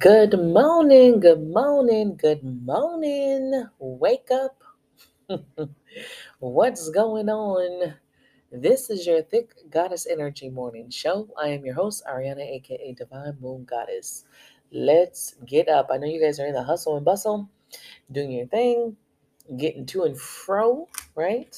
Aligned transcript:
Good 0.00 0.40
morning, 0.40 1.20
good 1.20 1.48
morning, 1.48 2.16
good 2.16 2.42
morning. 2.42 3.68
Wake 3.78 4.30
up. 4.32 4.62
What's 6.40 6.90
going 6.90 7.28
on? 7.28 7.94
This 8.52 8.90
is 8.90 9.06
your 9.06 9.22
Thick 9.22 9.52
Goddess 9.70 10.06
Energy 10.10 10.50
Morning 10.50 10.90
Show. 10.90 11.28
I 11.40 11.48
am 11.48 11.64
your 11.66 11.76
host, 11.76 12.02
Ariana, 12.10 12.40
aka 12.42 12.94
Divine 12.94 13.38
Moon 13.40 13.64
Goddess. 13.64 14.24
Let's 14.72 15.36
get 15.46 15.68
up. 15.68 15.90
I 15.92 15.98
know 15.98 16.08
you 16.08 16.20
guys 16.22 16.40
are 16.40 16.46
in 16.46 16.54
the 16.54 16.64
hustle 16.64 16.96
and 16.96 17.04
bustle, 17.04 17.50
doing 18.12 18.32
your 18.32 18.46
thing, 18.46 18.96
getting 19.58 19.86
to 19.86 20.04
and 20.04 20.18
fro, 20.20 20.88
right? 21.14 21.56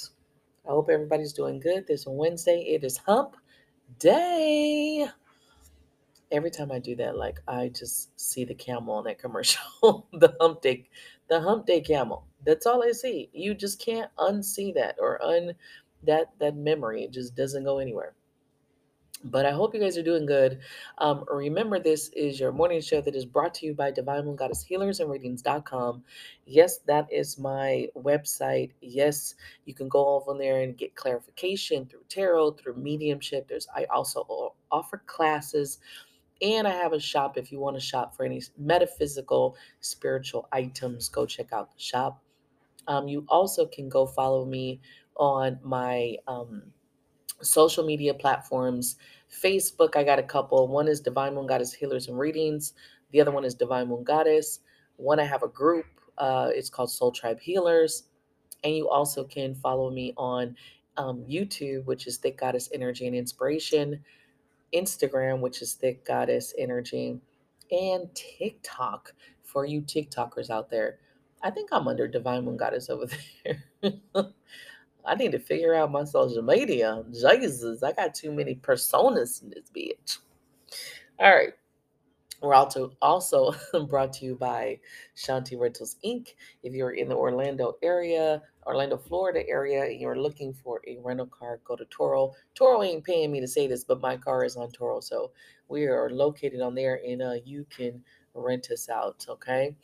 I 0.67 0.71
hope 0.71 0.91
everybody's 0.91 1.33
doing 1.33 1.61
good. 1.61 1.87
This 1.87 2.07
Wednesday, 2.07 2.63
it 2.69 2.85
is 2.85 2.99
hump 2.99 3.37
day 3.99 5.09
every 6.33 6.51
time 6.51 6.73
I 6.73 6.79
do 6.79 6.97
that, 6.97 7.17
like 7.17 7.39
I 7.47 7.69
just 7.69 8.19
see 8.19 8.45
the 8.45 8.55
camel 8.55 8.95
on 8.95 9.05
that 9.05 9.19
commercial, 9.19 10.09
the 10.13 10.35
hump 10.41 10.63
day, 10.63 10.89
the 11.29 11.41
hump 11.41 11.67
day 11.67 11.81
camel. 11.81 12.27
That's 12.45 12.67
all 12.67 12.83
I 12.83 12.91
see. 12.93 13.31
You 13.33 13.55
just 13.55 13.79
can't 13.81 14.11
unsee 14.19 14.75
that 14.75 14.97
or 14.99 15.23
un 15.23 15.55
that 16.03 16.33
that 16.41 16.57
memory. 16.57 17.05
It 17.05 17.13
just 17.13 17.37
doesn't 17.37 17.65
go 17.65 17.79
anywhere. 17.79 18.15
But 19.25 19.47
I 19.47 19.53
hope 19.53 19.73
you 19.73 19.79
guys 19.79 19.97
are 19.97 20.03
doing 20.03 20.27
good. 20.27 20.59
Um, 20.99 21.25
remember, 21.33 21.79
this 21.79 22.09
is 22.09 22.41
your 22.41 22.51
morning 22.51 22.81
show 22.81 23.01
that 23.01 23.15
is 23.15 23.25
brought 23.25 23.55
to 23.55 23.67
you 23.67 23.73
by 23.73 23.93
Divine 23.93 24.25
Moon 24.25 24.35
Goddess 24.35 24.65
Healers 24.65 24.99
and 24.99 25.09
Readings.com. 25.09 26.03
Yes, 26.45 26.79
that 26.89 27.07
is 27.13 27.39
my 27.39 27.87
website. 27.97 28.73
Yes, 28.81 29.37
you 29.65 29.75
can 29.75 29.89
go 29.89 30.17
over 30.17 30.37
there 30.37 30.63
and 30.63 30.77
get 30.77 30.97
clarification 30.97 31.87
through 31.87 32.03
tarot, 32.09 32.53
through 32.53 32.75
mediumship. 32.75 33.47
There's 33.47 33.69
I 33.77 33.85
also 33.85 34.55
offer 34.73 35.03
classes 35.07 35.79
and 36.43 36.67
I 36.67 36.73
have 36.73 36.93
a 36.93 37.01
shop 37.01 37.39
if 37.39 37.53
you 37.53 37.61
want 37.61 37.77
to 37.77 37.81
shop 37.81 38.17
for 38.17 38.25
any 38.25 38.43
metaphysical, 38.59 39.57
spiritual 39.81 40.49
items. 40.53 41.09
Go 41.09 41.25
check 41.25 41.53
out 41.53 41.73
the 41.73 41.81
shop. 41.81 42.23
Um, 42.89 43.07
you 43.07 43.25
also 43.29 43.67
can 43.67 43.89
go 43.89 44.07
follow 44.07 44.45
me 44.45 44.81
on 45.17 45.59
my 45.63 46.17
um, 46.27 46.63
social 47.41 47.85
media 47.85 48.13
platforms. 48.13 48.97
Facebook, 49.31 49.97
I 49.97 50.03
got 50.03 50.19
a 50.19 50.23
couple. 50.23 50.67
One 50.69 50.89
is 50.89 51.01
Divine 51.01 51.35
Moon 51.35 51.47
Goddess 51.47 51.73
Healers 51.73 52.09
and 52.09 52.19
Readings. 52.19 52.75
The 53.13 53.21
other 53.21 53.31
one 53.31 53.45
is 53.45 53.55
Divine 53.55 53.89
Moon 53.89 54.05
Goddess. 54.05 54.61
One, 54.97 55.21
I 55.21 55.25
have 55.25 55.43
a 55.43 55.49
group. 55.49 55.87
Uh, 56.19 56.51
it's 56.53 56.69
called 56.69 56.91
Soul 56.91 57.13
Tribe 57.13 57.41
Healers. 57.41 58.05
And 58.65 58.77
you 58.77 58.89
also 58.89 59.25
can 59.25 59.55
follow 59.55 59.91
me 59.91 60.13
on 60.17 60.57
um, 60.97 61.25
YouTube, 61.29 61.85
which 61.85 62.07
is 62.07 62.19
Thick 62.19 62.39
Goddess 62.39 62.69
Energy 62.73 63.07
and 63.07 63.17
Inspiration. 63.17 64.01
Instagram, 64.75 65.41
which 65.41 65.63
is 65.63 65.75
Thick 65.75 66.05
Goddess 66.05 66.55
Energy, 66.59 67.19
and 67.71 68.09
TikTok 68.15 69.13
for 69.43 69.65
you 69.65 69.83
TikTokers 69.83 70.51
out 70.51 70.71
there. 70.71 70.99
I 71.43 71.51
think 71.51 71.71
I'm 71.73 71.89
under 71.89 72.07
Divine 72.07 72.45
Moon 72.45 72.57
Goddess 72.57 72.89
over 72.89 73.07
there. 73.45 73.93
I 75.05 75.15
need 75.17 75.33
to 75.33 75.39
figure 75.39 75.75
out 75.75 75.91
my 75.91 76.05
social 76.05 76.43
media. 76.43 77.05
Jesus, 77.13 77.83
I 77.83 77.93
got 77.93 78.15
too 78.15 78.33
many 78.33 78.55
personas 78.55 79.43
in 79.43 79.51
this 79.51 79.71
bitch. 79.75 80.19
All 81.19 81.35
right. 81.35 81.53
We're 82.41 82.55
also 82.55 82.93
also 83.01 83.55
brought 83.89 84.13
to 84.15 84.25
you 84.25 84.35
by 84.35 84.81
Shanti 85.17 85.59
Rentals 85.59 85.97
Inc. 86.05 86.29
If 86.63 86.73
you're 86.73 86.93
in 86.93 87.09
the 87.09 87.15
Orlando 87.15 87.75
area, 87.83 88.43
Orlando, 88.67 88.97
Florida 88.97 89.47
area, 89.49 89.85
and 89.85 90.01
you're 90.01 90.19
looking 90.19 90.53
for 90.53 90.81
a 90.87 90.99
rental 91.03 91.27
car, 91.27 91.61
go 91.65 91.77
to 91.77 91.85
Turo. 91.87 92.33
Turo 92.55 92.87
ain't 92.87 93.05
paying 93.05 93.33
me 93.33 93.41
to 93.41 93.49
say 93.49 93.67
this, 93.67 93.85
but 93.85 94.01
my 94.01 94.17
car 94.17 94.45
is 94.45 94.57
on 94.57 94.71
Turo. 94.71 95.03
so 95.03 95.33
we 95.69 95.87
are 95.87 96.11
located 96.11 96.61
on 96.61 96.75
there, 96.75 97.01
and 97.07 97.23
uh, 97.23 97.35
you 97.45 97.67
can 97.75 98.03
rent 98.35 98.71
us 98.71 98.89
out. 98.89 99.25
Okay. 99.29 99.75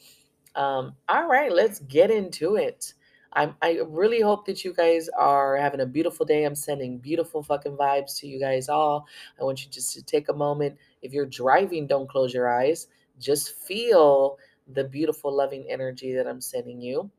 Um, 0.55 0.95
all 1.09 1.27
right, 1.27 1.53
let's 1.53 1.81
get 1.81 2.11
into 2.11 2.57
it. 2.57 2.95
I'm, 3.35 3.55
I 3.63 3.81
really 3.87 4.21
hope 4.21 4.47
that 4.47 4.65
you 4.65 4.73
guys 4.73 5.09
are 5.11 5.57
having 5.57 5.81
a 5.81 5.87
beautiful 5.87 6.25
day. 6.25 6.45
I'm 6.45 6.55
sending 6.55 6.99
beautiful 6.99 7.43
fucking 7.43 7.77
vibes 7.77 8.19
to 8.19 8.27
you 8.27 8.41
guys 8.41 8.69
all. 8.69 9.07
I 9.41 9.45
want 9.45 9.65
you 9.65 9.71
just 9.71 9.93
to 9.95 10.03
take 10.03 10.29
a 10.29 10.33
moment. 10.33 10.77
If 11.03 11.13
you're 11.13 11.27
driving, 11.27 11.87
don't 11.87 12.09
close 12.09 12.33
your 12.33 12.49
eyes. 12.49 12.89
Just 13.21 13.55
feel 13.55 14.39
the 14.73 14.85
beautiful, 14.85 15.35
loving 15.35 15.67
energy 15.69 16.15
that 16.15 16.27
I'm 16.27 16.41
sending 16.41 16.81
you. 16.81 17.11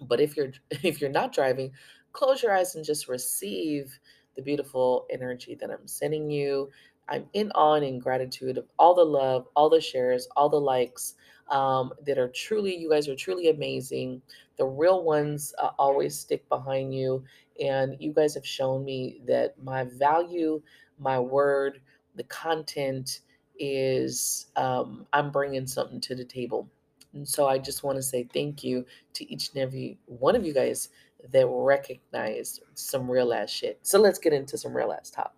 But 0.00 0.20
if 0.20 0.36
you're 0.36 0.52
if 0.82 1.00
you're 1.00 1.10
not 1.10 1.32
driving, 1.32 1.72
close 2.12 2.42
your 2.42 2.56
eyes 2.56 2.74
and 2.74 2.84
just 2.84 3.08
receive 3.08 3.98
the 4.36 4.42
beautiful 4.42 5.06
energy 5.10 5.54
that 5.54 5.70
I'm 5.70 5.86
sending 5.86 6.30
you. 6.30 6.70
I'm 7.08 7.26
in 7.34 7.50
awe 7.52 7.74
and 7.74 7.84
in 7.84 7.98
gratitude 7.98 8.56
of 8.58 8.66
all 8.78 8.94
the 8.94 9.04
love, 9.04 9.46
all 9.54 9.68
the 9.68 9.80
shares, 9.80 10.26
all 10.36 10.48
the 10.48 10.60
likes 10.60 11.14
um, 11.50 11.92
that 12.06 12.18
are 12.18 12.28
truly, 12.28 12.74
you 12.74 12.90
guys 12.90 13.08
are 13.08 13.16
truly 13.16 13.50
amazing. 13.50 14.22
The 14.56 14.64
real 14.64 15.02
ones 15.02 15.54
uh, 15.62 15.70
always 15.78 16.18
stick 16.18 16.48
behind 16.48 16.94
you. 16.94 17.24
And 17.60 17.96
you 18.00 18.12
guys 18.12 18.34
have 18.34 18.46
shown 18.46 18.84
me 18.84 19.20
that 19.26 19.54
my 19.62 19.84
value, 19.84 20.62
my 20.98 21.18
word, 21.18 21.80
the 22.16 22.24
content 22.24 23.20
is, 23.58 24.46
um, 24.56 25.06
I'm 25.12 25.30
bringing 25.30 25.66
something 25.66 26.00
to 26.00 26.14
the 26.14 26.24
table. 26.24 26.68
And 27.14 27.26
so 27.26 27.46
I 27.46 27.58
just 27.58 27.82
want 27.82 27.96
to 27.96 28.02
say 28.02 28.28
thank 28.32 28.62
you 28.64 28.84
to 29.14 29.32
each 29.32 29.50
and 29.50 29.62
every 29.62 29.98
one 30.06 30.36
of 30.36 30.44
you 30.44 30.52
guys 30.52 30.88
that 31.32 31.46
recognized 31.48 32.62
some 32.74 33.10
real 33.10 33.32
ass 33.32 33.50
shit. 33.50 33.78
So 33.82 33.98
let's 33.98 34.18
get 34.18 34.32
into 34.32 34.58
some 34.58 34.76
real 34.76 34.92
ass 34.92 35.10
talk. 35.10 35.34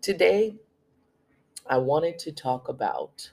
Today, 0.00 0.56
I 1.66 1.78
wanted 1.78 2.18
to 2.20 2.32
talk 2.32 2.68
about 2.68 3.30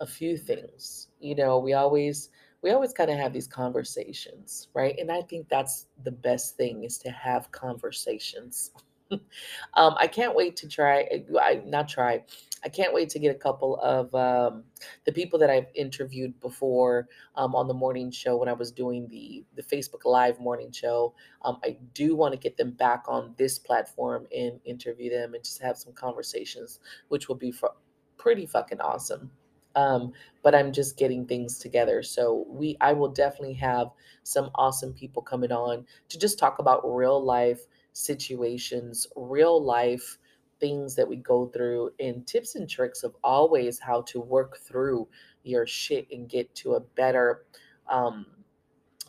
a 0.00 0.06
few 0.06 0.36
things. 0.36 1.08
You 1.20 1.34
know, 1.36 1.58
we 1.58 1.72
always 1.74 2.30
we 2.62 2.72
always 2.72 2.92
kind 2.92 3.10
of 3.10 3.16
have 3.16 3.32
these 3.32 3.46
conversations, 3.46 4.68
right? 4.74 4.94
And 4.98 5.10
I 5.10 5.22
think 5.22 5.48
that's 5.48 5.86
the 6.04 6.10
best 6.10 6.56
thing 6.56 6.84
is 6.84 6.98
to 6.98 7.10
have 7.10 7.50
conversations. 7.52 8.72
um, 9.74 9.94
I 9.98 10.06
can't 10.06 10.34
wait 10.34 10.56
to 10.56 10.68
try. 10.68 11.08
I 11.40 11.62
not 11.66 11.88
try. 11.88 12.24
I 12.64 12.68
can't 12.68 12.92
wait 12.92 13.08
to 13.10 13.18
get 13.18 13.34
a 13.34 13.38
couple 13.38 13.76
of 13.80 14.14
um, 14.14 14.64
the 15.04 15.12
people 15.12 15.38
that 15.38 15.50
I've 15.50 15.68
interviewed 15.74 16.38
before 16.40 17.08
um, 17.36 17.54
on 17.54 17.68
the 17.68 17.74
morning 17.74 18.10
show 18.10 18.36
when 18.36 18.48
I 18.48 18.52
was 18.52 18.70
doing 18.70 19.08
the 19.08 19.44
the 19.56 19.62
Facebook 19.62 20.04
Live 20.04 20.38
morning 20.40 20.70
show. 20.72 21.14
Um, 21.42 21.58
I 21.64 21.78
do 21.94 22.14
want 22.14 22.32
to 22.34 22.38
get 22.38 22.56
them 22.56 22.72
back 22.72 23.04
on 23.08 23.34
this 23.38 23.58
platform 23.58 24.26
and 24.36 24.60
interview 24.64 25.10
them 25.10 25.34
and 25.34 25.42
just 25.42 25.60
have 25.62 25.76
some 25.76 25.92
conversations, 25.92 26.80
which 27.08 27.28
will 27.28 27.36
be 27.36 27.50
for 27.50 27.72
pretty 28.18 28.46
fucking 28.46 28.80
awesome. 28.80 29.30
Um, 29.76 30.12
but 30.42 30.54
I'm 30.54 30.72
just 30.72 30.96
getting 30.98 31.26
things 31.26 31.58
together. 31.58 32.02
So 32.02 32.44
we, 32.48 32.76
I 32.80 32.92
will 32.92 33.08
definitely 33.08 33.54
have 33.54 33.88
some 34.24 34.50
awesome 34.56 34.92
people 34.92 35.22
coming 35.22 35.52
on 35.52 35.86
to 36.08 36.18
just 36.18 36.38
talk 36.38 36.58
about 36.58 36.82
real 36.84 37.22
life 37.22 37.60
situations, 37.92 39.06
real 39.16 39.62
life 39.62 40.18
things 40.60 40.94
that 40.94 41.08
we 41.08 41.16
go 41.16 41.46
through, 41.46 41.90
and 41.98 42.26
tips 42.26 42.54
and 42.54 42.68
tricks 42.68 43.02
of 43.02 43.16
always 43.24 43.78
how 43.78 44.02
to 44.02 44.20
work 44.20 44.58
through 44.58 45.08
your 45.42 45.66
shit 45.66 46.06
and 46.12 46.28
get 46.28 46.54
to 46.54 46.74
a 46.74 46.80
better, 46.80 47.46
um, 47.88 48.26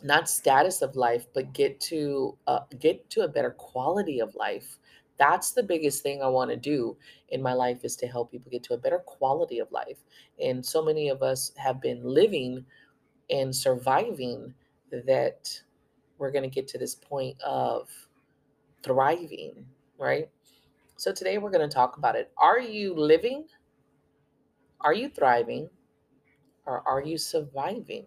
not 0.02 0.28
status 0.28 0.82
of 0.82 0.96
life, 0.96 1.26
but 1.34 1.52
get 1.52 1.78
to 1.78 2.36
uh, 2.46 2.60
get 2.80 3.08
to 3.10 3.20
a 3.20 3.28
better 3.28 3.50
quality 3.50 4.20
of 4.20 4.34
life. 4.34 4.78
That's 5.18 5.52
the 5.52 5.62
biggest 5.62 6.02
thing 6.02 6.22
I 6.22 6.28
want 6.28 6.50
to 6.50 6.56
do 6.56 6.96
in 7.28 7.42
my 7.42 7.52
life 7.52 7.84
is 7.84 7.94
to 7.96 8.06
help 8.06 8.32
people 8.32 8.50
get 8.50 8.64
to 8.64 8.74
a 8.74 8.78
better 8.78 8.98
quality 8.98 9.58
of 9.58 9.70
life. 9.70 9.98
And 10.42 10.64
so 10.64 10.82
many 10.82 11.10
of 11.10 11.22
us 11.22 11.52
have 11.56 11.80
been 11.80 12.02
living 12.02 12.64
and 13.30 13.54
surviving 13.54 14.52
that 14.90 15.48
we're 16.18 16.32
going 16.32 16.48
to 16.48 16.54
get 16.54 16.66
to 16.68 16.78
this 16.78 16.94
point 16.94 17.40
of 17.42 17.88
thriving, 18.82 19.66
right? 19.98 20.28
So 20.96 21.12
today 21.12 21.38
we're 21.38 21.50
going 21.50 21.68
to 21.68 21.74
talk 21.74 21.96
about 21.96 22.16
it. 22.16 22.30
Are 22.36 22.60
you 22.60 22.94
living? 22.94 23.46
Are 24.80 24.94
you 24.94 25.08
thriving? 25.08 25.68
Or 26.66 26.86
are 26.86 27.02
you 27.02 27.18
surviving 27.18 28.06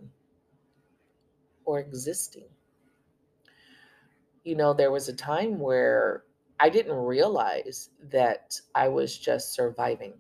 or 1.66 1.80
existing? 1.80 2.46
You 4.44 4.56
know, 4.56 4.74
there 4.74 4.92
was 4.92 5.10
a 5.10 5.14
time 5.14 5.60
where 5.60 6.24
I 6.60 6.70
didn't 6.70 6.96
realize 6.96 7.90
that 8.12 8.60
I 8.76 8.88
was 8.88 9.18
just 9.18 9.54
surviving. 9.54 10.14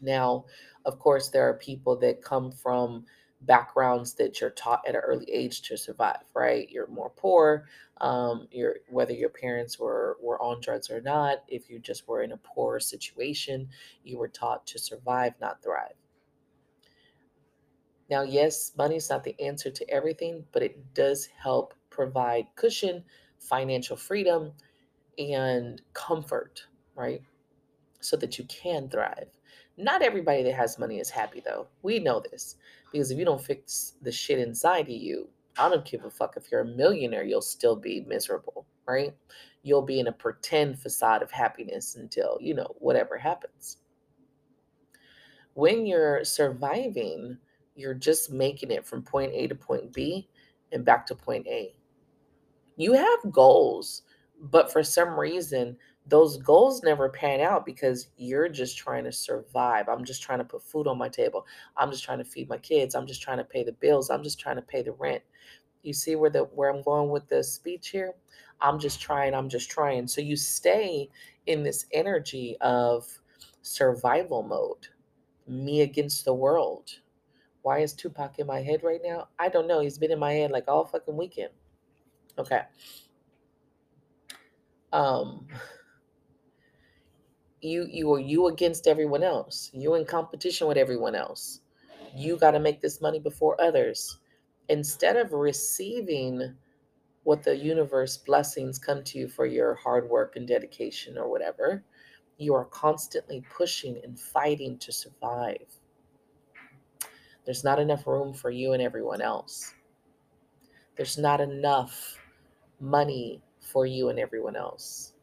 Now, 0.00 0.44
of 0.84 0.98
course, 0.98 1.28
there 1.28 1.48
are 1.48 1.54
people 1.54 1.96
that 1.96 2.22
come 2.22 2.50
from 2.52 3.04
backgrounds 3.42 4.14
that 4.14 4.40
you're 4.40 4.50
taught 4.50 4.82
at 4.86 4.94
an 4.94 5.00
early 5.00 5.30
age 5.30 5.62
to 5.62 5.76
survive, 5.76 6.24
right? 6.34 6.68
You're 6.70 6.88
more 6.88 7.10
poor, 7.10 7.66
um, 8.00 8.48
you're 8.50 8.76
whether 8.88 9.12
your 9.12 9.28
parents 9.28 9.78
were 9.78 10.16
were 10.20 10.40
on 10.42 10.60
drugs 10.60 10.90
or 10.90 11.00
not, 11.00 11.44
if 11.48 11.70
you 11.70 11.78
just 11.78 12.08
were 12.08 12.22
in 12.22 12.32
a 12.32 12.36
poor 12.38 12.80
situation, 12.80 13.68
you 14.02 14.18
were 14.18 14.28
taught 14.28 14.66
to 14.68 14.78
survive, 14.78 15.34
not 15.40 15.62
thrive. 15.62 15.94
Now, 18.10 18.22
yes, 18.22 18.72
money's 18.76 19.10
not 19.10 19.24
the 19.24 19.38
answer 19.40 19.70
to 19.70 19.90
everything, 19.90 20.44
but 20.52 20.62
it 20.62 20.94
does 20.94 21.26
help 21.26 21.74
provide 21.90 22.46
cushion, 22.56 23.04
financial 23.38 23.96
freedom, 23.96 24.52
and 25.18 25.80
comfort, 25.92 26.66
right? 26.94 27.22
So 28.00 28.16
that 28.16 28.38
you 28.38 28.44
can 28.44 28.88
thrive. 28.88 29.28
Not 29.76 30.02
everybody 30.02 30.42
that 30.44 30.54
has 30.54 30.78
money 30.78 30.98
is 30.98 31.10
happy 31.10 31.40
though. 31.44 31.68
We 31.82 31.98
know 31.98 32.20
this 32.20 32.56
because 32.92 33.10
if 33.10 33.18
you 33.18 33.24
don't 33.24 33.42
fix 33.42 33.94
the 34.02 34.12
shit 34.12 34.38
inside 34.38 34.82
of 34.82 34.88
you, 34.90 35.28
I 35.58 35.68
don't 35.68 35.84
give 35.84 36.04
a 36.04 36.10
fuck 36.10 36.36
if 36.36 36.50
you're 36.50 36.60
a 36.60 36.66
millionaire, 36.66 37.24
you'll 37.24 37.42
still 37.42 37.76
be 37.76 38.04
miserable, 38.06 38.66
right? 38.86 39.14
You'll 39.62 39.82
be 39.82 40.00
in 40.00 40.06
a 40.06 40.12
pretend 40.12 40.78
facade 40.78 41.22
of 41.22 41.30
happiness 41.30 41.96
until, 41.96 42.38
you 42.40 42.54
know, 42.54 42.74
whatever 42.78 43.18
happens. 43.18 43.78
When 45.54 45.84
you're 45.84 46.24
surviving, 46.24 47.36
you're 47.74 47.94
just 47.94 48.30
making 48.30 48.70
it 48.70 48.86
from 48.86 49.02
point 49.02 49.32
A 49.34 49.48
to 49.48 49.54
point 49.54 49.92
B 49.92 50.28
and 50.72 50.84
back 50.84 51.06
to 51.06 51.14
point 51.14 51.46
A. 51.48 51.74
You 52.76 52.92
have 52.92 53.32
goals, 53.32 54.02
but 54.40 54.72
for 54.72 54.84
some 54.84 55.18
reason, 55.18 55.76
those 56.08 56.38
goals 56.38 56.82
never 56.82 57.08
pan 57.08 57.40
out 57.40 57.66
because 57.66 58.08
you're 58.16 58.48
just 58.48 58.78
trying 58.78 59.04
to 59.04 59.12
survive. 59.12 59.88
I'm 59.88 60.04
just 60.04 60.22
trying 60.22 60.38
to 60.38 60.44
put 60.44 60.62
food 60.62 60.86
on 60.86 60.96
my 60.96 61.08
table. 61.08 61.46
I'm 61.76 61.90
just 61.90 62.04
trying 62.04 62.18
to 62.18 62.24
feed 62.24 62.48
my 62.48 62.56
kids. 62.58 62.94
I'm 62.94 63.06
just 63.06 63.22
trying 63.22 63.38
to 63.38 63.44
pay 63.44 63.62
the 63.62 63.72
bills. 63.72 64.10
I'm 64.10 64.22
just 64.22 64.40
trying 64.40 64.56
to 64.56 64.62
pay 64.62 64.82
the 64.82 64.92
rent. 64.92 65.22
You 65.82 65.92
see 65.92 66.16
where 66.16 66.30
the 66.30 66.44
where 66.44 66.70
I'm 66.70 66.82
going 66.82 67.10
with 67.10 67.28
the 67.28 67.44
speech 67.44 67.88
here? 67.90 68.14
I'm 68.60 68.78
just 68.78 69.00
trying, 69.00 69.34
I'm 69.34 69.48
just 69.48 69.70
trying. 69.70 70.08
So 70.08 70.20
you 70.20 70.36
stay 70.36 71.08
in 71.46 71.62
this 71.62 71.86
energy 71.92 72.56
of 72.60 73.06
survival 73.62 74.42
mode. 74.42 74.88
Me 75.46 75.82
against 75.82 76.24
the 76.24 76.34
world. 76.34 76.90
Why 77.62 77.80
is 77.80 77.92
Tupac 77.92 78.38
in 78.38 78.46
my 78.46 78.60
head 78.60 78.82
right 78.82 79.00
now? 79.04 79.28
I 79.38 79.48
don't 79.48 79.68
know. 79.68 79.80
He's 79.80 79.98
been 79.98 80.12
in 80.12 80.18
my 80.18 80.32
head 80.32 80.50
like 80.50 80.64
all 80.68 80.84
fucking 80.84 81.16
weekend. 81.16 81.50
Okay. 82.38 82.62
Um 84.92 85.46
you 87.60 87.86
you 87.90 88.12
are 88.12 88.20
you 88.20 88.46
against 88.48 88.86
everyone 88.86 89.22
else. 89.22 89.70
You 89.72 89.94
in 89.94 90.04
competition 90.04 90.68
with 90.68 90.76
everyone 90.76 91.14
else. 91.14 91.60
You 92.16 92.36
got 92.36 92.52
to 92.52 92.60
make 92.60 92.80
this 92.80 93.00
money 93.00 93.18
before 93.18 93.60
others. 93.60 94.18
Instead 94.68 95.16
of 95.16 95.32
receiving 95.32 96.54
what 97.24 97.42
the 97.42 97.56
universe 97.56 98.16
blessings 98.16 98.78
come 98.78 99.02
to 99.04 99.18
you 99.18 99.28
for 99.28 99.46
your 99.46 99.74
hard 99.74 100.08
work 100.08 100.36
and 100.36 100.46
dedication 100.46 101.18
or 101.18 101.28
whatever 101.30 101.84
you 102.38 102.54
are 102.54 102.64
constantly 102.66 103.44
pushing 103.50 104.00
and 104.04 104.18
fighting 104.18 104.78
to 104.78 104.92
survive. 104.92 105.66
There's 107.44 107.64
not 107.64 107.80
enough 107.80 108.06
room 108.06 108.32
for 108.32 108.50
you 108.50 108.72
and 108.72 108.82
everyone 108.82 109.20
else. 109.20 109.74
There's 110.96 111.18
not 111.18 111.40
enough 111.40 112.18
money 112.80 113.42
for 113.60 113.86
you 113.86 114.08
and 114.08 114.18
everyone 114.18 114.54
else 114.54 115.14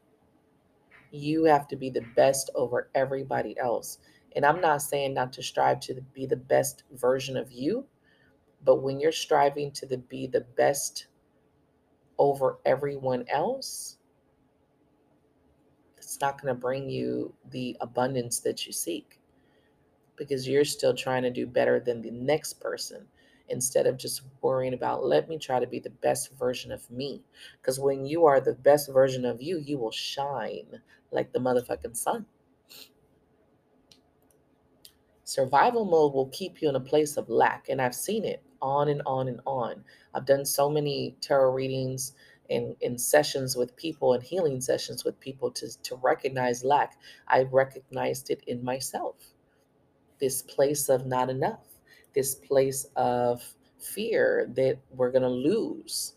you 1.10 1.44
have 1.44 1.68
to 1.68 1.76
be 1.76 1.90
the 1.90 2.04
best 2.14 2.50
over 2.54 2.90
everybody 2.94 3.58
else. 3.58 3.98
And 4.34 4.44
I'm 4.44 4.60
not 4.60 4.82
saying 4.82 5.14
not 5.14 5.32
to 5.34 5.42
strive 5.42 5.80
to 5.80 6.00
be 6.12 6.26
the 6.26 6.36
best 6.36 6.82
version 6.92 7.36
of 7.36 7.50
you, 7.52 7.86
but 8.64 8.82
when 8.82 9.00
you're 9.00 9.12
striving 9.12 9.70
to 9.72 9.86
the, 9.86 9.98
be 9.98 10.26
the 10.26 10.42
best 10.56 11.06
over 12.18 12.58
everyone 12.64 13.24
else, 13.28 13.98
it's 15.96 16.20
not 16.20 16.40
going 16.40 16.54
to 16.54 16.60
bring 16.60 16.88
you 16.88 17.32
the 17.50 17.76
abundance 17.80 18.40
that 18.40 18.66
you 18.66 18.72
seek 18.72 19.20
because 20.16 20.48
you're 20.48 20.64
still 20.64 20.94
trying 20.94 21.22
to 21.22 21.30
do 21.30 21.46
better 21.46 21.80
than 21.80 22.00
the 22.00 22.10
next 22.10 22.60
person 22.60 23.06
instead 23.48 23.86
of 23.86 23.96
just 23.96 24.22
worrying 24.42 24.74
about 24.74 25.04
let 25.04 25.28
me 25.28 25.38
try 25.38 25.60
to 25.60 25.66
be 25.66 25.78
the 25.78 25.90
best 25.90 26.32
version 26.38 26.72
of 26.72 26.90
me. 26.90 27.22
Because 27.60 27.78
when 27.78 28.04
you 28.04 28.26
are 28.26 28.40
the 28.40 28.54
best 28.54 28.92
version 28.92 29.24
of 29.24 29.42
you 29.42 29.58
you 29.58 29.78
will 29.78 29.92
shine 29.92 30.80
like 31.10 31.32
the 31.32 31.38
motherfucking 31.38 31.96
sun. 31.96 32.26
Survival 35.24 35.84
mode 35.84 36.14
will 36.14 36.28
keep 36.28 36.62
you 36.62 36.68
in 36.68 36.76
a 36.76 36.80
place 36.80 37.16
of 37.16 37.28
lack 37.28 37.68
and 37.68 37.82
i've 37.82 37.94
seen 37.94 38.24
it 38.24 38.42
on 38.62 38.88
and 38.88 39.02
on 39.06 39.28
and 39.28 39.40
on. 39.46 39.84
I've 40.14 40.26
done 40.26 40.44
so 40.44 40.70
many 40.70 41.16
tarot 41.20 41.52
readings 41.52 42.14
in, 42.48 42.76
in 42.80 42.98
sessions 42.98 43.56
with 43.56 43.76
people 43.76 44.12
and 44.12 44.22
healing 44.22 44.60
sessions 44.60 45.04
with 45.04 45.18
people 45.20 45.50
to, 45.52 45.82
to 45.82 45.96
recognize 45.96 46.64
lack. 46.64 46.98
I 47.28 47.42
recognized 47.42 48.30
it 48.30 48.42
in 48.46 48.64
myself. 48.64 49.16
This 50.20 50.42
place 50.42 50.88
of 50.88 51.06
not 51.06 51.30
enough 51.30 51.75
this 52.16 52.34
place 52.34 52.86
of 52.96 53.42
fear 53.78 54.50
that 54.56 54.78
we're 54.90 55.12
going 55.12 55.22
to 55.22 55.28
lose. 55.28 56.14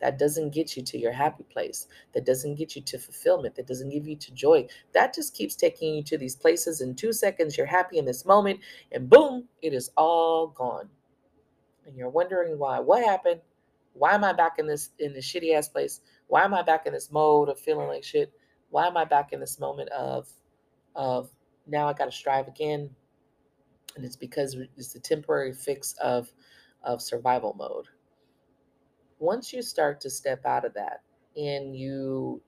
That 0.00 0.18
doesn't 0.18 0.50
get 0.52 0.76
you 0.76 0.82
to 0.82 0.98
your 0.98 1.12
happy 1.12 1.44
place. 1.44 1.86
That 2.14 2.26
doesn't 2.26 2.56
get 2.56 2.74
you 2.74 2.82
to 2.82 2.98
fulfillment. 2.98 3.54
That 3.54 3.66
doesn't 3.66 3.90
give 3.90 4.06
you 4.06 4.16
to 4.16 4.32
joy. 4.32 4.66
That 4.92 5.14
just 5.14 5.34
keeps 5.34 5.54
taking 5.54 5.94
you 5.94 6.02
to 6.04 6.18
these 6.18 6.36
places. 6.36 6.80
In 6.80 6.94
two 6.94 7.12
seconds, 7.12 7.56
you're 7.56 7.66
happy 7.66 7.98
in 7.98 8.04
this 8.04 8.24
moment, 8.24 8.60
and 8.92 9.08
boom, 9.08 9.44
it 9.62 9.72
is 9.72 9.90
all 9.96 10.48
gone. 10.48 10.88
And 11.86 11.96
you're 11.96 12.10
wondering 12.10 12.58
why. 12.58 12.80
What 12.80 13.04
happened? 13.04 13.40
Why 13.94 14.14
am 14.14 14.24
I 14.24 14.32
back 14.32 14.58
in 14.58 14.66
this 14.66 14.90
in 14.98 15.14
this 15.14 15.24
shitty 15.30 15.54
ass 15.54 15.68
place? 15.68 16.00
Why 16.26 16.44
am 16.44 16.52
I 16.52 16.62
back 16.62 16.86
in 16.86 16.92
this 16.92 17.10
mode 17.10 17.48
of 17.48 17.58
feeling 17.58 17.88
like 17.88 18.04
shit? 18.04 18.32
Why 18.70 18.86
am 18.86 18.96
I 18.96 19.04
back 19.04 19.32
in 19.32 19.40
this 19.40 19.58
moment 19.58 19.88
of 19.90 20.28
of 20.94 21.30
now 21.66 21.88
I 21.88 21.94
got 21.94 22.06
to 22.06 22.12
strive 22.12 22.48
again? 22.48 22.90
And 23.96 24.04
it's 24.04 24.16
because 24.16 24.56
it's 24.76 24.92
the 24.92 25.00
temporary 25.00 25.52
fix 25.52 25.94
of 26.02 26.32
of 26.82 27.02
survival 27.02 27.54
mode. 27.58 27.86
Once 29.18 29.52
you 29.52 29.62
start 29.62 30.00
to 30.00 30.10
step 30.10 30.44
out 30.44 30.64
of 30.64 30.74
that 30.74 31.00
and 31.36 31.74
you 31.76 32.40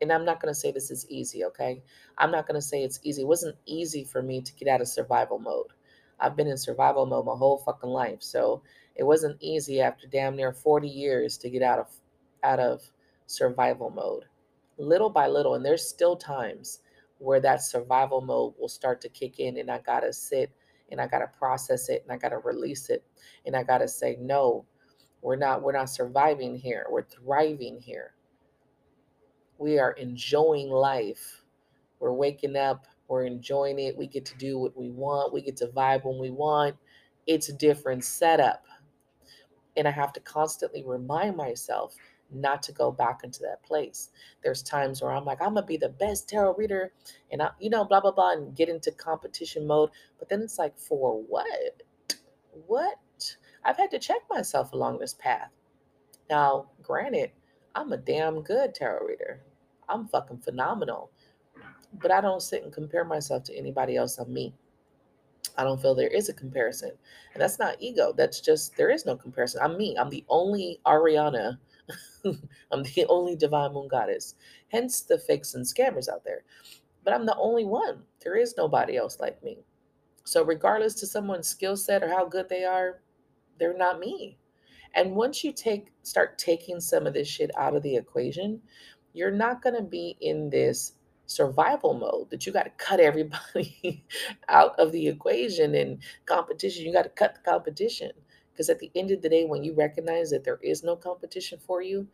and 0.00 0.12
i'm 0.12 0.24
not 0.24 0.40
going 0.40 0.52
to 0.52 0.58
say 0.58 0.70
this 0.72 0.90
is 0.90 1.08
easy 1.08 1.44
okay? 1.44 1.82
I'm 2.18 2.30
not 2.30 2.46
going 2.46 2.60
to 2.60 2.66
say 2.66 2.82
it's 2.82 3.00
easy. 3.02 3.22
It 3.22 3.28
wasn't 3.28 3.56
easy 3.66 4.04
for 4.04 4.22
me 4.22 4.42
to 4.42 4.52
get 4.54 4.68
out 4.68 4.80
of 4.80 4.88
survival 4.88 5.38
mode. 5.38 5.68
I've 6.20 6.36
been 6.36 6.48
in 6.48 6.56
survival 6.56 7.06
mode 7.06 7.26
my 7.26 7.36
whole 7.36 7.58
fucking 7.58 7.90
life 7.90 8.20
so 8.20 8.62
it 8.96 9.04
wasn't 9.04 9.38
easy 9.40 9.80
after 9.80 10.06
damn 10.06 10.36
near 10.36 10.52
40 10.52 10.88
years 10.88 11.38
to 11.38 11.50
get 11.50 11.62
out 11.62 11.78
of 11.78 11.88
out 12.42 12.58
of 12.60 12.82
survival 13.26 13.90
mode. 13.90 14.24
Little 14.76 15.10
by 15.10 15.28
little 15.28 15.54
and 15.54 15.64
there's 15.64 15.88
still 15.88 16.16
times 16.16 16.80
where 17.18 17.40
that 17.40 17.62
survival 17.62 18.20
mode 18.20 18.54
will 18.58 18.68
start 18.68 19.00
to 19.00 19.08
kick 19.08 19.38
in 19.38 19.56
and 19.58 19.70
i 19.70 19.78
gotta 19.78 20.12
sit 20.12 20.50
and 20.92 21.00
I 21.00 21.08
got 21.08 21.18
to 21.20 21.38
process 21.38 21.88
it 21.88 22.02
and 22.04 22.12
I 22.12 22.16
got 22.16 22.28
to 22.28 22.38
release 22.38 22.90
it 22.90 23.02
and 23.46 23.56
I 23.56 23.64
got 23.64 23.78
to 23.78 23.88
say 23.88 24.16
no. 24.20 24.64
We're 25.22 25.36
not 25.36 25.62
we're 25.62 25.72
not 25.72 25.90
surviving 25.90 26.56
here. 26.56 26.86
We're 26.90 27.02
thriving 27.02 27.80
here. 27.80 28.14
We 29.58 29.78
are 29.78 29.92
enjoying 29.92 30.70
life. 30.70 31.42
We're 31.98 32.12
waking 32.12 32.56
up, 32.56 32.86
we're 33.08 33.24
enjoying 33.24 33.78
it. 33.78 33.96
We 33.96 34.06
get 34.06 34.24
to 34.26 34.36
do 34.36 34.58
what 34.58 34.76
we 34.76 34.90
want. 34.90 35.32
We 35.32 35.40
get 35.42 35.56
to 35.58 35.68
vibe 35.68 36.04
when 36.04 36.18
we 36.18 36.30
want. 36.30 36.76
It's 37.26 37.48
a 37.48 37.52
different 37.52 38.04
setup. 38.04 38.64
And 39.76 39.86
I 39.86 39.90
have 39.92 40.12
to 40.14 40.20
constantly 40.20 40.82
remind 40.84 41.36
myself 41.36 41.94
not 42.34 42.62
to 42.64 42.72
go 42.72 42.90
back 42.90 43.20
into 43.24 43.40
that 43.42 43.62
place. 43.62 44.10
There's 44.42 44.62
times 44.62 45.02
where 45.02 45.12
I'm 45.12 45.24
like, 45.24 45.40
I'm 45.40 45.54
gonna 45.54 45.66
be 45.66 45.76
the 45.76 45.88
best 45.88 46.28
tarot 46.28 46.54
reader, 46.54 46.92
and 47.30 47.42
I, 47.42 47.50
you 47.60 47.70
know, 47.70 47.84
blah 47.84 48.00
blah 48.00 48.12
blah, 48.12 48.32
and 48.32 48.56
get 48.56 48.68
into 48.68 48.92
competition 48.92 49.66
mode. 49.66 49.90
But 50.18 50.28
then 50.28 50.42
it's 50.42 50.58
like, 50.58 50.78
for 50.78 51.22
what? 51.22 51.82
What? 52.66 52.98
I've 53.64 53.76
had 53.76 53.90
to 53.92 53.98
check 53.98 54.22
myself 54.28 54.72
along 54.72 54.98
this 54.98 55.14
path. 55.14 55.50
Now, 56.28 56.66
granted, 56.82 57.30
I'm 57.74 57.92
a 57.92 57.96
damn 57.96 58.42
good 58.42 58.74
tarot 58.74 59.06
reader. 59.06 59.40
I'm 59.88 60.08
fucking 60.08 60.38
phenomenal. 60.38 61.10
But 62.00 62.10
I 62.10 62.20
don't 62.20 62.42
sit 62.42 62.62
and 62.62 62.72
compare 62.72 63.04
myself 63.04 63.44
to 63.44 63.56
anybody 63.56 63.96
else. 63.96 64.18
I'm 64.18 64.32
me. 64.32 64.54
I 65.58 65.64
don't 65.64 65.80
feel 65.80 65.94
there 65.94 66.08
is 66.08 66.28
a 66.28 66.34
comparison. 66.34 66.92
And 67.34 67.42
that's 67.42 67.58
not 67.58 67.76
ego. 67.78 68.14
That's 68.16 68.40
just, 68.40 68.76
there 68.76 68.90
is 68.90 69.04
no 69.04 69.16
comparison. 69.16 69.60
I'm 69.62 69.76
me. 69.76 69.96
I'm 69.98 70.08
the 70.08 70.24
only 70.28 70.80
Ariana 70.86 71.58
I'm 72.70 72.82
the 72.82 73.06
only 73.08 73.36
divine 73.36 73.72
moon 73.72 73.88
goddess. 73.88 74.34
Hence 74.68 75.02
the 75.02 75.18
fakes 75.18 75.54
and 75.54 75.64
scammers 75.64 76.08
out 76.08 76.24
there. 76.24 76.44
But 77.04 77.14
I'm 77.14 77.26
the 77.26 77.36
only 77.36 77.64
one. 77.64 78.02
There 78.22 78.36
is 78.36 78.54
nobody 78.56 78.96
else 78.96 79.20
like 79.20 79.42
me. 79.42 79.58
So 80.24 80.44
regardless 80.44 80.94
to 80.96 81.06
someone's 81.06 81.48
skill 81.48 81.76
set 81.76 82.02
or 82.02 82.08
how 82.08 82.26
good 82.26 82.48
they 82.48 82.64
are, 82.64 83.00
they're 83.58 83.76
not 83.76 84.00
me. 84.00 84.38
And 84.94 85.16
once 85.16 85.42
you 85.42 85.52
take 85.52 85.92
start 86.02 86.38
taking 86.38 86.80
some 86.80 87.06
of 87.06 87.14
this 87.14 87.28
shit 87.28 87.50
out 87.56 87.74
of 87.74 87.82
the 87.82 87.96
equation, 87.96 88.60
you're 89.14 89.30
not 89.30 89.62
going 89.62 89.76
to 89.76 89.82
be 89.82 90.16
in 90.20 90.50
this 90.50 90.94
survival 91.26 91.94
mode 91.94 92.30
that 92.30 92.46
you 92.46 92.52
got 92.52 92.64
to 92.64 92.70
cut 92.78 93.00
everybody 93.00 94.04
out 94.48 94.78
of 94.78 94.92
the 94.92 95.08
equation 95.08 95.74
and 95.74 96.02
competition. 96.26 96.84
You 96.84 96.92
got 96.92 97.02
to 97.04 97.08
cut 97.08 97.34
the 97.36 97.50
competition. 97.50 98.12
Because 98.52 98.68
at 98.70 98.78
the 98.78 98.90
end 98.94 99.10
of 99.10 99.22
the 99.22 99.28
day, 99.28 99.44
when 99.44 99.64
you 99.64 99.74
recognize 99.74 100.30
that 100.30 100.44
there 100.44 100.58
is 100.62 100.82
no 100.82 100.96
competition 100.96 101.58
for 101.58 101.82
you, 101.82 102.08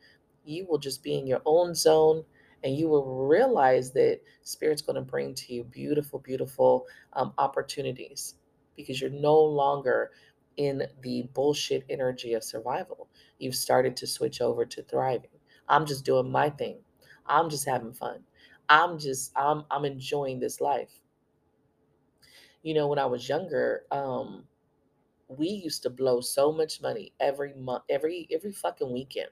you 0.45 0.66
will 0.66 0.78
just 0.78 1.02
be 1.02 1.18
in 1.18 1.26
your 1.26 1.42
own 1.45 1.75
zone 1.75 2.25
and 2.64 2.76
you 2.76 2.88
will 2.88 3.26
realize 3.26 3.92
that 3.92 4.21
Spirit's 4.42 4.83
going 4.83 4.97
to 4.97 5.02
bring 5.02 5.35
to 5.35 5.54
you 5.54 5.64
beautiful, 5.64 6.18
beautiful 6.18 6.87
um, 7.12 7.33
opportunities 7.38 8.35
because 8.76 9.00
you're 9.00 9.11
no 9.11 9.38
longer 9.38 10.11
in 10.57 10.83
the 11.02 11.23
bullshit 11.35 11.85
energy 11.88 12.35
of 12.35 12.42
survival. 12.42 13.09
You've 13.38 13.54
started 13.54 13.97
to 13.99 14.07
switch 14.07 14.40
over 14.40 14.64
to 14.66 14.83
thriving. 14.83 15.30
I'm 15.68 15.87
just 15.87 16.04
doing 16.04 16.30
my 16.30 16.50
thing. 16.50 16.78
I'm 17.26 17.49
just 17.50 17.66
having 17.66 17.92
fun. 17.92 18.25
I'm 18.68 18.99
just 18.99 19.33
I'm 19.37 19.64
I'm 19.71 19.85
enjoying 19.85 20.40
this 20.40 20.61
life. 20.61 21.00
You 22.62 22.75
know, 22.75 22.88
when 22.88 22.99
I 22.99 23.07
was 23.07 23.28
younger, 23.28 23.85
um, 23.90 24.45
we 25.28 25.49
used 25.49 25.82
to 25.82 25.90
blow 25.90 26.20
so 26.20 26.50
much 26.52 26.80
money 26.80 27.12
every 27.20 27.54
month, 27.54 27.85
every 27.88 28.26
every 28.32 28.52
fucking 28.52 28.92
weekend, 28.92 29.28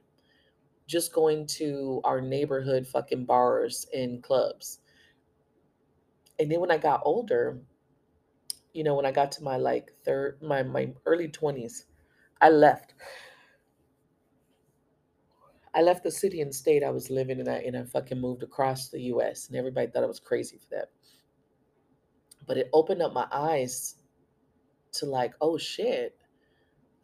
just 0.86 1.12
going 1.12 1.46
to 1.46 2.00
our 2.04 2.20
neighborhood 2.20 2.86
fucking 2.86 3.24
bars 3.24 3.86
and 3.94 4.22
clubs. 4.22 4.80
And 6.38 6.50
then 6.50 6.60
when 6.60 6.70
I 6.70 6.78
got 6.78 7.00
older, 7.04 7.58
you 8.74 8.84
know, 8.84 8.94
when 8.94 9.06
I 9.06 9.12
got 9.12 9.32
to 9.32 9.42
my 9.42 9.56
like 9.56 9.92
third, 10.04 10.38
my 10.42 10.62
my 10.62 10.92
early 11.06 11.28
twenties, 11.28 11.86
I 12.40 12.50
left. 12.50 12.94
I 15.74 15.82
left 15.82 16.04
the 16.04 16.10
city 16.10 16.40
and 16.40 16.54
state 16.54 16.82
I 16.82 16.90
was 16.90 17.10
living 17.10 17.38
in, 17.38 17.48
and 17.48 17.76
I 17.76 17.84
fucking 17.84 18.18
moved 18.18 18.42
across 18.42 18.88
the 18.88 19.00
U.S. 19.02 19.48
And 19.48 19.56
everybody 19.56 19.86
thought 19.88 20.04
I 20.04 20.06
was 20.06 20.20
crazy 20.20 20.56
for 20.56 20.74
that, 20.74 20.90
but 22.46 22.56
it 22.56 22.70
opened 22.72 23.02
up 23.02 23.12
my 23.12 23.26
eyes 23.30 23.96
to 24.98 25.06
like, 25.06 25.34
oh 25.40 25.58
shit, 25.58 26.16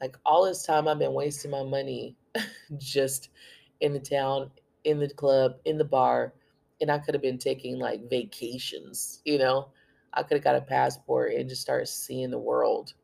like 0.00 0.16
all 0.24 0.44
this 0.44 0.64
time 0.64 0.88
I've 0.88 0.98
been 0.98 1.14
wasting 1.14 1.50
my 1.50 1.62
money 1.62 2.16
just 2.78 3.30
in 3.80 3.92
the 3.92 4.00
town, 4.00 4.50
in 4.84 4.98
the 4.98 5.08
club, 5.08 5.56
in 5.64 5.78
the 5.78 5.84
bar, 5.84 6.34
and 6.80 6.90
I 6.90 6.98
could 6.98 7.14
have 7.14 7.22
been 7.22 7.38
taking 7.38 7.78
like 7.78 8.08
vacations, 8.10 9.22
you 9.24 9.38
know? 9.38 9.68
I 10.14 10.22
could 10.22 10.36
have 10.36 10.44
got 10.44 10.56
a 10.56 10.60
passport 10.60 11.32
and 11.34 11.48
just 11.48 11.62
started 11.62 11.86
seeing 11.86 12.30
the 12.30 12.38
world. 12.38 12.94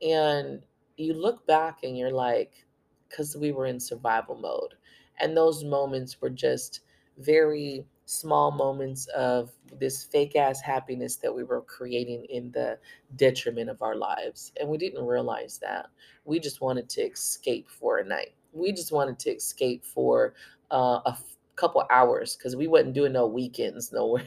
And 0.00 0.62
you 0.96 1.14
look 1.14 1.46
back 1.46 1.80
and 1.82 1.96
you're 1.96 2.12
like, 2.12 2.64
because 3.08 3.36
we 3.36 3.52
were 3.52 3.66
in 3.66 3.78
survival 3.78 4.36
mode. 4.36 4.74
And 5.20 5.36
those 5.36 5.64
moments 5.64 6.20
were 6.20 6.30
just 6.30 6.80
very 7.18 7.84
small 8.12 8.50
moments 8.50 9.06
of 9.08 9.50
this 9.78 10.04
fake 10.04 10.36
ass 10.36 10.60
happiness 10.60 11.16
that 11.16 11.34
we 11.34 11.44
were 11.44 11.62
creating 11.62 12.24
in 12.26 12.50
the 12.52 12.78
detriment 13.16 13.70
of 13.70 13.82
our 13.82 13.96
lives. 13.96 14.52
And 14.60 14.68
we 14.68 14.78
didn't 14.78 15.04
realize 15.04 15.58
that. 15.58 15.90
We 16.24 16.38
just 16.38 16.60
wanted 16.60 16.88
to 16.90 17.02
escape 17.02 17.68
for 17.68 17.98
a 17.98 18.04
night. 18.04 18.34
We 18.52 18.72
just 18.72 18.92
wanted 18.92 19.18
to 19.20 19.30
escape 19.30 19.84
for 19.84 20.34
uh, 20.70 21.00
a 21.06 21.10
f- 21.10 21.36
couple 21.56 21.84
hours 21.90 22.36
because 22.36 22.56
we 22.56 22.66
wasn't 22.66 22.94
doing 22.94 23.12
no 23.12 23.26
weekends 23.26 23.92
nowhere. 23.92 24.26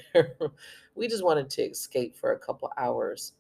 we 0.96 1.08
just 1.08 1.24
wanted 1.24 1.50
to 1.51 1.63
escape 1.63 2.15
for 2.15 2.32
a 2.34 2.39
couple 2.39 2.72
hours. 2.77 3.34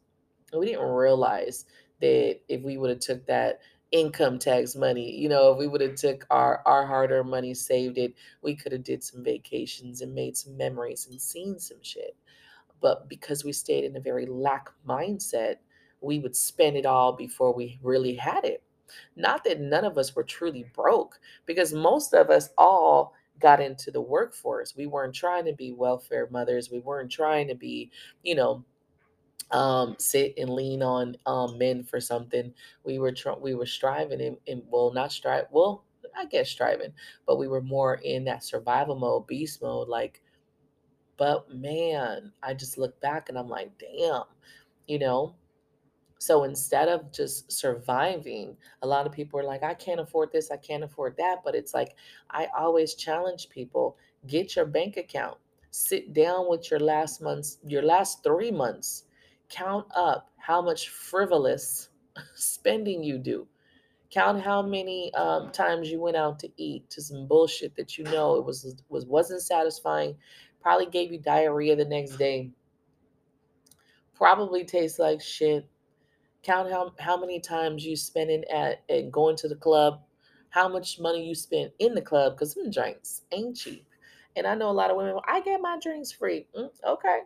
And 0.51 0.59
we 0.59 0.67
didn't 0.67 0.87
realize 0.87 1.65
that 2.01 2.39
if 2.47 2.61
we 2.61 2.77
would 2.77 2.89
have 2.89 2.99
took 2.99 3.25
that 3.25 3.61
income 3.91 4.39
tax 4.39 4.75
money. 4.75 5.15
You 5.15 5.29
know, 5.29 5.51
if 5.51 5.57
we 5.57 5.67
would 5.67 5.81
have 5.81 5.95
took 5.95 6.25
our 6.29 6.61
our 6.65 6.85
hard-earned 6.85 7.29
money, 7.29 7.53
saved 7.53 7.97
it, 7.97 8.13
we 8.41 8.55
could 8.55 8.71
have 8.71 8.83
did 8.83 9.03
some 9.03 9.23
vacations 9.23 10.01
and 10.01 10.13
made 10.13 10.35
some 10.35 10.57
memories 10.57 11.07
and 11.09 11.21
seen 11.21 11.59
some 11.59 11.77
shit. 11.81 12.15
But 12.81 13.07
because 13.09 13.43
we 13.43 13.53
stayed 13.53 13.83
in 13.83 13.95
a 13.95 14.01
very 14.01 14.25
lack 14.25 14.69
mindset, 14.87 15.55
we 16.01 16.19
would 16.19 16.35
spend 16.35 16.75
it 16.77 16.85
all 16.85 17.13
before 17.13 17.53
we 17.53 17.79
really 17.81 18.15
had 18.15 18.43
it. 18.43 18.61
Not 19.15 19.43
that 19.45 19.59
none 19.61 19.85
of 19.85 19.97
us 19.97 20.15
were 20.15 20.23
truly 20.23 20.65
broke, 20.73 21.19
because 21.45 21.73
most 21.73 22.13
of 22.13 22.29
us 22.29 22.49
all 22.57 23.13
got 23.39 23.59
into 23.59 23.91
the 23.91 24.01
workforce. 24.01 24.75
We 24.75 24.85
weren't 24.85 25.15
trying 25.15 25.45
to 25.45 25.53
be 25.53 25.71
welfare 25.71 26.27
mothers. 26.31 26.69
We 26.69 26.79
weren't 26.79 27.11
trying 27.11 27.47
to 27.47 27.55
be, 27.55 27.91
you 28.23 28.35
know, 28.35 28.63
um, 29.51 29.95
sit 29.99 30.33
and 30.37 30.49
lean 30.49 30.81
on 30.81 31.15
um, 31.25 31.57
men 31.57 31.83
for 31.83 31.99
something. 31.99 32.53
We 32.83 32.99
were 32.99 33.11
tr- 33.11 33.39
we 33.39 33.55
were 33.55 33.65
striving 33.65 34.21
and, 34.21 34.37
and 34.47 34.63
well, 34.69 34.91
not 34.93 35.11
strive. 35.11 35.45
Well, 35.51 35.83
I 36.15 36.25
guess 36.25 36.49
striving, 36.49 36.93
but 37.25 37.37
we 37.37 37.47
were 37.47 37.61
more 37.61 37.95
in 37.95 38.23
that 38.25 38.43
survival 38.43 38.95
mode, 38.95 39.27
beast 39.27 39.61
mode. 39.61 39.87
Like, 39.87 40.21
but 41.17 41.53
man, 41.53 42.31
I 42.43 42.53
just 42.53 42.77
look 42.77 42.99
back 43.01 43.29
and 43.29 43.37
I'm 43.37 43.49
like, 43.49 43.71
damn, 43.77 44.23
you 44.87 44.99
know. 44.99 45.35
So 46.17 46.43
instead 46.45 46.87
of 46.87 47.11
just 47.11 47.51
surviving, 47.51 48.55
a 48.81 48.87
lot 48.87 49.05
of 49.05 49.11
people 49.11 49.39
are 49.39 49.43
like, 49.43 49.63
I 49.63 49.73
can't 49.73 49.99
afford 49.99 50.31
this, 50.31 50.49
I 50.49 50.57
can't 50.57 50.83
afford 50.83 51.15
that. 51.17 51.41
But 51.43 51.55
it's 51.55 51.73
like, 51.73 51.95
I 52.31 52.47
always 52.57 52.95
challenge 52.95 53.49
people 53.49 53.97
get 54.27 54.55
your 54.55 54.65
bank 54.65 54.97
account, 54.97 55.37
sit 55.71 56.13
down 56.13 56.49
with 56.49 56.71
your 56.71 56.79
last 56.79 57.21
month's, 57.21 57.59
your 57.67 57.83
last 57.83 58.23
three 58.23 58.51
months, 58.51 59.04
count 59.49 59.87
up 59.95 60.29
how 60.37 60.61
much 60.61 60.89
frivolous 60.89 61.89
spending 62.35 63.03
you 63.03 63.17
do. 63.17 63.47
Count 64.11 64.41
how 64.41 64.61
many 64.61 65.13
um, 65.15 65.51
times 65.51 65.89
you 65.89 65.99
went 65.99 66.15
out 66.15 66.39
to 66.39 66.49
eat 66.57 66.89
to 66.91 67.01
some 67.01 67.27
bullshit 67.27 67.75
that 67.75 67.97
you 67.97 68.03
know 68.05 68.35
it 68.35 68.45
was 68.45 68.75
was 68.87 69.05
wasn't 69.05 69.41
satisfying, 69.41 70.15
probably 70.61 70.85
gave 70.85 71.11
you 71.11 71.19
diarrhea 71.19 71.75
the 71.75 71.85
next 71.85 72.17
day, 72.17 72.49
probably 74.13 74.63
tastes 74.63 74.99
like 74.99 75.21
shit, 75.21 75.67
count 76.43 76.71
how 76.71 76.93
how 76.99 77.17
many 77.17 77.39
times 77.39 77.85
you 77.85 77.95
spending 77.95 78.43
at, 78.45 78.83
at 78.89 79.11
going 79.11 79.35
to 79.37 79.49
the 79.49 79.55
club, 79.55 80.01
how 80.49 80.69
much 80.69 80.99
money 80.99 81.27
you 81.27 81.35
spent 81.35 81.73
in 81.79 81.93
the 81.95 82.01
club 82.01 82.33
because 82.33 82.53
some 82.53 82.69
drinks 82.69 83.23
ain't 83.31 83.57
cheap. 83.57 83.85
And 84.37 84.45
I 84.45 84.55
know 84.55 84.69
a 84.69 84.71
lot 84.71 84.91
of 84.91 84.97
women. 84.97 85.17
I 85.27 85.41
get 85.41 85.61
my 85.61 85.77
drinks 85.81 86.11
free. 86.11 86.45
Mm, 86.57 86.69
okay, 86.87 87.19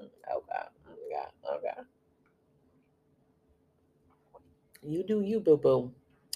mm, 0.00 0.08
okay, 0.36 0.68
okay, 1.10 1.56
okay. 1.56 1.80
You 4.82 5.04
do 5.04 5.20
you, 5.22 5.40
boo 5.40 5.56
boo. 5.56 5.92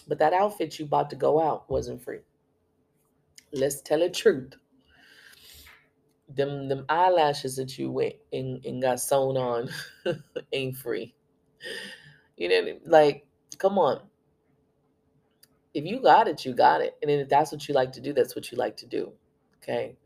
But 0.07 0.19
that 0.19 0.33
outfit 0.33 0.79
you 0.79 0.87
bought 0.87 1.11
to 1.11 1.17
go 1.17 1.41
out 1.41 1.71
wasn't 1.71 2.03
free. 2.03 2.21
Let's 3.53 3.81
tell 3.81 4.01
the 4.01 4.11
truth. 4.11 4.55
Them 6.29 6.69
them 6.69 6.85
eyelashes 6.89 7.57
that 7.57 7.79
you 7.79 7.91
went 7.91 8.15
and, 8.33 8.65
and 8.65 8.83
got 8.83 9.01
sewn 9.01 9.37
on 9.37 9.69
ain't 10.53 10.77
free. 10.77 11.15
You 12.37 12.49
know, 12.49 12.79
like, 12.85 13.27
come 13.59 13.79
on. 13.79 14.01
If 15.73 15.85
you 15.85 16.01
got 16.01 16.29
it, 16.29 16.45
you 16.45 16.55
got 16.55 16.81
it. 16.81 16.97
And 17.03 17.11
then 17.11 17.21
if 17.21 17.29
that's 17.29 17.53
what 17.53 17.69
you 17.69 17.75
like 17.75 17.93
to 17.93 18.01
do, 18.01 18.13
that's 18.13 18.35
what 18.37 18.51
you 18.51 18.59
like 18.59 18.77
to 18.79 18.87
do. 18.87 19.13
Okay. 19.63 19.97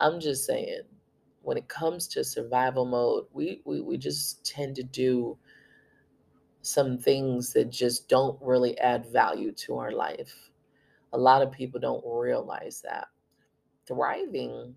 I'm 0.00 0.20
just 0.20 0.44
saying, 0.44 0.82
when 1.46 1.56
it 1.56 1.68
comes 1.68 2.08
to 2.08 2.24
survival 2.24 2.84
mode, 2.84 3.26
we, 3.32 3.62
we, 3.64 3.80
we 3.80 3.96
just 3.96 4.44
tend 4.44 4.74
to 4.74 4.82
do 4.82 5.38
some 6.60 6.98
things 6.98 7.52
that 7.52 7.70
just 7.70 8.08
don't 8.08 8.36
really 8.42 8.76
add 8.80 9.06
value 9.06 9.52
to 9.52 9.76
our 9.78 9.92
life. 9.92 10.50
A 11.12 11.18
lot 11.18 11.42
of 11.42 11.52
people 11.52 11.78
don't 11.78 12.02
realize 12.04 12.82
that. 12.82 13.06
Thriving 13.86 14.74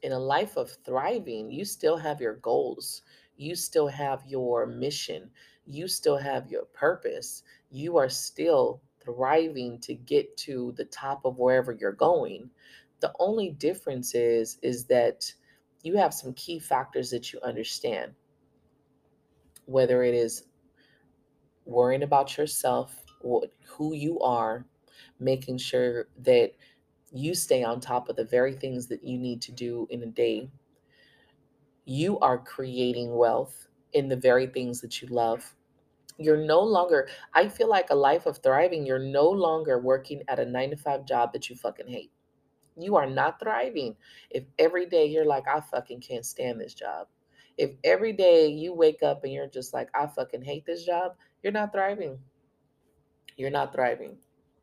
in 0.00 0.12
a 0.12 0.18
life 0.18 0.56
of 0.56 0.70
thriving, 0.86 1.50
you 1.50 1.66
still 1.66 1.98
have 1.98 2.18
your 2.18 2.36
goals, 2.36 3.02
you 3.36 3.54
still 3.54 3.88
have 3.88 4.24
your 4.26 4.64
mission, 4.64 5.28
you 5.66 5.86
still 5.86 6.16
have 6.16 6.50
your 6.50 6.64
purpose. 6.64 7.42
You 7.70 7.98
are 7.98 8.08
still 8.08 8.80
thriving 9.04 9.80
to 9.80 9.92
get 9.92 10.34
to 10.38 10.72
the 10.78 10.86
top 10.86 11.26
of 11.26 11.36
wherever 11.36 11.72
you're 11.72 11.92
going. 11.92 12.48
The 13.00 13.12
only 13.18 13.50
difference 13.50 14.14
is 14.14 14.58
is 14.62 14.86
that 14.86 15.30
you 15.84 15.96
have 15.96 16.14
some 16.14 16.32
key 16.32 16.58
factors 16.58 17.10
that 17.10 17.32
you 17.32 17.38
understand. 17.42 18.12
Whether 19.66 20.02
it 20.02 20.14
is 20.14 20.44
worrying 21.66 22.02
about 22.02 22.36
yourself, 22.36 23.04
what, 23.20 23.50
who 23.66 23.94
you 23.94 24.18
are, 24.20 24.64
making 25.20 25.58
sure 25.58 26.08
that 26.22 26.52
you 27.12 27.34
stay 27.34 27.62
on 27.62 27.80
top 27.80 28.08
of 28.08 28.16
the 28.16 28.24
very 28.24 28.54
things 28.54 28.86
that 28.88 29.04
you 29.04 29.18
need 29.18 29.40
to 29.42 29.52
do 29.52 29.86
in 29.90 30.02
a 30.02 30.06
day. 30.06 30.48
You 31.84 32.18
are 32.20 32.38
creating 32.38 33.14
wealth 33.14 33.68
in 33.92 34.08
the 34.08 34.16
very 34.16 34.46
things 34.46 34.80
that 34.80 35.02
you 35.02 35.08
love. 35.08 35.54
You're 36.16 36.44
no 36.44 36.60
longer, 36.60 37.08
I 37.34 37.48
feel 37.48 37.68
like 37.68 37.90
a 37.90 37.94
life 37.94 38.24
of 38.26 38.38
thriving, 38.38 38.86
you're 38.86 38.98
no 38.98 39.28
longer 39.28 39.78
working 39.78 40.22
at 40.28 40.38
a 40.38 40.46
nine 40.46 40.70
to 40.70 40.76
five 40.76 41.04
job 41.04 41.32
that 41.34 41.50
you 41.50 41.56
fucking 41.56 41.88
hate. 41.88 42.10
You 42.76 42.96
are 42.96 43.08
not 43.08 43.38
thriving 43.40 43.96
if 44.30 44.44
every 44.58 44.86
day 44.86 45.06
you're 45.06 45.26
like, 45.26 45.44
I 45.48 45.60
fucking 45.60 46.00
can't 46.00 46.26
stand 46.26 46.60
this 46.60 46.74
job. 46.74 47.06
If 47.56 47.72
every 47.84 48.12
day 48.12 48.48
you 48.48 48.74
wake 48.74 49.02
up 49.02 49.22
and 49.22 49.32
you're 49.32 49.46
just 49.46 49.72
like, 49.72 49.88
I 49.94 50.06
fucking 50.06 50.42
hate 50.42 50.66
this 50.66 50.84
job, 50.84 51.12
you're 51.42 51.52
not 51.52 51.72
thriving. 51.72 52.18
You're 53.36 53.50
not 53.50 53.72
thriving. 53.72 54.16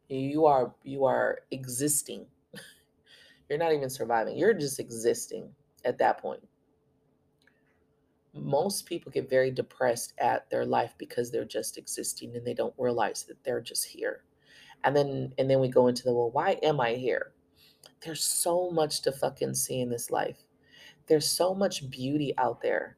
You 0.10 0.46
are 0.46 0.74
you 0.84 1.06
are 1.06 1.40
existing. 1.52 2.26
You're 3.50 3.60
not 3.60 3.74
even 3.74 3.90
surviving. 3.90 4.38
You're 4.38 4.54
just 4.54 4.80
existing 4.80 5.50
at 5.86 5.98
that 6.00 6.18
point. 6.18 6.42
Most 8.34 8.86
people 8.86 9.12
get 9.12 9.30
very 9.30 9.52
depressed 9.52 10.14
at 10.18 10.50
their 10.50 10.66
life 10.66 10.94
because 10.98 11.32
they're 11.32 11.46
just 11.46 11.78
existing 11.78 12.36
and 12.36 12.46
they 12.46 12.54
don't 12.54 12.74
realize 12.78 13.24
that 13.24 13.44
they're 13.44 13.62
just 13.62 13.86
here. 13.86 14.24
And 14.84 14.96
then 14.96 15.34
and 15.38 15.50
then 15.50 15.60
we 15.60 15.70
go 15.70 15.88
into 15.88 16.04
the 16.04 16.14
well, 16.14 16.32
why 16.32 16.52
am 16.64 16.82
I 16.82 16.94
here? 16.94 17.34
There's 18.04 18.24
so 18.24 18.72
much 18.72 19.02
to 19.04 19.12
fucking 19.12 19.56
see 19.56 19.82
in 19.82 19.90
this 19.90 20.12
life. 20.12 20.40
There's 21.08 21.28
so 21.28 21.56
much 21.56 21.90
beauty 21.90 22.34
out 22.38 22.62
there. 22.62 22.98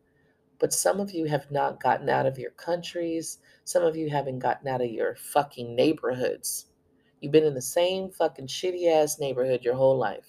But 0.59 0.73
some 0.73 0.99
of 0.99 1.11
you 1.11 1.25
have 1.25 1.51
not 1.51 1.81
gotten 1.83 2.09
out 2.09 2.25
of 2.25 2.39
your 2.39 2.51
countries. 2.51 3.39
Some 3.65 3.83
of 3.83 3.95
you 3.97 4.09
haven't 4.09 4.39
gotten 4.39 4.67
out 4.67 4.81
of 4.81 4.91
your 4.91 5.15
fucking 5.15 5.75
neighborhoods. 5.75 6.67
You've 7.21 7.33
been 7.33 7.45
in 7.45 7.55
the 7.55 7.61
same 7.61 8.11
fucking 8.11 8.47
shitty 8.47 8.87
ass 8.91 9.19
neighborhood 9.19 9.63
your 9.65 9.75
whole 9.75 9.97
life. 9.97 10.27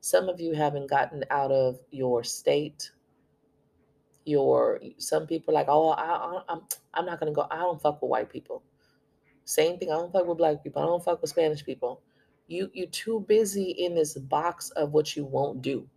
Some 0.00 0.28
of 0.28 0.40
you 0.40 0.54
haven't 0.54 0.90
gotten 0.90 1.24
out 1.30 1.52
of 1.52 1.78
your 1.90 2.24
state. 2.24 2.90
your 4.24 4.80
some 4.98 5.26
people 5.26 5.54
like, 5.54 5.66
oh, 5.68 5.90
I, 5.90 6.04
I, 6.04 6.42
I'm 6.48 6.62
I'm 6.94 7.06
not 7.06 7.20
gonna 7.20 7.32
go. 7.32 7.46
I 7.50 7.58
don't 7.58 7.82
fuck 7.82 8.02
with 8.02 8.10
white 8.10 8.30
people. 8.30 8.62
Same 9.44 9.78
thing. 9.78 9.90
I 9.90 9.94
don't 9.94 10.12
fuck 10.12 10.26
with 10.26 10.38
black 10.38 10.62
people. 10.62 10.82
I 10.82 10.86
don't 10.86 11.04
fuck 11.04 11.20
with 11.22 11.30
Spanish 11.30 11.64
people. 11.64 12.02
You 12.52 12.70
you 12.74 12.86
too 12.86 13.24
busy 13.26 13.70
in 13.70 13.94
this 13.94 14.18
box 14.18 14.70
of 14.70 14.92
what 14.92 15.16
you 15.16 15.24
won't 15.24 15.62
do. 15.62 15.88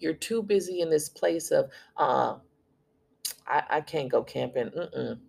You're 0.00 0.14
too 0.14 0.42
busy 0.42 0.80
in 0.80 0.90
this 0.90 1.08
place 1.08 1.52
of 1.52 1.70
uh 1.96 2.38
I, 3.46 3.62
I 3.70 3.80
can't 3.80 4.10
go 4.10 4.24
camping. 4.24 4.70
Mm-mm. 4.70 5.20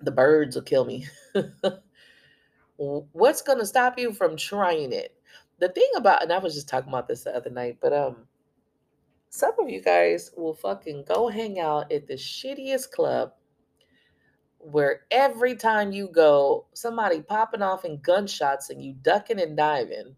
The 0.00 0.10
birds 0.10 0.56
will 0.56 0.62
kill 0.62 0.86
me. 0.86 1.06
What's 2.78 3.42
gonna 3.42 3.66
stop 3.66 3.98
you 3.98 4.14
from 4.14 4.36
trying 4.36 4.92
it? 4.92 5.14
The 5.58 5.68
thing 5.68 5.90
about 5.94 6.22
and 6.22 6.32
I 6.32 6.38
was 6.38 6.54
just 6.54 6.68
talking 6.68 6.88
about 6.88 7.06
this 7.06 7.24
the 7.24 7.36
other 7.36 7.50
night, 7.50 7.76
but 7.82 7.92
um 7.92 8.16
some 9.28 9.52
of 9.60 9.68
you 9.68 9.82
guys 9.82 10.30
will 10.38 10.54
fucking 10.54 11.04
go 11.04 11.28
hang 11.28 11.60
out 11.60 11.92
at 11.92 12.06
the 12.06 12.14
shittiest 12.14 12.90
club 12.92 13.32
where 14.60 15.02
every 15.10 15.56
time 15.56 15.90
you 15.90 16.06
go, 16.08 16.66
somebody 16.74 17.22
popping 17.22 17.62
off 17.62 17.84
in 17.84 17.98
gunshots 18.00 18.68
and 18.68 18.82
you 18.82 18.92
ducking 18.92 19.40
and 19.40 19.56
diving, 19.56 20.14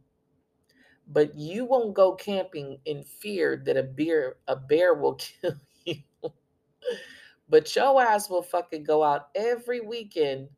but 1.06 1.34
you 1.36 1.64
won't 1.64 1.94
go 1.94 2.14
camping 2.14 2.78
in 2.84 3.04
fear 3.04 3.62
that 3.64 3.76
a 3.76 3.82
bear 3.84 4.36
a 4.48 4.56
bear 4.56 4.94
will 4.94 5.14
kill 5.40 5.54
you. 5.84 5.96
but 7.48 7.74
your 7.76 8.02
ass 8.02 8.28
will 8.28 8.42
fucking 8.42 8.82
go 8.82 9.04
out 9.04 9.28
every 9.36 9.80
weekend 9.80 10.48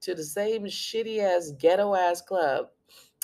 to 0.00 0.14
the 0.14 0.24
same 0.24 0.64
shitty 0.64 1.18
ass 1.18 1.52
ghetto 1.58 1.94
ass 1.94 2.22
club. 2.22 2.66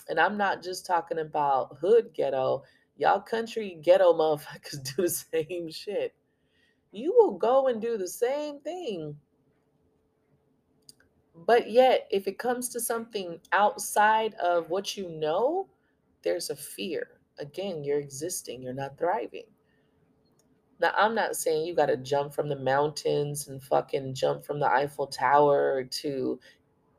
And 0.08 0.18
I'm 0.18 0.36
not 0.36 0.62
just 0.62 0.86
talking 0.86 1.18
about 1.20 1.78
hood 1.80 2.10
ghetto. 2.12 2.64
Y'all 2.96 3.20
country 3.20 3.78
ghetto 3.80 4.12
motherfuckers 4.12 4.82
do 4.96 5.02
the 5.02 5.08
same 5.10 5.70
shit. 5.70 6.14
You 6.90 7.14
will 7.16 7.38
go 7.38 7.68
and 7.68 7.80
do 7.80 7.96
the 7.96 8.08
same 8.08 8.60
thing 8.60 9.16
but 11.46 11.70
yet, 11.70 12.06
if 12.10 12.26
it 12.26 12.38
comes 12.38 12.68
to 12.70 12.80
something 12.80 13.40
outside 13.52 14.34
of 14.34 14.68
what 14.68 14.96
you 14.96 15.08
know, 15.08 15.68
there's 16.22 16.50
a 16.50 16.56
fear. 16.56 17.20
Again, 17.38 17.82
you're 17.84 17.98
existing, 18.00 18.62
you're 18.62 18.74
not 18.74 18.98
thriving. 18.98 19.44
Now, 20.80 20.92
I'm 20.96 21.14
not 21.14 21.36
saying 21.36 21.66
you 21.66 21.74
got 21.74 21.86
to 21.86 21.96
jump 21.96 22.34
from 22.34 22.48
the 22.48 22.58
mountains 22.58 23.48
and 23.48 23.62
fucking 23.62 24.14
jump 24.14 24.44
from 24.44 24.60
the 24.60 24.70
Eiffel 24.70 25.06
Tower 25.06 25.84
to 25.84 26.40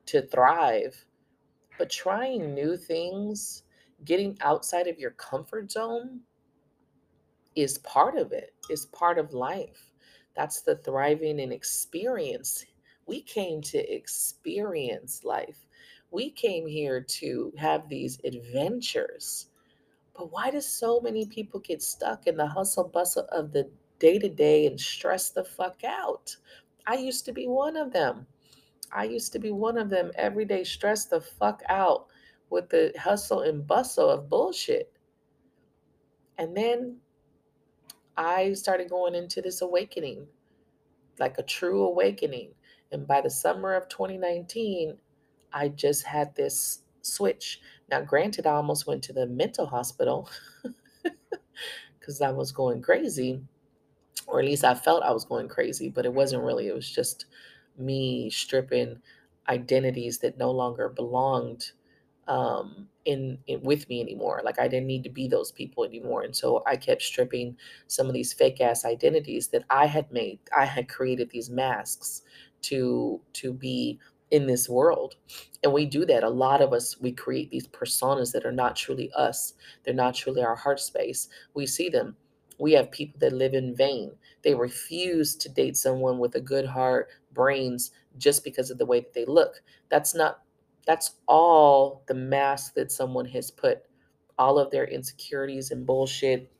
to 0.07 0.21
thrive. 0.27 1.05
But 1.77 1.89
trying 1.89 2.53
new 2.53 2.77
things, 2.77 3.63
getting 4.05 4.37
outside 4.41 4.87
of 4.87 4.99
your 4.99 5.11
comfort 5.11 5.71
zone 5.71 6.21
is 7.55 7.79
part 7.79 8.17
of 8.17 8.31
it. 8.31 8.53
Is 8.69 8.85
part 8.87 9.17
of 9.17 9.33
life. 9.33 9.91
That's 10.35 10.61
the 10.61 10.77
thriving 10.77 11.39
and 11.41 11.51
experience 11.51 12.65
we 13.05 13.21
came 13.21 13.61
to 13.61 13.93
experience 13.93 15.23
life. 15.23 15.65
We 16.11 16.29
came 16.29 16.67
here 16.67 17.01
to 17.01 17.53
have 17.57 17.87
these 17.87 18.19
adventures. 18.23 19.47
But 20.13 20.31
why 20.31 20.51
do 20.51 20.61
so 20.61 20.99
many 20.99 21.25
people 21.25 21.59
get 21.59 21.81
stuck 21.81 22.27
in 22.27 22.35
the 22.37 22.45
hustle 22.45 22.83
bustle 22.83 23.27
of 23.31 23.53
the 23.53 23.69
day 23.99 24.19
to 24.19 24.29
day 24.29 24.67
and 24.67 24.79
stress 24.79 25.29
the 25.29 25.43
fuck 25.43 25.83
out? 25.83 26.35
I 26.85 26.95
used 26.95 27.25
to 27.25 27.31
be 27.31 27.47
one 27.47 27.77
of 27.77 27.93
them. 27.93 28.27
I 28.91 29.05
used 29.05 29.31
to 29.33 29.39
be 29.39 29.51
one 29.51 29.77
of 29.77 29.89
them 29.89 30.11
every 30.15 30.45
day, 30.45 30.63
stressed 30.63 31.11
the 31.11 31.21
fuck 31.21 31.61
out 31.69 32.07
with 32.49 32.69
the 32.69 32.93
hustle 32.99 33.41
and 33.41 33.65
bustle 33.65 34.09
of 34.09 34.29
bullshit. 34.29 34.91
And 36.37 36.55
then 36.55 36.97
I 38.17 38.53
started 38.53 38.89
going 38.89 39.15
into 39.15 39.41
this 39.41 39.61
awakening, 39.61 40.27
like 41.19 41.37
a 41.37 41.43
true 41.43 41.83
awakening. 41.83 42.51
And 42.91 43.07
by 43.07 43.21
the 43.21 43.29
summer 43.29 43.73
of 43.73 43.89
2019, 43.89 44.97
I 45.53 45.69
just 45.69 46.05
had 46.05 46.35
this 46.35 46.83
switch. 47.01 47.61
Now, 47.89 48.01
granted, 48.01 48.45
I 48.45 48.53
almost 48.53 48.87
went 48.87 49.03
to 49.05 49.13
the 49.13 49.27
mental 49.27 49.65
hospital 49.65 50.29
because 51.99 52.21
I 52.21 52.31
was 52.31 52.51
going 52.51 52.81
crazy, 52.81 53.41
or 54.27 54.39
at 54.39 54.45
least 54.45 54.63
I 54.63 54.75
felt 54.75 55.03
I 55.03 55.11
was 55.11 55.25
going 55.25 55.47
crazy, 55.47 55.89
but 55.89 56.05
it 56.05 56.13
wasn't 56.13 56.43
really. 56.43 56.67
It 56.67 56.75
was 56.75 56.89
just 56.89 57.25
me 57.77 58.29
stripping 58.29 58.99
identities 59.49 60.19
that 60.19 60.37
no 60.37 60.51
longer 60.51 60.89
belonged 60.89 61.71
um, 62.27 62.87
in, 63.05 63.39
in 63.47 63.61
with 63.61 63.89
me 63.89 64.01
anymore. 64.01 64.41
Like 64.43 64.59
I 64.59 64.67
didn't 64.67 64.87
need 64.87 65.03
to 65.03 65.09
be 65.09 65.27
those 65.27 65.51
people 65.51 65.83
anymore, 65.85 66.23
and 66.23 66.35
so 66.35 66.63
I 66.67 66.77
kept 66.77 67.01
stripping 67.01 67.57
some 67.87 68.07
of 68.07 68.13
these 68.13 68.33
fake 68.33 68.61
ass 68.61 68.85
identities 68.85 69.49
that 69.49 69.63
I 69.69 69.87
had 69.87 70.11
made. 70.11 70.39
I 70.57 70.65
had 70.65 70.89
created 70.89 71.29
these 71.31 71.49
masks 71.49 72.23
to 72.63 73.21
to 73.33 73.53
be 73.53 73.99
in 74.31 74.47
this 74.47 74.69
world. 74.69 75.15
And 75.63 75.73
we 75.73 75.85
do 75.85 76.05
that. 76.05 76.23
A 76.23 76.29
lot 76.29 76.61
of 76.61 76.73
us 76.73 76.99
we 76.99 77.11
create 77.11 77.51
these 77.51 77.67
personas 77.67 78.31
that 78.31 78.45
are 78.45 78.51
not 78.51 78.75
truly 78.75 79.11
us. 79.11 79.53
They're 79.83 79.93
not 79.93 80.15
truly 80.15 80.41
our 80.41 80.55
heart 80.55 80.79
space. 80.79 81.27
We 81.53 81.67
see 81.67 81.89
them. 81.89 82.15
We 82.59 82.73
have 82.73 82.91
people 82.91 83.19
that 83.19 83.33
live 83.33 83.53
in 83.53 83.75
vain. 83.75 84.13
They 84.43 84.55
refuse 84.55 85.35
to 85.37 85.49
date 85.49 85.75
someone 85.77 86.19
with 86.19 86.35
a 86.35 86.41
good 86.41 86.65
heart 86.65 87.09
brains 87.33 87.91
just 88.17 88.43
because 88.43 88.69
of 88.69 88.77
the 88.77 88.85
way 88.85 89.01
that 89.01 89.13
they 89.13 89.25
look. 89.25 89.61
That's 89.89 90.15
not 90.15 90.43
that's 90.85 91.15
all 91.27 92.03
the 92.07 92.13
mask 92.13 92.73
that 92.75 92.91
someone 92.91 93.25
has 93.27 93.51
put. 93.51 93.83
All 94.37 94.57
of 94.57 94.71
their 94.71 94.85
insecurities 94.85 95.71
and 95.71 95.85
bullshit. 95.85 96.51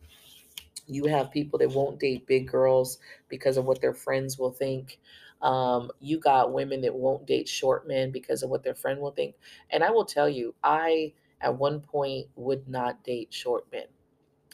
You 0.87 1.05
have 1.05 1.31
people 1.31 1.57
that 1.59 1.69
won't 1.71 1.99
date 1.99 2.27
big 2.27 2.47
girls 2.47 2.99
because 3.29 3.57
of 3.57 3.65
what 3.65 3.81
their 3.81 3.93
friends 3.93 4.37
will 4.37 4.51
think 4.51 4.99
um, 5.41 5.91
you 5.99 6.19
got 6.19 6.53
women 6.53 6.81
that 6.81 6.93
won't 6.95 7.25
date 7.25 7.47
short 7.49 7.87
men 7.87 8.11
because 8.11 8.43
of 8.43 8.49
what 8.49 8.63
their 8.63 8.75
friend 8.75 8.99
will 9.01 9.11
think. 9.11 9.35
And 9.69 9.83
I 9.83 9.91
will 9.91 10.05
tell 10.05 10.29
you, 10.29 10.55
I 10.63 11.13
at 11.41 11.57
one 11.57 11.81
point 11.81 12.27
would 12.35 12.67
not 12.67 13.03
date 13.03 13.33
short 13.33 13.71
men. 13.71 13.87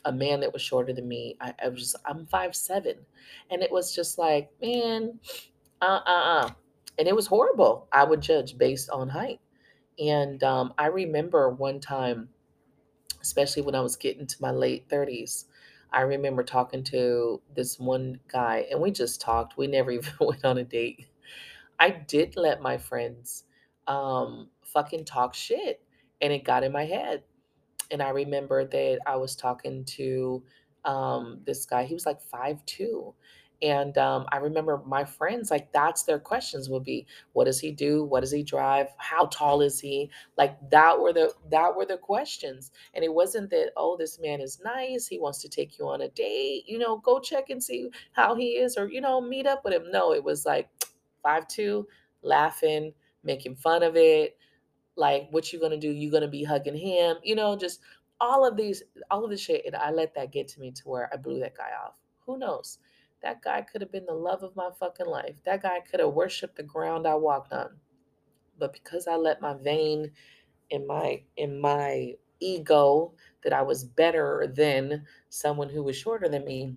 A 0.05 0.11
man 0.11 0.39
that 0.41 0.53
was 0.53 0.61
shorter 0.61 0.93
than 0.93 1.07
me, 1.07 1.35
I, 1.41 1.53
I 1.63 1.69
was 1.69 1.95
I'm 2.05 2.25
five 2.27 2.55
seven, 2.55 3.05
and 3.49 3.61
it 3.63 3.71
was 3.71 3.93
just 3.93 4.17
like, 4.17 4.51
man, 4.61 5.19
uh 5.81 6.01
uh 6.05 6.09
uh, 6.09 6.51
and 6.99 7.07
it 7.07 7.15
was 7.15 7.27
horrible. 7.27 7.87
I 7.91 8.03
would 8.05 8.21
judge 8.21 8.57
based 8.57 8.89
on 8.89 9.09
height, 9.09 9.41
and 9.99 10.43
um, 10.43 10.73
I 10.77 10.87
remember 10.87 11.49
one 11.49 11.79
time, 11.79 12.29
especially 13.21 13.63
when 13.63 13.75
I 13.75 13.81
was 13.81 13.95
getting 13.95 14.27
to 14.27 14.41
my 14.41 14.51
late 14.51 14.89
thirties, 14.89 15.47
I 15.91 16.01
remember 16.01 16.43
talking 16.43 16.83
to 16.85 17.41
this 17.55 17.79
one 17.79 18.19
guy 18.27 18.67
and 18.71 18.81
we 18.81 18.91
just 18.91 19.21
talked. 19.21 19.57
We 19.57 19.67
never 19.67 19.91
even 19.97 20.13
went 20.19 20.45
on 20.45 20.57
a 20.57 20.63
date. 20.63 21.07
I 21.79 21.91
did 21.91 22.35
let 22.37 22.61
my 22.61 22.77
friends 22.77 23.45
um 23.87 24.49
fucking 24.63 25.05
talk 25.05 25.33
shit 25.33 25.83
and 26.21 26.33
it 26.33 26.43
got 26.43 26.63
in 26.63 26.71
my 26.71 26.85
head. 26.85 27.23
And 27.91 28.01
I 28.01 28.09
remember 28.09 28.65
that 28.65 28.99
I 29.05 29.15
was 29.17 29.35
talking 29.35 29.85
to 29.85 30.43
um 30.85 31.41
this 31.45 31.65
guy. 31.65 31.85
He 31.85 31.93
was 31.93 32.05
like 32.05 32.21
five 32.21 32.65
two. 32.65 33.15
And 33.61 33.97
um, 33.97 34.27
I 34.31 34.37
remember 34.37 34.83
my 34.85 35.03
friends, 35.03 35.49
like, 35.49 35.71
that's 35.71 36.03
their 36.03 36.19
questions 36.19 36.69
would 36.69 36.83
be, 36.83 37.07
what 37.33 37.45
does 37.45 37.59
he 37.59 37.71
do? 37.71 38.03
What 38.03 38.19
does 38.19 38.31
he 38.31 38.43
drive? 38.43 38.87
How 38.97 39.25
tall 39.25 39.61
is 39.61 39.79
he? 39.79 40.11
Like 40.37 40.57
that 40.69 40.99
were 40.99 41.11
the 41.11 41.33
that 41.49 41.75
were 41.75 41.85
the 41.85 41.97
questions. 41.97 42.71
And 42.93 43.03
it 43.03 43.11
wasn't 43.13 43.49
that, 43.49 43.71
oh, 43.75 43.97
this 43.97 44.19
man 44.19 44.41
is 44.41 44.61
nice, 44.63 45.07
he 45.07 45.17
wants 45.17 45.41
to 45.41 45.49
take 45.49 45.79
you 45.79 45.87
on 45.87 46.01
a 46.01 46.09
date, 46.09 46.65
you 46.67 46.77
know, 46.77 46.97
go 46.97 47.19
check 47.19 47.49
and 47.49 47.63
see 47.63 47.89
how 48.11 48.35
he 48.35 48.57
is, 48.57 48.77
or 48.77 48.89
you 48.89 49.01
know, 49.01 49.19
meet 49.19 49.47
up 49.47 49.63
with 49.65 49.73
him. 49.73 49.89
No, 49.91 50.13
it 50.13 50.23
was 50.23 50.45
like 50.45 50.69
five 51.23 51.47
two, 51.47 51.87
laughing, 52.21 52.93
making 53.23 53.55
fun 53.55 53.81
of 53.81 53.95
it. 53.95 54.37
Like, 54.95 55.29
what 55.31 55.51
you 55.51 55.59
gonna 55.59 55.77
do? 55.77 55.89
You 55.89 56.11
gonna 56.11 56.27
be 56.27 56.43
hugging 56.43 56.77
him, 56.77 57.17
you 57.23 57.35
know, 57.35 57.55
just 57.55 57.81
all 58.19 58.45
of 58.45 58.55
these, 58.55 58.83
all 59.09 59.23
of 59.23 59.31
this 59.31 59.41
shit. 59.41 59.65
And 59.65 59.75
I 59.75 59.89
let 59.91 60.13
that 60.15 60.31
get 60.31 60.47
to 60.49 60.59
me 60.59 60.71
to 60.71 60.83
where 60.89 61.09
I 61.11 61.17
blew 61.17 61.39
that 61.39 61.57
guy 61.57 61.71
off. 61.83 61.95
Who 62.25 62.37
knows? 62.37 62.79
That 63.23 63.41
guy 63.41 63.61
could 63.61 63.81
have 63.81 63.91
been 63.91 64.05
the 64.05 64.13
love 64.13 64.43
of 64.43 64.55
my 64.55 64.69
fucking 64.79 65.07
life. 65.07 65.37
That 65.45 65.63
guy 65.63 65.79
could 65.79 65.99
have 65.99 66.13
worshiped 66.13 66.55
the 66.55 66.63
ground 66.63 67.07
I 67.07 67.15
walked 67.15 67.51
on. 67.51 67.69
But 68.59 68.73
because 68.73 69.07
I 69.07 69.15
let 69.15 69.41
my 69.41 69.53
vain 69.53 70.11
in 70.69 70.85
my 70.85 71.23
in 71.37 71.59
my 71.59 72.13
ego 72.39 73.13
that 73.43 73.53
I 73.53 73.61
was 73.61 73.83
better 73.83 74.51
than 74.55 75.05
someone 75.29 75.69
who 75.69 75.83
was 75.83 75.95
shorter 75.95 76.29
than 76.29 76.45
me, 76.45 76.75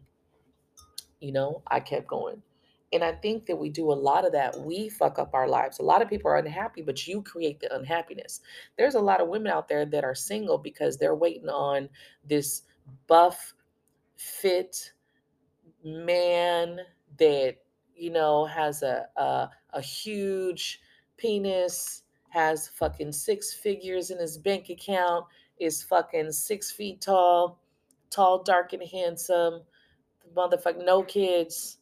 you 1.21 1.33
know, 1.33 1.63
I 1.67 1.81
kept 1.81 2.07
going. 2.07 2.43
And 2.93 3.05
I 3.05 3.13
think 3.13 3.47
that 3.47 3.57
we 3.57 3.71
do 3.71 3.93
a 3.93 3.95
lot 3.95 4.25
of 4.25 4.33
that. 4.33 4.59
We 4.59 4.89
fuck 4.89 5.19
up 5.19 5.33
our 5.33 5.47
lives. 5.47 5.79
A 5.79 5.83
lot 5.83 6.03
of 6.03 6.09
people 6.09 6.31
are 6.31 6.39
unhappy, 6.39 6.83
but 6.83 7.07
you 7.07 7.23
create 7.23 7.61
the 7.61 7.75
unhappiness. 7.75 8.41
There's 8.77 8.97
a 8.97 9.01
lot 9.01 9.21
of 9.21 9.29
women 9.29 9.53
out 9.53 9.69
there 9.69 9.87
that 9.87 10.03
are 10.03 10.15
single 10.15 10.59
because 10.59 10.97
they're 10.97 11.15
waiting 11.15 11.49
on 11.49 11.89
this 12.25 12.63
buff, 13.07 13.55
fit, 14.17 14.93
man 15.85 16.81
that 17.19 17.57
you 17.95 18.11
know 18.11 18.45
has 18.47 18.83
a 18.83 19.07
a, 19.17 19.51
a 19.73 19.81
huge 19.81 20.81
penis 21.17 22.03
has 22.29 22.69
fucking 22.69 23.13
six 23.13 23.53
figures 23.53 24.11
in 24.11 24.19
his 24.19 24.39
bank 24.39 24.71
account 24.71 25.25
is 25.59 25.83
fucking 25.83 26.31
six 26.33 26.71
feet 26.71 27.01
tall 27.01 27.61
tall 28.11 28.43
dark 28.43 28.73
and 28.73 28.83
handsome 28.83 29.63
motherfucker, 30.35 30.85
no 30.85 31.03
kids, 31.03 31.79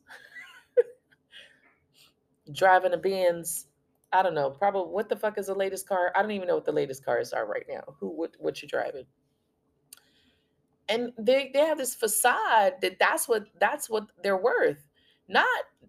driving 2.53 2.93
a 2.93 2.97
Benz. 2.97 3.67
I 4.13 4.23
don't 4.23 4.35
know. 4.35 4.51
Probably 4.51 4.91
what 4.93 5.09
the 5.09 5.17
fuck 5.17 5.37
is 5.39 5.47
the 5.47 5.55
latest 5.55 5.87
car? 5.87 6.13
I 6.17 6.23
don't 6.23 6.31
even 6.31 6.49
know 6.49 6.55
what 6.55 6.65
the 6.65 6.73
latest 6.73 7.05
cars 7.05 7.33
are 7.33 7.47
right 7.47 7.67
now. 7.69 7.83
Who 8.01 8.09
what 8.09 8.35
what 8.39 8.63
you 8.63 8.69
driving? 8.69 9.05
And 10.89 11.13
they 11.19 11.51
they 11.53 11.61
have 11.61 11.79
this 11.79 11.95
facade 11.95 12.75
that 12.83 12.99
that's 12.99 13.29
what 13.29 13.47
that's 13.61 13.91
what 13.91 14.07
they're 14.23 14.43
worth. 14.43 14.85
Not 15.29 15.47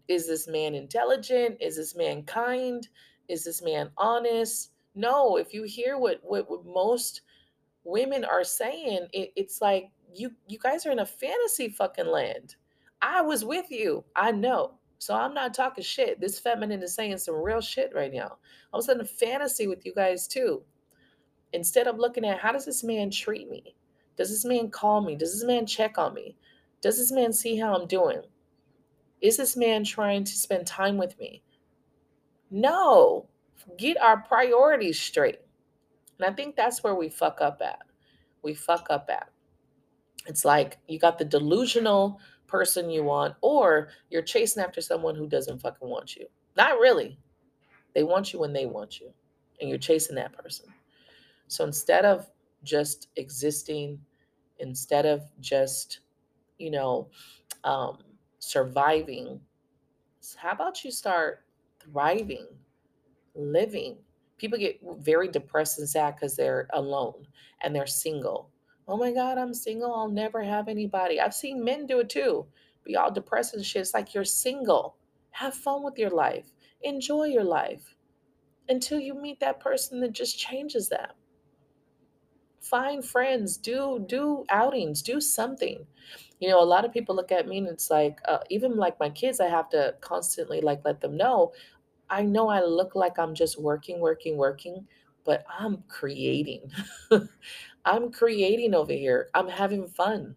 is 0.07 0.27
this 0.27 0.47
man 0.47 0.75
intelligent? 0.75 1.57
Is 1.61 1.77
this 1.77 1.95
man 1.95 2.23
kind? 2.23 2.87
Is 3.27 3.45
this 3.45 3.61
man 3.61 3.91
honest? 3.97 4.71
No, 4.95 5.37
if 5.37 5.53
you 5.53 5.63
hear 5.63 5.97
what 5.97 6.19
what, 6.23 6.49
what 6.49 6.65
most 6.65 7.21
women 7.83 8.25
are 8.25 8.43
saying, 8.43 9.07
it, 9.13 9.31
it's 9.35 9.61
like 9.61 9.91
you 10.13 10.31
you 10.47 10.57
guys 10.59 10.85
are 10.85 10.91
in 10.91 10.99
a 10.99 11.05
fantasy 11.05 11.69
fucking 11.69 12.07
land. 12.07 12.55
I 13.01 13.21
was 13.21 13.45
with 13.45 13.71
you. 13.71 14.03
I 14.15 14.31
know. 14.31 14.73
So 14.97 15.15
I'm 15.15 15.33
not 15.33 15.53
talking 15.53 15.83
shit. 15.83 16.19
This 16.19 16.39
feminine 16.39 16.83
is 16.83 16.93
saying 16.93 17.19
some 17.19 17.41
real 17.41 17.61
shit 17.61 17.91
right 17.95 18.13
now. 18.13 18.37
I 18.73 18.77
was 18.77 18.89
in 18.89 18.99
a 18.99 19.05
fantasy 19.05 19.65
with 19.67 19.85
you 19.85 19.93
guys 19.93 20.27
too. 20.27 20.61
Instead 21.53 21.87
of 21.87 21.97
looking 21.97 22.25
at 22.25 22.39
how 22.39 22.51
does 22.51 22.65
this 22.65 22.83
man 22.83 23.09
treat 23.09 23.49
me? 23.49 23.75
Does 24.19 24.29
this 24.29 24.43
man 24.43 24.69
call 24.69 24.99
me? 24.99 25.15
Does 25.15 25.31
this 25.33 25.45
man 25.45 25.65
check 25.65 25.97
on 25.97 26.13
me? 26.13 26.35
Does 26.81 26.97
this 26.97 27.09
man 27.09 27.31
see 27.31 27.55
how 27.55 27.73
I'm 27.73 27.87
doing? 27.87 28.19
Is 29.21 29.37
this 29.37 29.55
man 29.55 29.85
trying 29.85 30.25
to 30.25 30.33
spend 30.33 30.67
time 30.67 30.97
with 30.97 31.17
me? 31.17 31.41
No. 32.51 33.29
Get 33.77 33.97
our 34.01 34.17
priorities 34.17 34.99
straight. 34.99 35.39
And 36.17 36.29
I 36.29 36.33
think 36.35 36.57
that's 36.57 36.83
where 36.83 36.95
we 36.95 37.07
fuck 37.07 37.39
up 37.39 37.61
at. 37.63 37.79
We 38.41 38.53
fuck 38.53 38.87
up 38.89 39.09
at. 39.09 39.29
It's 40.27 40.43
like 40.43 40.79
you 40.89 40.99
got 40.99 41.17
the 41.17 41.23
delusional 41.23 42.19
person 42.45 42.89
you 42.89 43.05
want, 43.05 43.35
or 43.39 43.87
you're 44.09 44.21
chasing 44.21 44.61
after 44.61 44.81
someone 44.81 45.15
who 45.15 45.29
doesn't 45.29 45.61
fucking 45.61 45.87
want 45.87 46.17
you. 46.17 46.25
Not 46.57 46.79
really. 46.79 47.17
They 47.95 48.03
want 48.03 48.33
you 48.33 48.39
when 48.39 48.51
they 48.51 48.65
want 48.65 48.99
you, 48.99 49.13
and 49.61 49.69
you're 49.69 49.79
chasing 49.79 50.17
that 50.17 50.33
person. 50.33 50.65
So 51.47 51.63
instead 51.63 52.03
of 52.03 52.29
just 52.65 53.07
existing, 53.15 54.01
instead 54.59 55.05
of 55.05 55.21
just, 55.39 55.99
you 56.57 56.71
know, 56.71 57.09
um, 57.63 57.99
surviving, 58.39 59.39
how 60.35 60.51
about 60.51 60.83
you 60.83 60.91
start 60.91 61.45
thriving, 61.79 62.47
living? 63.35 63.97
People 64.37 64.59
get 64.59 64.79
very 64.99 65.27
depressed 65.27 65.79
and 65.79 65.89
sad 65.89 66.15
because 66.15 66.35
they're 66.35 66.67
alone 66.73 67.27
and 67.61 67.75
they're 67.75 67.87
single 67.87 68.49
oh 68.89 68.97
my 68.97 69.11
God, 69.11 69.37
I'm 69.37 69.53
single. 69.53 69.93
I'll 69.93 70.09
never 70.09 70.41
have 70.41 70.67
anybody. 70.67 71.21
I've 71.21 71.33
seen 71.33 71.63
men 71.63 71.85
do 71.85 71.99
it 71.99 72.09
too. 72.09 72.47
Be 72.83 72.95
all 72.95 73.11
depressed 73.11 73.53
and 73.53 73.63
shit. 73.63 73.81
It's 73.81 73.93
like 73.93 74.15
you're 74.15 74.25
single. 74.25 74.97
Have 75.29 75.53
fun 75.53 75.83
with 75.83 75.97
your 75.99 76.09
life. 76.09 76.51
Enjoy 76.81 77.25
your 77.25 77.43
life 77.43 77.95
until 78.67 78.99
you 78.99 79.13
meet 79.13 79.39
that 79.41 79.59
person 79.59 80.01
that 80.01 80.13
just 80.13 80.39
changes 80.39 80.89
that. 80.89 81.15
Find 82.61 83.03
friends, 83.05 83.57
do 83.57 84.03
do 84.07 84.45
outings, 84.49 85.01
do 85.01 85.21
something. 85.21 85.85
You 86.39 86.49
know, 86.49 86.61
a 86.61 86.65
lot 86.65 86.85
of 86.85 86.93
people 86.93 87.15
look 87.15 87.31
at 87.31 87.47
me 87.47 87.57
and 87.57 87.67
it's 87.67 87.89
like, 87.89 88.19
uh, 88.27 88.39
even 88.49 88.77
like 88.77 88.99
my 88.99 89.09
kids, 89.09 89.39
I 89.39 89.47
have 89.47 89.69
to 89.69 89.95
constantly 90.01 90.61
like 90.61 90.81
let 90.85 91.01
them 91.01 91.17
know. 91.17 91.53
I 92.09 92.23
know 92.23 92.49
I 92.49 92.61
look 92.61 92.95
like 92.95 93.19
I'm 93.19 93.35
just 93.35 93.59
working, 93.59 93.99
working, 93.99 94.37
working, 94.37 94.87
but 95.25 95.43
I'm 95.59 95.83
creating. 95.87 96.71
I'm 97.85 98.11
creating 98.11 98.73
over 98.73 98.93
here. 98.93 99.29
I'm 99.33 99.47
having 99.47 99.87
fun. 99.87 100.35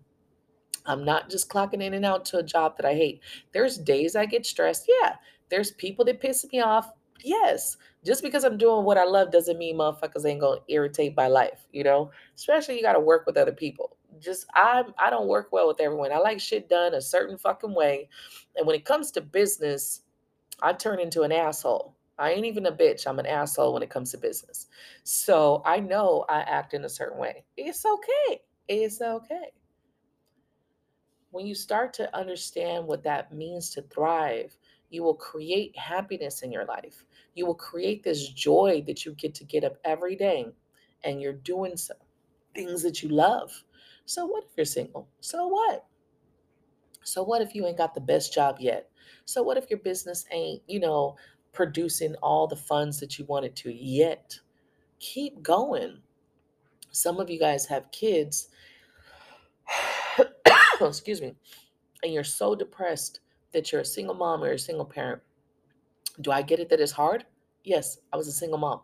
I'm 0.87 1.04
not 1.04 1.30
just 1.30 1.48
clocking 1.48 1.82
in 1.82 1.94
and 1.94 2.04
out 2.04 2.24
to 2.26 2.38
a 2.38 2.42
job 2.42 2.76
that 2.76 2.87
I 2.87 2.94
hate. 2.94 3.20
There's 3.52 3.78
days 3.78 4.16
I 4.16 4.26
get 4.26 4.44
stressed. 4.44 4.88
Yeah. 4.88 5.16
There's 5.48 5.70
people 5.72 6.04
that 6.06 6.20
piss 6.20 6.44
me 6.52 6.61
off. 6.61 6.92
Yes. 7.24 7.76
Just 8.04 8.22
because 8.22 8.44
I'm 8.44 8.58
doing 8.58 8.85
what 8.85 8.98
I 8.98 9.04
love 9.04 9.30
doesn't 9.30 9.58
mean 9.58 9.76
motherfuckers 9.76 10.26
ain't 10.26 10.40
gonna 10.40 10.61
irritate 10.68 11.16
my 11.16 11.28
life, 11.28 11.66
you 11.72 11.85
know? 11.85 12.11
Especially 12.37 12.76
you 12.76 12.82
gotta 12.82 13.00
work 13.00 13.26
with 13.26 13.37
other 13.37 13.52
people. 13.52 13.96
Just 14.20 14.46
I 14.54 14.85
I 14.98 15.11
don't 15.11 15.28
work 15.28 15.48
well 15.52 15.68
with 15.68 15.80
everyone. 15.80 16.12
I 16.12 16.18
like 16.18 16.40
shit 16.40 16.68
done 16.68 16.94
a 16.94 17.00
certain 17.00 17.38
fucking 17.38 17.74
way. 17.74 18.08
And 18.56 18.66
when 18.66 18.76
it 18.76 18.85
comes 18.85 19.11
to 19.12 19.20
business, 19.20 20.02
I 20.62 20.72
turn 20.72 21.00
into 21.00 21.22
an 21.22 21.32
asshole. 21.32 21.96
I 22.18 22.32
ain't 22.32 22.46
even 22.46 22.66
a 22.66 22.72
bitch. 22.72 23.06
I'm 23.06 23.18
an 23.18 23.26
asshole 23.26 23.74
when 23.74 23.82
it 23.82 23.90
comes 23.90 24.12
to 24.12 24.18
business. 24.18 24.68
So 25.04 25.62
I 25.64 25.80
know 25.80 26.24
I 26.28 26.40
act 26.40 26.74
in 26.74 26.85
a 26.85 26.88
certain 26.88 27.18
way. 27.18 27.44
It's 27.56 27.85
okay. 27.85 28.42
It's 28.68 29.00
okay. 29.00 29.52
When 31.30 31.46
you 31.46 31.54
start 31.54 31.94
to 31.94 32.14
understand 32.16 32.87
what 32.87 33.02
that 33.04 33.32
means 33.32 33.70
to 33.70 33.82
thrive, 33.82 34.56
you 34.92 35.02
will 35.02 35.14
create 35.14 35.76
happiness 35.76 36.42
in 36.42 36.52
your 36.52 36.66
life. 36.66 37.05
You 37.35 37.46
will 37.46 37.55
create 37.55 38.05
this 38.05 38.28
joy 38.28 38.85
that 38.87 39.05
you 39.05 39.12
get 39.14 39.35
to 39.37 39.44
get 39.44 39.64
up 39.64 39.76
every 39.85 40.14
day 40.14 40.46
and 41.02 41.20
you're 41.20 41.33
doing 41.33 41.76
some 41.76 41.96
things 42.55 42.83
that 42.83 43.02
you 43.02 43.09
love. 43.09 43.50
So 44.05 44.26
what 44.26 44.44
if 44.44 44.50
you're 44.57 44.66
single? 44.66 45.09
So 45.20 45.46
what? 45.46 45.87
So 47.02 47.22
what 47.22 47.40
if 47.40 47.55
you 47.55 47.66
ain't 47.66 47.78
got 47.78 47.94
the 47.94 48.00
best 48.00 48.35
job 48.35 48.57
yet? 48.61 48.90
So 49.24 49.42
what 49.42 49.57
if 49.57 49.70
your 49.70 49.78
business 49.81 50.26
ain't, 50.31 50.62
you 50.66 50.78
know, 50.78 51.16
producing 51.52 52.14
all 52.16 52.46
the 52.46 52.57
funds 52.57 53.00
that 53.00 53.18
you 53.18 53.24
wanted 53.26 53.55
to 53.57 53.72
yet. 53.72 54.38
Keep 54.98 55.42
going. 55.42 55.98
Some 56.90 57.18
of 57.18 57.31
you 57.31 57.38
guys 57.38 57.64
have 57.66 57.90
kids, 57.92 58.48
excuse 60.81 61.22
me, 61.22 61.35
and 62.02 62.12
you're 62.12 62.24
so 62.24 62.55
depressed 62.55 63.20
that 63.53 63.71
you're 63.71 63.81
a 63.81 63.85
single 63.87 64.15
mom 64.15 64.43
or 64.43 64.53
a 64.53 64.59
single 64.59 64.85
parent. 64.85 65.23
Do 66.21 66.31
I 66.31 66.43
get 66.43 66.61
it 66.61 66.69
that 66.71 66.81
it's 66.81 66.93
hard? 66.93 67.27
Yes, 67.65 67.99
I 68.12 68.17
was 68.17 68.29
a 68.29 68.33
single 68.33 68.59
mom. 68.59 68.81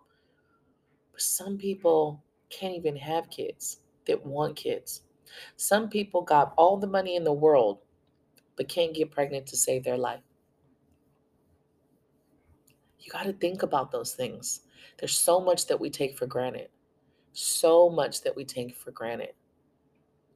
But 1.13 1.21
some 1.21 1.59
people 1.59 2.23
can't 2.51 2.75
even 2.75 2.97
have 2.97 3.31
kids 3.31 3.81
that 4.07 4.25
want 4.25 4.57
kids. 4.57 5.03
Some 5.57 5.89
people 5.89 6.23
got 6.23 6.55
all 6.57 6.79
the 6.79 6.87
money 6.87 7.17
in 7.17 7.25
the 7.25 7.33
world 7.33 7.81
but 8.59 8.69
can't 8.69 8.93
get 8.93 9.11
pregnant 9.11 9.47
to 9.47 9.57
save 9.57 9.85
their 9.85 9.97
life. 9.97 10.21
You 12.99 13.11
got 13.11 13.23
to 13.23 13.33
think 13.33 13.63
about 13.63 13.93
those 13.93 14.15
things. 14.15 14.63
There's 14.99 15.17
so 15.17 15.41
much 15.41 15.67
that 15.67 15.79
we 15.79 15.89
take 15.89 16.19
for 16.19 16.27
granted. 16.27 16.69
So 17.33 17.89
much 17.89 18.23
that 18.23 18.35
we 18.35 18.45
take 18.45 18.75
for 18.75 18.91
granted. 18.91 19.33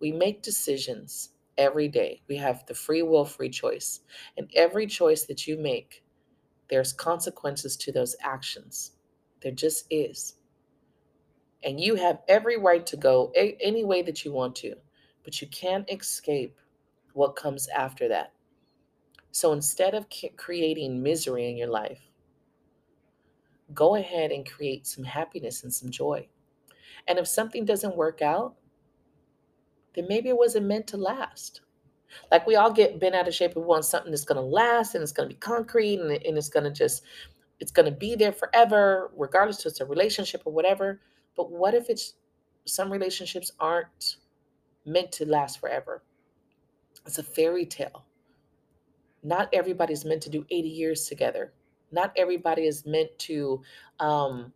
We 0.00 0.12
make 0.12 0.40
decisions 0.40 1.30
every 1.58 1.88
day. 1.88 2.22
We 2.28 2.36
have 2.36 2.64
the 2.66 2.74
free 2.74 3.02
will, 3.02 3.24
free 3.24 3.50
choice. 3.50 4.00
And 4.36 4.50
every 4.54 4.86
choice 4.86 5.24
that 5.24 5.46
you 5.46 5.58
make, 5.58 6.04
there's 6.68 6.92
consequences 6.92 7.76
to 7.78 7.92
those 7.92 8.16
actions. 8.22 8.92
There 9.42 9.52
just 9.52 9.86
is. 9.90 10.36
And 11.64 11.80
you 11.80 11.94
have 11.94 12.20
every 12.28 12.56
right 12.56 12.84
to 12.86 12.96
go 12.96 13.32
a- 13.36 13.56
any 13.60 13.84
way 13.84 14.02
that 14.02 14.24
you 14.24 14.32
want 14.32 14.56
to, 14.56 14.74
but 15.22 15.40
you 15.40 15.48
can't 15.48 15.90
escape 15.90 16.58
what 17.12 17.36
comes 17.36 17.68
after 17.68 18.08
that. 18.08 18.32
So 19.30 19.52
instead 19.52 19.94
of 19.94 20.06
creating 20.36 21.02
misery 21.02 21.48
in 21.48 21.56
your 21.56 21.68
life, 21.68 22.00
go 23.74 23.96
ahead 23.96 24.30
and 24.32 24.48
create 24.50 24.86
some 24.86 25.04
happiness 25.04 25.62
and 25.62 25.72
some 25.72 25.90
joy. 25.90 26.28
And 27.06 27.18
if 27.18 27.26
something 27.26 27.64
doesn't 27.64 27.96
work 27.96 28.22
out, 28.22 28.54
then 29.94 30.06
maybe 30.08 30.28
it 30.28 30.36
wasn't 30.36 30.66
meant 30.66 30.86
to 30.88 30.96
last. 30.96 31.60
Like 32.30 32.46
we 32.46 32.56
all 32.56 32.72
get 32.72 33.00
bent 33.00 33.14
out 33.14 33.28
of 33.28 33.34
shape. 33.34 33.56
We 33.56 33.62
want 33.62 33.84
something 33.84 34.10
that's 34.10 34.24
going 34.24 34.40
to 34.40 34.46
last 34.46 34.94
and 34.94 35.02
it's 35.02 35.12
going 35.12 35.28
to 35.28 35.34
be 35.34 35.38
concrete 35.38 35.98
and, 35.98 36.10
and 36.10 36.36
it's 36.36 36.48
going 36.48 36.64
to 36.64 36.70
just, 36.70 37.02
it's 37.60 37.72
going 37.72 37.86
to 37.86 37.96
be 37.96 38.14
there 38.14 38.32
forever, 38.32 39.10
regardless 39.16 39.58
to 39.58 39.68
it's 39.68 39.80
a 39.80 39.86
relationship 39.86 40.42
or 40.44 40.52
whatever. 40.52 41.00
But 41.36 41.50
what 41.50 41.74
if 41.74 41.88
it's 41.88 42.14
some 42.66 42.92
relationships 42.92 43.52
aren't 43.58 44.16
meant 44.84 45.12
to 45.12 45.26
last 45.26 45.60
forever? 45.60 46.02
It's 47.06 47.18
a 47.18 47.22
fairy 47.22 47.66
tale. 47.66 48.04
Not 49.22 49.48
everybody's 49.52 50.04
meant 50.04 50.22
to 50.22 50.30
do 50.30 50.44
80 50.50 50.68
years 50.68 51.06
together 51.06 51.52
not 51.92 52.12
everybody 52.16 52.66
is 52.66 52.84
meant 52.86 53.10
to 53.18 53.62
um, 54.00 54.52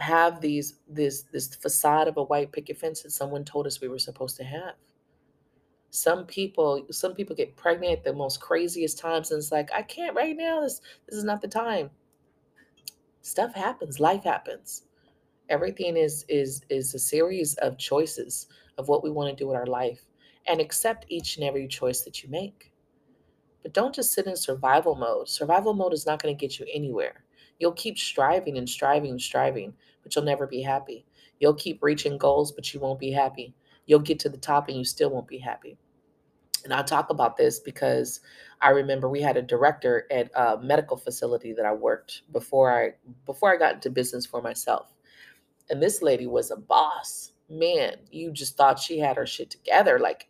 have 0.00 0.40
these 0.40 0.74
this 0.88 1.22
this 1.32 1.54
facade 1.54 2.08
of 2.08 2.16
a 2.16 2.24
white 2.24 2.52
picket 2.52 2.78
fence 2.78 3.02
that 3.02 3.10
someone 3.10 3.44
told 3.44 3.66
us 3.66 3.80
we 3.80 3.88
were 3.88 3.98
supposed 3.98 4.36
to 4.36 4.44
have 4.44 4.74
some 5.90 6.24
people 6.26 6.86
some 6.90 7.14
people 7.14 7.34
get 7.34 7.56
pregnant 7.56 7.98
at 7.98 8.04
the 8.04 8.12
most 8.12 8.40
craziest 8.40 8.98
times 8.98 9.30
and 9.30 9.38
it's 9.38 9.52
like 9.52 9.70
i 9.74 9.82
can't 9.82 10.16
right 10.16 10.36
now 10.36 10.60
this 10.60 10.80
this 11.08 11.16
is 11.16 11.24
not 11.24 11.40
the 11.40 11.48
time 11.48 11.90
stuff 13.22 13.54
happens 13.54 14.00
life 14.00 14.24
happens 14.24 14.84
everything 15.48 15.96
is 15.96 16.24
is 16.28 16.62
is 16.70 16.94
a 16.94 16.98
series 16.98 17.54
of 17.56 17.76
choices 17.76 18.46
of 18.78 18.88
what 18.88 19.02
we 19.02 19.10
want 19.10 19.28
to 19.28 19.42
do 19.42 19.48
with 19.48 19.56
our 19.56 19.66
life 19.66 20.06
and 20.46 20.60
accept 20.60 21.04
each 21.08 21.36
and 21.36 21.44
every 21.44 21.66
choice 21.66 22.02
that 22.02 22.22
you 22.22 22.30
make 22.30 22.70
but 23.62 23.72
don't 23.72 23.94
just 23.94 24.12
sit 24.12 24.26
in 24.26 24.36
survival 24.36 24.94
mode. 24.94 25.28
Survival 25.28 25.74
mode 25.74 25.92
is 25.92 26.06
not 26.06 26.22
going 26.22 26.34
to 26.34 26.40
get 26.40 26.58
you 26.58 26.66
anywhere. 26.72 27.24
You'll 27.58 27.72
keep 27.72 27.98
striving 27.98 28.56
and 28.56 28.68
striving 28.68 29.10
and 29.10 29.20
striving, 29.20 29.74
but 30.10 30.16
you'll 30.16 30.24
never 30.24 30.46
be 30.48 30.60
happy. 30.60 31.06
You'll 31.38 31.54
keep 31.54 31.80
reaching 31.82 32.18
goals, 32.18 32.50
but 32.50 32.74
you 32.74 32.80
won't 32.80 32.98
be 32.98 33.12
happy. 33.12 33.54
You'll 33.86 34.00
get 34.00 34.18
to 34.20 34.28
the 34.28 34.36
top 34.36 34.68
and 34.68 34.76
you 34.76 34.84
still 34.84 35.08
won't 35.10 35.28
be 35.28 35.38
happy. 35.38 35.78
And 36.64 36.74
I 36.74 36.82
talk 36.82 37.10
about 37.10 37.36
this 37.36 37.60
because 37.60 38.20
I 38.60 38.70
remember 38.70 39.08
we 39.08 39.22
had 39.22 39.36
a 39.36 39.42
director 39.42 40.06
at 40.10 40.30
a 40.34 40.58
medical 40.60 40.96
facility 40.96 41.52
that 41.52 41.64
I 41.64 41.72
worked 41.72 42.22
before 42.32 42.72
I 42.72 42.94
before 43.24 43.54
I 43.54 43.56
got 43.56 43.74
into 43.74 43.88
business 43.88 44.26
for 44.26 44.42
myself. 44.42 44.88
And 45.70 45.80
this 45.80 46.02
lady 46.02 46.26
was 46.26 46.50
a 46.50 46.56
boss. 46.56 47.32
Man, 47.48 47.94
you 48.10 48.32
just 48.32 48.56
thought 48.56 48.80
she 48.80 48.98
had 48.98 49.16
her 49.16 49.26
shit 49.26 49.48
together 49.48 50.00
like 50.00 50.28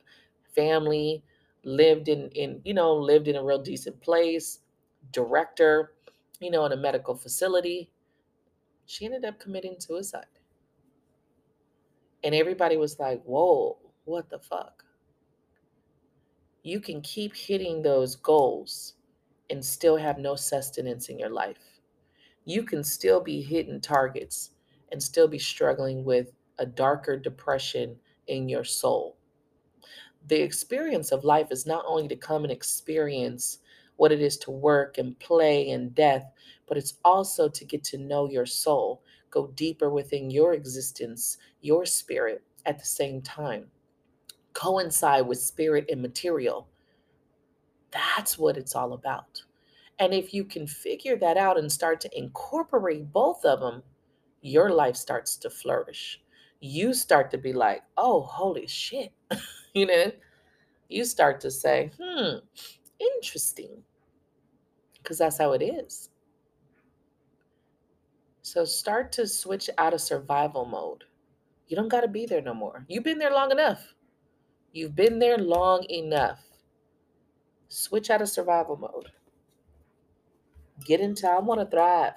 family, 0.55 1.25
lived 1.65 2.09
in 2.09 2.29
in 2.33 2.61
you 2.65 2.75
know, 2.75 2.95
lived 2.95 3.29
in 3.29 3.37
a 3.37 3.43
real 3.43 3.63
decent 3.63 3.99
place, 4.03 4.61
director, 5.11 5.95
you 6.39 6.51
know, 6.51 6.67
in 6.67 6.73
a 6.73 6.77
medical 6.77 7.17
facility. 7.17 7.91
She 8.91 9.05
ended 9.05 9.25
up 9.25 9.39
committing 9.39 9.77
suicide. 9.79 10.27
And 12.25 12.35
everybody 12.35 12.77
was 12.77 12.99
like, 12.99 13.23
"Whoa, 13.23 13.79
what 14.05 14.29
the 14.31 14.41
fuck?" 14.41 14.85
you 16.65 16.81
can 16.81 17.01
keep 17.03 17.37
hitting 17.37 17.83
those 17.83 18.17
goals 18.17 18.95
and 19.49 19.65
still 19.65 19.97
have 19.97 20.19
no 20.19 20.35
sustenance 20.35 21.09
in 21.09 21.21
your 21.21 21.31
life. 21.31 21.81
You 22.45 22.65
can 22.65 22.83
still 22.83 23.21
be 23.21 23.41
hitting 23.41 23.81
targets 23.81 24.51
and 24.91 25.01
still 25.01 25.29
be 25.29 25.39
struggling 25.39 26.05
with 26.05 26.33
a 26.59 26.67
darker 26.67 27.17
depression 27.17 27.97
in 28.27 28.49
your 28.49 28.65
soul. 28.65 29.17
The 30.27 30.43
experience 30.43 31.13
of 31.13 31.25
life 31.25 31.53
is 31.53 31.65
not 31.65 31.85
only 31.87 32.09
to 32.09 32.17
come 32.17 32.43
and 32.43 32.53
experience 32.53 33.59
what 33.97 34.13
it 34.13 34.21
is 34.21 34.37
to 34.39 34.51
work 34.51 34.99
and 34.99 35.19
play 35.19 35.71
and 35.71 35.95
death, 35.95 36.33
but 36.71 36.79
it's 36.79 36.95
also 37.05 37.51
to 37.51 37.67
get 37.67 37.85
to 37.85 37.99
know 37.99 38.31
your 38.31 38.47
soul, 38.47 39.03
go 39.31 39.49
deeper 39.49 39.91
within 39.91 40.31
your 40.31 40.55
existence, 40.55 41.39
your 41.61 41.87
spirit 41.87 42.45
at 42.67 42.79
the 42.81 42.87
same 42.87 43.23
time 43.23 43.67
coincide 44.55 45.27
with 45.27 45.41
spirit 45.41 45.87
and 45.91 46.03
material. 46.03 46.69
That's 47.91 48.39
what 48.39 48.57
it's 48.57 48.75
all 48.75 48.93
about. 48.93 49.43
And 49.99 50.15
if 50.15 50.33
you 50.33 50.45
can 50.45 50.67
figure 50.67 51.17
that 51.19 51.37
out 51.37 51.59
and 51.59 51.71
start 51.71 52.01
to 52.03 52.19
incorporate 52.19 53.13
both 53.13 53.45
of 53.45 53.61
them, 53.61 53.83
your 54.41 54.71
life 54.71 54.97
starts 54.97 55.37
to 55.39 55.51
flourish. 55.51 56.21
You 56.61 56.95
start 56.95 57.31
to 57.33 57.39
be 57.39 57.53
like, 57.53 57.83
oh, 57.97 58.23
holy 58.23 58.67
shit. 58.67 59.13
you 59.75 59.87
know, 59.87 60.13
you 60.89 61.05
start 61.05 61.41
to 61.43 61.51
say, 61.51 61.91
hmm, 62.01 62.39
interesting. 62.99 63.83
Because 65.03 65.19
that's 65.19 65.39
how 65.39 65.53
it 65.53 65.63
is. 65.63 66.11
So 68.53 68.65
start 68.65 69.13
to 69.13 69.29
switch 69.29 69.71
out 69.79 69.95
of 69.95 70.01
survival 70.01 70.65
mode. 70.65 71.05
You 71.69 71.77
don't 71.77 71.87
got 71.87 72.01
to 72.01 72.09
be 72.09 72.27
there 72.27 72.43
no 72.43 72.53
more. 72.53 72.85
You've 72.89 73.05
been 73.05 73.21
there 73.21 73.31
long 73.31 73.53
enough. 73.53 73.95
You've 74.73 74.97
been 74.97 75.21
there 75.21 75.39
long 75.39 75.85
enough. 75.89 76.41
Switch 77.69 78.11
out 78.11 78.23
of 78.23 78.29
survival 78.29 78.77
mode. 78.77 79.13
Get 80.85 80.99
into 80.99 81.29
I 81.29 81.39
want 81.39 81.61
to 81.61 81.67
thrive. 81.67 82.15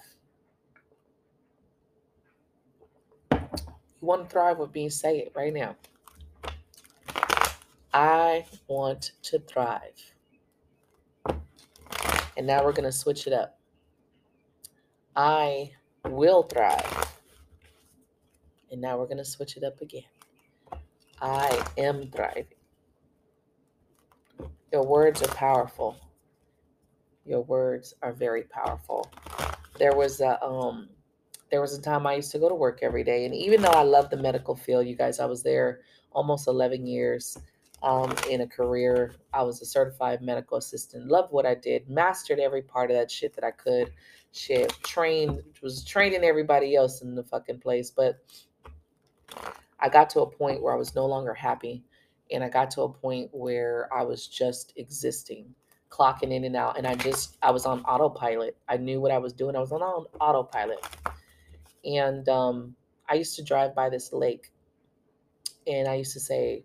You 3.31 3.39
want 4.01 4.23
to 4.23 4.33
thrive 4.33 4.57
with 4.57 4.73
me, 4.73 4.89
say 4.89 5.19
it 5.19 5.33
right 5.35 5.53
now. 5.53 5.75
I 7.93 8.47
want 8.67 9.11
to 9.21 9.37
thrive. 9.37 10.15
And 12.35 12.47
now 12.47 12.63
we're 12.65 12.71
going 12.71 12.85
to 12.85 12.91
switch 12.91 13.27
it 13.27 13.33
up. 13.33 13.59
I 15.15 15.73
will 16.09 16.43
thrive. 16.43 17.17
And 18.71 18.81
now 18.81 18.97
we're 18.97 19.05
going 19.05 19.17
to 19.17 19.25
switch 19.25 19.57
it 19.57 19.63
up 19.63 19.81
again. 19.81 20.03
I 21.21 21.65
am 21.77 22.09
thriving. 22.11 22.45
Your 24.71 24.83
words 24.83 25.21
are 25.21 25.27
powerful. 25.27 25.95
Your 27.25 27.41
words 27.41 27.93
are 28.01 28.11
very 28.11 28.43
powerful. 28.43 29.09
There 29.79 29.95
was 29.95 30.19
a 30.19 30.43
um 30.43 30.89
there 31.51 31.61
was 31.61 31.77
a 31.77 31.81
time 31.81 32.05
I 32.07 32.15
used 32.15 32.31
to 32.31 32.39
go 32.39 32.49
to 32.49 32.55
work 32.55 32.79
every 32.81 33.03
day 33.03 33.25
and 33.25 33.33
even 33.33 33.61
though 33.61 33.69
I 33.69 33.83
love 33.83 34.09
the 34.09 34.17
medical 34.17 34.55
field, 34.55 34.87
you 34.87 34.95
guys, 34.95 35.19
I 35.19 35.25
was 35.25 35.43
there 35.43 35.81
almost 36.11 36.47
11 36.47 36.85
years 36.85 37.37
um, 37.83 38.15
in 38.29 38.41
a 38.41 38.47
career. 38.47 39.13
I 39.33 39.43
was 39.43 39.61
a 39.61 39.65
certified 39.65 40.21
medical 40.21 40.57
assistant. 40.57 41.07
Loved 41.07 41.31
what 41.31 41.45
I 41.45 41.53
did. 41.53 41.89
Mastered 41.89 42.39
every 42.39 42.61
part 42.61 42.89
of 42.89 42.97
that 42.97 43.11
shit 43.11 43.35
that 43.35 43.43
I 43.43 43.51
could. 43.51 43.91
Shit, 44.31 44.71
trained 44.83 45.43
was 45.61 45.83
training 45.83 46.23
everybody 46.23 46.75
else 46.75 47.01
in 47.01 47.13
the 47.13 47.23
fucking 47.23 47.59
place, 47.59 47.91
but 47.91 48.19
I 49.79 49.89
got 49.89 50.09
to 50.11 50.21
a 50.21 50.29
point 50.29 50.63
where 50.63 50.73
I 50.73 50.77
was 50.77 50.95
no 50.95 51.05
longer 51.05 51.33
happy. 51.33 51.83
And 52.31 52.43
I 52.43 52.49
got 52.49 52.71
to 52.71 52.81
a 52.83 52.89
point 52.89 53.29
where 53.31 53.89
I 53.93 54.01
was 54.01 54.27
just 54.27 54.73
existing, 54.77 55.53
clocking 55.91 56.31
in 56.33 56.45
and 56.45 56.55
out. 56.55 56.77
And 56.77 56.87
I 56.87 56.95
just, 56.95 57.37
I 57.43 57.51
was 57.51 57.65
on 57.65 57.81
autopilot. 57.81 58.57
I 58.67 58.77
knew 58.77 59.01
what 59.01 59.11
I 59.11 59.19
was 59.19 59.33
doing. 59.33 59.55
I 59.55 59.59
was 59.59 59.71
on 59.71 59.81
autopilot. 59.81 60.79
And 61.85 62.27
um, 62.29 62.75
I 63.07 63.15
used 63.15 63.35
to 63.35 63.43
drive 63.43 63.75
by 63.75 63.89
this 63.89 64.13
lake. 64.13 64.51
And 65.67 65.87
I 65.87 65.95
used 65.95 66.13
to 66.13 66.19
say, 66.19 66.63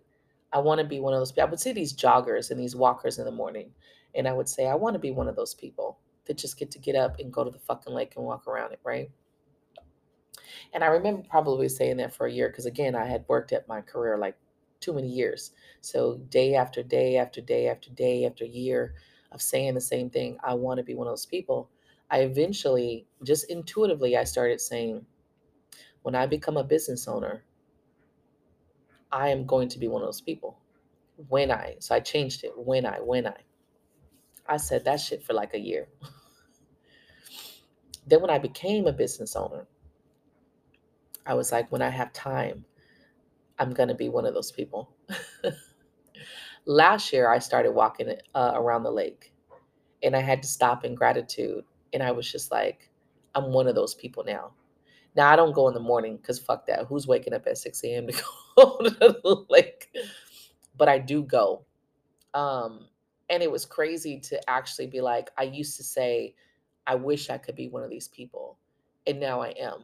I 0.51 0.59
want 0.59 0.79
to 0.79 0.87
be 0.87 0.99
one 0.99 1.13
of 1.13 1.19
those 1.19 1.31
people. 1.31 1.47
I 1.47 1.49
would 1.51 1.59
see 1.59 1.73
these 1.73 1.93
joggers 1.93 2.51
and 2.51 2.59
these 2.59 2.75
walkers 2.75 3.19
in 3.19 3.25
the 3.25 3.31
morning. 3.31 3.71
And 4.15 4.27
I 4.27 4.33
would 4.33 4.49
say, 4.49 4.67
I 4.67 4.75
want 4.75 4.95
to 4.95 4.99
be 4.99 5.11
one 5.11 5.27
of 5.27 5.35
those 5.35 5.53
people 5.53 5.99
that 6.25 6.37
just 6.37 6.57
get 6.57 6.71
to 6.71 6.79
get 6.79 6.95
up 6.95 7.19
and 7.19 7.31
go 7.31 7.43
to 7.43 7.51
the 7.51 7.59
fucking 7.59 7.93
lake 7.93 8.13
and 8.15 8.25
walk 8.25 8.47
around 8.47 8.71
it, 8.71 8.79
right? 8.83 9.11
And 10.73 10.83
I 10.83 10.87
remember 10.87 11.23
probably 11.29 11.69
saying 11.69 11.97
that 11.97 12.13
for 12.13 12.27
a 12.27 12.31
year 12.31 12.49
because, 12.49 12.65
again, 12.65 12.95
I 12.95 13.05
had 13.05 13.25
worked 13.27 13.51
at 13.51 13.67
my 13.67 13.81
career 13.81 14.17
like 14.17 14.37
too 14.79 14.93
many 14.93 15.07
years. 15.07 15.51
So, 15.81 16.17
day 16.29 16.55
after 16.55 16.83
day 16.83 17.17
after 17.17 17.41
day 17.41 17.67
after 17.67 17.89
day 17.91 18.25
after 18.25 18.45
year 18.45 18.95
of 19.31 19.41
saying 19.41 19.75
the 19.75 19.81
same 19.81 20.09
thing, 20.09 20.37
I 20.43 20.53
want 20.55 20.77
to 20.77 20.83
be 20.83 20.95
one 20.95 21.07
of 21.07 21.11
those 21.11 21.25
people. 21.25 21.69
I 22.11 22.19
eventually, 22.21 23.07
just 23.23 23.49
intuitively, 23.49 24.17
I 24.17 24.23
started 24.23 24.61
saying, 24.61 25.05
when 26.01 26.15
I 26.15 26.25
become 26.25 26.57
a 26.57 26.63
business 26.63 27.07
owner, 27.07 27.43
I 29.11 29.29
am 29.29 29.45
going 29.45 29.69
to 29.69 29.79
be 29.79 29.87
one 29.87 30.01
of 30.01 30.07
those 30.07 30.21
people. 30.21 30.59
When 31.27 31.51
I, 31.51 31.75
so 31.79 31.95
I 31.95 31.99
changed 31.99 32.43
it. 32.43 32.53
When 32.55 32.85
I, 32.85 32.99
when 32.99 33.27
I. 33.27 33.35
I 34.47 34.57
said 34.57 34.85
that 34.85 34.99
shit 34.99 35.23
for 35.23 35.33
like 35.33 35.53
a 35.53 35.59
year. 35.59 35.87
then 38.07 38.21
when 38.21 38.31
I 38.31 38.39
became 38.39 38.87
a 38.87 38.93
business 38.93 39.35
owner, 39.35 39.67
I 41.25 41.35
was 41.35 41.51
like, 41.51 41.71
when 41.71 41.81
I 41.81 41.89
have 41.89 42.13
time, 42.13 42.65
I'm 43.59 43.73
going 43.73 43.89
to 43.89 43.95
be 43.95 44.09
one 44.09 44.25
of 44.25 44.33
those 44.33 44.51
people. 44.51 44.95
Last 46.65 47.13
year, 47.13 47.31
I 47.31 47.39
started 47.39 47.71
walking 47.73 48.15
uh, 48.35 48.51
around 48.55 48.83
the 48.83 48.91
lake 48.91 49.33
and 50.03 50.15
I 50.15 50.21
had 50.21 50.41
to 50.43 50.47
stop 50.49 50.85
in 50.85 50.95
gratitude. 50.95 51.63
And 51.93 52.03
I 52.03 52.11
was 52.11 52.31
just 52.31 52.51
like, 52.51 52.89
I'm 53.35 53.51
one 53.53 53.67
of 53.67 53.75
those 53.75 53.95
people 53.95 54.23
now. 54.25 54.51
Now, 55.15 55.31
I 55.31 55.35
don't 55.35 55.53
go 55.53 55.67
in 55.67 55.73
the 55.73 55.79
morning 55.79 56.17
because 56.17 56.39
fuck 56.39 56.65
that. 56.67 56.85
Who's 56.85 57.07
waking 57.07 57.33
up 57.33 57.47
at 57.47 57.57
6 57.57 57.83
a.m. 57.83 58.07
to 58.07 58.13
go 58.57 58.77
to 58.77 58.89
the 58.89 59.45
lake? 59.49 59.95
But 60.77 60.87
I 60.87 60.99
do 60.99 61.23
go. 61.23 61.65
Um, 62.33 62.85
and 63.29 63.43
it 63.43 63.51
was 63.51 63.65
crazy 63.65 64.19
to 64.21 64.49
actually 64.49 64.87
be 64.87 65.01
like, 65.01 65.29
I 65.37 65.43
used 65.43 65.77
to 65.77 65.83
say, 65.83 66.35
I 66.87 66.95
wish 66.95 67.29
I 67.29 67.37
could 67.37 67.55
be 67.55 67.69
one 67.69 67.83
of 67.83 67.89
these 67.89 68.07
people. 68.07 68.57
And 69.07 69.19
now 69.19 69.41
I 69.41 69.49
am 69.49 69.83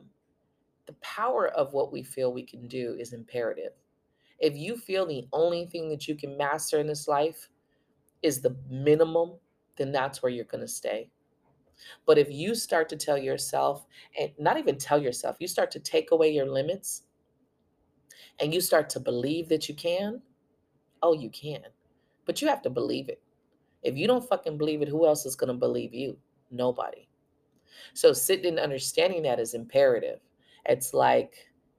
the 0.85 0.93
power 0.93 1.47
of 1.49 1.73
what 1.73 1.91
we 1.91 2.03
feel 2.03 2.33
we 2.33 2.43
can 2.43 2.67
do 2.67 2.95
is 2.99 3.13
imperative. 3.13 3.71
If 4.39 4.55
you 4.55 4.77
feel 4.77 5.05
the 5.05 5.27
only 5.33 5.65
thing 5.65 5.89
that 5.89 6.07
you 6.07 6.15
can 6.15 6.37
master 6.37 6.79
in 6.79 6.87
this 6.87 7.07
life 7.07 7.49
is 8.21 8.41
the 8.41 8.55
minimum, 8.69 9.33
then 9.77 9.91
that's 9.91 10.21
where 10.21 10.31
you're 10.31 10.45
going 10.45 10.61
to 10.61 10.67
stay. 10.67 11.09
But 12.05 12.17
if 12.17 12.31
you 12.31 12.55
start 12.55 12.89
to 12.89 12.95
tell 12.95 13.17
yourself, 13.17 13.85
and 14.19 14.31
not 14.39 14.57
even 14.57 14.77
tell 14.77 15.01
yourself, 15.01 15.37
you 15.39 15.47
start 15.47 15.71
to 15.71 15.79
take 15.79 16.11
away 16.11 16.31
your 16.31 16.45
limits 16.45 17.03
and 18.39 18.53
you 18.53 18.61
start 18.61 18.89
to 18.91 18.99
believe 18.99 19.49
that 19.49 19.69
you 19.69 19.75
can, 19.75 20.21
oh, 21.01 21.13
you 21.13 21.29
can. 21.29 21.61
But 22.25 22.41
you 22.41 22.47
have 22.47 22.61
to 22.63 22.69
believe 22.69 23.09
it. 23.09 23.21
If 23.83 23.95
you 23.97 24.07
don't 24.07 24.27
fucking 24.27 24.57
believe 24.57 24.81
it, 24.81 24.87
who 24.87 25.05
else 25.05 25.25
is 25.25 25.35
going 25.35 25.49
to 25.49 25.53
believe 25.53 25.93
you? 25.93 26.17
Nobody. 26.51 27.07
So 27.93 28.13
sitting 28.13 28.47
and 28.47 28.59
understanding 28.59 29.21
that 29.23 29.39
is 29.39 29.53
imperative. 29.53 30.19
It's 30.65 30.93
like, 30.93 31.33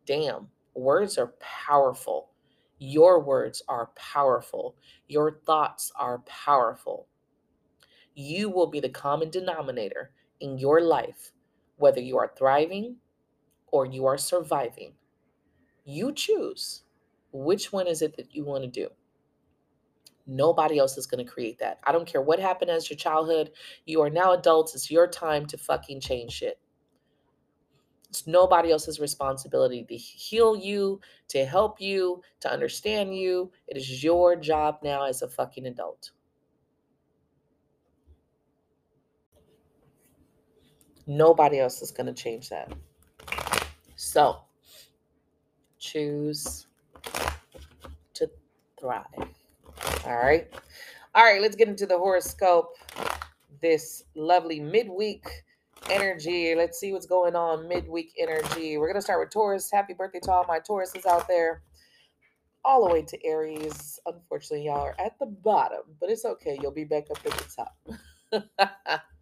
damn, 0.07 0.49
words 0.75 1.19
are 1.19 1.35
powerful. 1.41 2.31
Your 2.79 3.21
words 3.21 3.63
are 3.69 3.91
powerful. 3.97 4.77
Your 5.09 5.41
thoughts 5.47 5.91
are 5.99 6.19
powerful. 6.21 7.09
You 8.19 8.49
will 8.49 8.67
be 8.67 8.81
the 8.81 8.89
common 8.89 9.29
denominator 9.29 10.11
in 10.41 10.57
your 10.57 10.81
life, 10.81 11.33
whether 11.77 12.01
you 12.01 12.17
are 12.17 12.33
thriving 12.35 12.97
or 13.67 13.85
you 13.85 14.07
are 14.07 14.17
surviving. 14.17 14.95
You 15.85 16.13
choose 16.15 16.85
which 17.31 17.73
one 17.73 17.87
is 17.87 18.01
it 18.01 18.17
that 18.17 18.35
you 18.35 18.43
want 18.43 18.65
to 18.65 18.71
do. 18.71 18.89
Nobody 20.27 20.79
else 20.79 20.97
is 20.97 21.07
going 21.07 21.25
to 21.25 21.31
create 21.31 21.59
that. 21.59 21.79
I 21.85 21.93
don't 21.93 22.07
care 22.07 22.23
what 22.23 22.41
happened 22.41 22.71
as 22.71 22.89
your 22.89 22.97
childhood. 22.97 23.51
You 23.85 24.01
are 24.01 24.09
now 24.09 24.33
adults. 24.33 24.75
It's 24.75 24.91
your 24.91 25.07
time 25.07 25.45
to 25.49 25.59
fucking 25.59 26.01
change 26.01 26.33
shit. 26.33 26.59
It's 28.09 28.27
nobody 28.27 28.73
else's 28.73 28.99
responsibility 28.99 29.85
to 29.85 29.95
heal 29.95 30.57
you, 30.57 31.03
to 31.29 31.45
help 31.45 31.83
you, 31.83 32.23
to 32.41 32.51
understand 32.51 33.15
you. 33.15 33.53
It 33.69 33.77
is 33.77 34.03
your 34.03 34.37
job 34.37 34.79
now 34.83 35.05
as 35.05 35.21
a 35.21 35.29
fucking 35.29 35.67
adult. 35.67 36.13
Nobody 41.07 41.61
else 41.61 41.83
is 41.83 41.91
going 41.91 42.07
to 42.07 42.13
change 42.13 42.49
that. 42.49 42.73
So, 43.97 44.41
choose 45.79 46.67
to 48.15 48.31
thrive. 48.81 49.05
All 50.05 50.17
right. 50.17 50.49
All 51.15 51.25
right, 51.25 51.41
let's 51.41 51.57
get 51.57 51.69
into 51.69 51.87
the 51.87 51.97
horoscope. 51.97 52.77
This 53.63 54.05
lovely 54.15 54.61
midweek 54.61 55.27
energy. 55.91 56.55
Let's 56.55 56.79
see 56.79 56.93
what's 56.93 57.07
going 57.07 57.37
on 57.37 57.69
midweek 57.69 58.13
energy. 58.19 58.77
We're 58.77 58.89
going 58.89 58.97
to 58.97 59.03
start 59.03 59.21
with 59.21 59.31
Taurus. 59.31 59.71
Happy 59.71 59.95
birthday 59.95 60.21
to 60.21 60.33
all 60.33 60.45
my 60.47 60.61
Tauruses 60.61 61.07
out 61.07 61.29
there. 61.29 61.63
All 62.65 62.87
the 62.87 62.93
way 62.93 63.03
to 63.03 63.25
Aries. 63.25 64.01
Unfortunately, 64.07 64.67
y'all 64.67 64.81
are 64.81 64.97
at 64.99 65.19
the 65.19 65.27
bottom, 65.27 65.83
but 66.01 66.11
it's 66.11 66.25
okay. 66.25 66.59
You'll 66.61 66.73
be 66.73 66.85
back 66.85 67.05
up 67.11 67.19
at 67.25 67.33
the 67.33 68.43
top. 68.61 69.01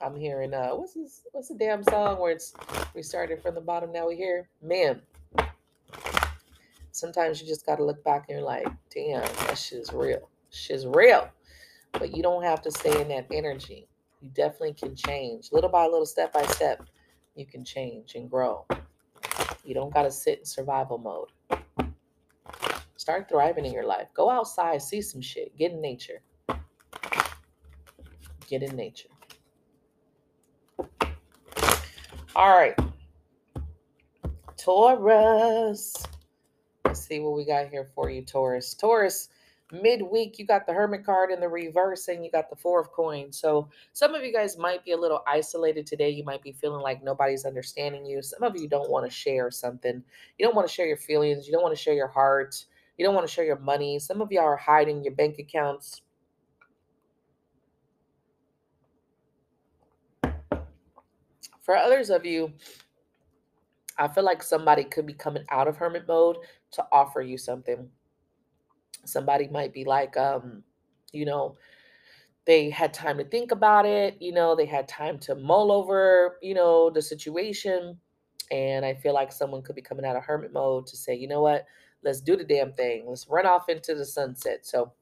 I'm 0.00 0.16
hearing 0.16 0.52
uh 0.54 0.70
what's 0.70 0.94
this 0.94 1.22
what's 1.32 1.48
the 1.48 1.54
damn 1.54 1.82
song 1.84 2.18
where 2.18 2.32
it's 2.32 2.54
we 2.94 3.02
started 3.02 3.40
from 3.42 3.54
the 3.54 3.60
bottom, 3.60 3.92
now 3.92 4.08
we 4.08 4.16
here? 4.16 4.48
Man. 4.62 5.00
Sometimes 6.92 7.40
you 7.40 7.46
just 7.46 7.66
gotta 7.66 7.84
look 7.84 8.04
back 8.04 8.26
and 8.28 8.38
you're 8.38 8.46
like, 8.46 8.68
damn, 8.94 9.22
that 9.22 9.58
shit 9.58 9.80
is 9.80 9.92
real. 9.92 10.28
Shit's 10.50 10.86
real. 10.86 11.28
But 11.92 12.16
you 12.16 12.22
don't 12.22 12.44
have 12.44 12.62
to 12.62 12.70
stay 12.70 13.00
in 13.00 13.08
that 13.08 13.26
energy. 13.32 13.88
You 14.20 14.30
definitely 14.30 14.74
can 14.74 14.94
change. 14.94 15.50
Little 15.52 15.70
by 15.70 15.84
little, 15.84 16.06
step 16.06 16.32
by 16.32 16.44
step, 16.46 16.84
you 17.34 17.46
can 17.46 17.64
change 17.64 18.14
and 18.14 18.30
grow. 18.30 18.64
You 19.64 19.74
don't 19.74 19.92
gotta 19.92 20.10
sit 20.10 20.40
in 20.40 20.44
survival 20.44 20.98
mode. 20.98 21.92
Start 22.96 23.28
thriving 23.28 23.66
in 23.66 23.72
your 23.72 23.86
life. 23.86 24.08
Go 24.14 24.30
outside, 24.30 24.80
see 24.80 25.02
some 25.02 25.20
shit. 25.20 25.56
Get 25.58 25.72
in 25.72 25.80
nature. 25.80 26.22
Get 28.48 28.62
in 28.62 28.76
nature. 28.76 29.08
All 32.36 32.56
right. 32.56 32.76
Taurus. 34.56 35.94
Let's 36.84 37.06
see 37.06 37.20
what 37.20 37.34
we 37.36 37.44
got 37.44 37.68
here 37.68 37.88
for 37.94 38.10
you, 38.10 38.22
Taurus. 38.22 38.74
Taurus, 38.74 39.28
midweek, 39.72 40.38
you 40.38 40.46
got 40.46 40.66
the 40.66 40.72
Hermit 40.72 41.04
card 41.04 41.30
in 41.30 41.40
the 41.40 41.48
reverse 41.48 42.08
and 42.08 42.24
you 42.24 42.30
got 42.30 42.50
the 42.50 42.56
Four 42.56 42.80
of 42.80 42.92
Coins. 42.92 43.38
So 43.38 43.68
some 43.92 44.14
of 44.14 44.24
you 44.24 44.32
guys 44.32 44.58
might 44.58 44.84
be 44.84 44.92
a 44.92 44.96
little 44.96 45.22
isolated 45.26 45.86
today. 45.86 46.10
You 46.10 46.24
might 46.24 46.42
be 46.42 46.52
feeling 46.52 46.82
like 46.82 47.02
nobody's 47.02 47.44
understanding 47.44 48.04
you. 48.06 48.22
Some 48.22 48.42
of 48.42 48.56
you 48.56 48.68
don't 48.68 48.90
want 48.90 49.04
to 49.06 49.10
share 49.10 49.50
something. 49.50 50.02
You 50.38 50.46
don't 50.46 50.54
want 50.54 50.68
to 50.68 50.72
share 50.72 50.86
your 50.86 50.96
feelings. 50.96 51.46
You 51.46 51.52
don't 51.52 51.62
want 51.62 51.76
to 51.76 51.82
share 51.82 51.94
your 51.94 52.08
heart. 52.08 52.64
You 52.98 53.04
don't 53.04 53.14
want 53.14 53.26
to 53.26 53.32
share 53.32 53.44
your 53.44 53.58
money. 53.58 53.98
Some 53.98 54.20
of 54.20 54.30
y'all 54.30 54.44
are 54.44 54.56
hiding 54.56 55.02
your 55.02 55.14
bank 55.14 55.38
accounts. 55.38 56.02
For 61.64 61.74
others 61.74 62.10
of 62.10 62.26
you, 62.26 62.52
I 63.96 64.06
feel 64.08 64.24
like 64.24 64.42
somebody 64.42 64.84
could 64.84 65.06
be 65.06 65.14
coming 65.14 65.44
out 65.50 65.66
of 65.66 65.76
hermit 65.76 66.06
mode 66.06 66.36
to 66.72 66.86
offer 66.92 67.22
you 67.22 67.38
something. 67.38 67.88
Somebody 69.04 69.48
might 69.48 69.72
be 69.72 69.84
like, 69.84 70.16
um, 70.16 70.62
you 71.12 71.24
know, 71.24 71.56
they 72.46 72.68
had 72.68 72.92
time 72.92 73.16
to 73.16 73.24
think 73.24 73.50
about 73.50 73.86
it, 73.86 74.16
you 74.20 74.32
know, 74.32 74.54
they 74.54 74.66
had 74.66 74.86
time 74.86 75.18
to 75.20 75.34
mull 75.34 75.72
over, 75.72 76.36
you 76.42 76.54
know, 76.54 76.90
the 76.90 77.00
situation. 77.00 77.98
And 78.50 78.84
I 78.84 78.92
feel 78.92 79.14
like 79.14 79.32
someone 79.32 79.62
could 79.62 79.74
be 79.74 79.80
coming 79.80 80.04
out 80.04 80.16
of 80.16 80.22
hermit 80.22 80.52
mode 80.52 80.86
to 80.88 80.96
say, 80.96 81.14
you 81.14 81.28
know 81.28 81.40
what, 81.40 81.64
let's 82.02 82.20
do 82.20 82.36
the 82.36 82.44
damn 82.44 82.72
thing. 82.74 83.06
Let's 83.08 83.26
run 83.28 83.46
off 83.46 83.70
into 83.70 83.94
the 83.94 84.04
sunset. 84.04 84.66
So 84.66 84.92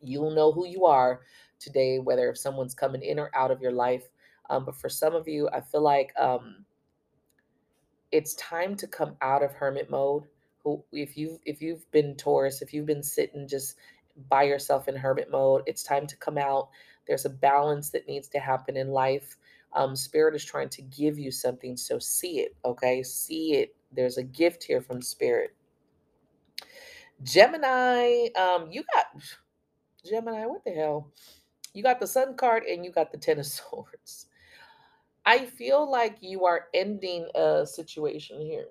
you'll 0.00 0.34
know 0.34 0.50
who 0.50 0.66
you 0.66 0.86
are 0.86 1.20
today, 1.58 1.98
whether 1.98 2.30
if 2.30 2.38
someone's 2.38 2.74
coming 2.74 3.02
in 3.02 3.18
or 3.18 3.30
out 3.34 3.50
of 3.50 3.60
your 3.60 3.72
life. 3.72 4.08
Um, 4.54 4.66
but 4.66 4.76
for 4.76 4.88
some 4.90 5.14
of 5.14 5.28
you, 5.28 5.48
I 5.52 5.60
feel 5.62 5.82
like 5.82 6.12
um, 6.18 6.64
it's 8.12 8.34
time 8.36 8.76
to 8.76 8.86
come 8.86 9.16
out 9.22 9.42
of 9.42 9.52
hermit 9.54 9.90
mode. 9.90 10.24
Who, 10.64 10.84
if 10.92 11.16
you've 11.16 11.38
if 11.44 11.62
you've 11.62 11.90
been 11.92 12.16
Taurus, 12.16 12.62
if 12.62 12.74
you've 12.74 12.86
been 12.86 13.02
sitting 13.02 13.48
just 13.48 13.76
by 14.30 14.44
yourself 14.44 14.88
in 14.88 14.96
hermit 14.96 15.30
mode, 15.30 15.62
it's 15.66 15.82
time 15.82 16.06
to 16.08 16.16
come 16.16 16.38
out. 16.38 16.68
There's 17.06 17.24
a 17.26 17.30
balance 17.30 17.90
that 17.90 18.08
needs 18.08 18.28
to 18.30 18.40
happen 18.40 18.76
in 18.76 18.90
life. 18.90 19.36
Um, 19.74 19.96
Spirit 19.96 20.34
is 20.34 20.44
trying 20.44 20.70
to 20.70 20.82
give 20.82 21.18
you 21.18 21.30
something, 21.30 21.76
so 21.76 21.98
see 21.98 22.40
it. 22.40 22.56
Okay, 22.64 23.02
see 23.02 23.54
it. 23.54 23.76
There's 23.92 24.18
a 24.18 24.22
gift 24.22 24.64
here 24.64 24.80
from 24.82 25.02
Spirit. 25.02 25.54
Gemini, 27.22 28.28
um, 28.36 28.68
you 28.70 28.84
got 28.94 29.06
Gemini. 30.08 30.46
What 30.46 30.64
the 30.64 30.72
hell? 30.72 31.12
You 31.74 31.82
got 31.84 32.00
the 32.00 32.06
Sun 32.08 32.36
card 32.36 32.64
and 32.64 32.84
you 32.84 32.92
got 32.92 33.12
the 33.12 33.18
Ten 33.18 33.38
of 33.40 33.46
Swords. 33.48 34.26
I 35.26 35.46
feel 35.46 35.90
like 35.90 36.18
you 36.20 36.44
are 36.44 36.66
ending 36.74 37.28
a 37.34 37.66
situation 37.66 38.40
here. 38.40 38.66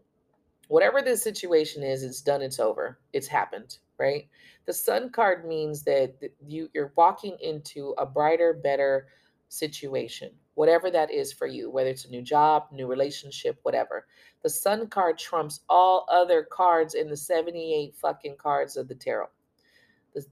Whatever 0.68 1.02
this 1.02 1.24
situation 1.24 1.84
is, 1.84 2.04
it's 2.04 2.22
done, 2.22 2.42
it's 2.42 2.60
over. 2.60 3.00
It's 3.12 3.28
happened, 3.28 3.78
right? 4.00 4.28
The 4.66 4.74
sun 4.74 5.10
card 5.10 5.46
means 5.46 5.84
that 5.84 6.16
you 6.46 6.70
you're 6.74 6.94
walking 6.96 7.38
into 7.42 7.96
a 7.98 8.06
brighter, 8.06 8.54
better 8.54 9.08
situation. 9.50 10.32
Whatever 10.56 10.92
that 10.92 11.12
is 11.12 11.34
for 11.34 11.48
you, 11.48 11.70
whether 11.70 11.89
it's 11.89 12.06
a 12.06 12.12
new 12.12 12.22
job, 12.22 12.68
new 12.72 12.88
relationship, 12.88 13.60
whatever. 13.63 14.06
The 14.44 14.50
sun 14.50 14.88
card 14.88 15.18
trumps 15.18 15.62
all 15.68 16.06
other 16.12 16.44
cards 16.44 16.94
in 16.94 17.10
the 17.10 17.18
78 17.18 17.96
fucking 17.96 18.36
cards 18.38 18.78
of 18.78 18.88
the 18.88 18.96
tarot. 18.96 19.30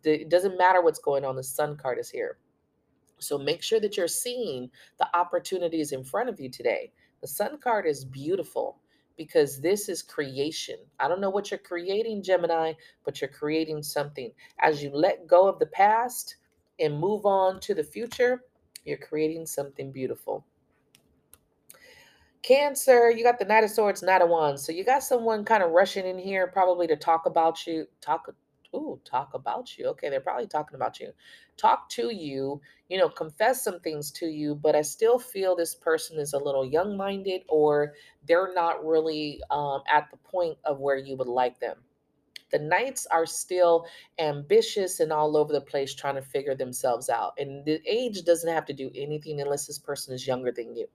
It 0.03 0.29
doesn't 0.29 0.57
matter 0.57 0.81
what's 0.81 0.99
going 0.99 1.25
on, 1.25 1.35
the 1.35 1.43
sun 1.43 1.75
card 1.75 1.97
is 1.97 2.09
here. 2.09 2.37
So 3.21 3.37
make 3.37 3.61
sure 3.61 3.79
that 3.79 3.97
you're 3.97 4.07
seeing 4.07 4.69
the 4.99 5.07
opportunities 5.15 5.91
in 5.91 6.03
front 6.03 6.29
of 6.29 6.39
you 6.39 6.49
today. 6.49 6.91
The 7.21 7.27
sun 7.27 7.59
card 7.59 7.85
is 7.85 8.03
beautiful 8.03 8.77
because 9.17 9.61
this 9.61 9.89
is 9.89 10.01
creation. 10.01 10.77
I 10.99 11.07
don't 11.07 11.21
know 11.21 11.29
what 11.29 11.51
you're 11.51 11.59
creating, 11.59 12.23
Gemini, 12.23 12.73
but 13.05 13.21
you're 13.21 13.29
creating 13.29 13.83
something. 13.83 14.31
As 14.59 14.81
you 14.81 14.89
let 14.91 15.27
go 15.27 15.47
of 15.47 15.59
the 15.59 15.67
past 15.67 16.37
and 16.79 16.99
move 16.99 17.25
on 17.25 17.59
to 17.61 17.75
the 17.75 17.83
future, 17.83 18.43
you're 18.85 18.97
creating 18.97 19.45
something 19.45 19.91
beautiful. 19.91 20.43
Cancer, 22.41 23.11
you 23.11 23.23
got 23.23 23.37
the 23.37 23.45
Knight 23.45 23.63
of 23.63 23.69
Swords, 23.69 24.01
Knight 24.01 24.23
of 24.23 24.29
Wands. 24.29 24.65
So 24.65 24.71
you 24.71 24.83
got 24.83 25.03
someone 25.03 25.45
kind 25.45 25.61
of 25.61 25.71
rushing 25.71 26.07
in 26.07 26.17
here, 26.17 26.47
probably 26.47 26.87
to 26.87 26.95
talk 26.95 27.27
about 27.27 27.67
you, 27.67 27.85
talk 28.01 28.33
Ooh, 28.73 28.99
talk 29.03 29.33
about 29.33 29.77
you. 29.77 29.87
Okay, 29.87 30.09
they're 30.09 30.21
probably 30.21 30.47
talking 30.47 30.75
about 30.75 30.99
you. 30.99 31.11
Talk 31.61 31.89
to 31.89 32.09
you, 32.11 32.59
you 32.89 32.97
know, 32.97 33.07
confess 33.07 33.63
some 33.63 33.79
things 33.81 34.09
to 34.13 34.25
you, 34.25 34.55
but 34.55 34.75
I 34.75 34.81
still 34.81 35.19
feel 35.19 35.55
this 35.55 35.75
person 35.75 36.17
is 36.19 36.33
a 36.33 36.39
little 36.39 36.65
young 36.65 36.97
minded 36.97 37.43
or 37.47 37.93
they're 38.27 38.51
not 38.55 38.83
really 38.83 39.39
um, 39.51 39.83
at 39.87 40.09
the 40.09 40.17
point 40.17 40.57
of 40.65 40.79
where 40.79 40.97
you 40.97 41.15
would 41.17 41.27
like 41.27 41.59
them. 41.59 41.77
The 42.51 42.59
knights 42.59 43.05
are 43.07 43.27
still 43.27 43.85
ambitious 44.17 44.99
and 45.01 45.13
all 45.13 45.37
over 45.37 45.53
the 45.53 45.61
place 45.61 45.93
trying 45.93 46.15
to 46.15 46.23
figure 46.23 46.55
themselves 46.55 47.09
out. 47.09 47.33
And 47.37 47.63
the 47.63 47.79
age 47.85 48.23
doesn't 48.23 48.51
have 48.51 48.65
to 48.65 48.73
do 48.73 48.89
anything 48.95 49.39
unless 49.39 49.67
this 49.67 49.79
person 49.79 50.15
is 50.15 50.25
younger 50.25 50.51
than 50.51 50.75
you. 50.75 50.87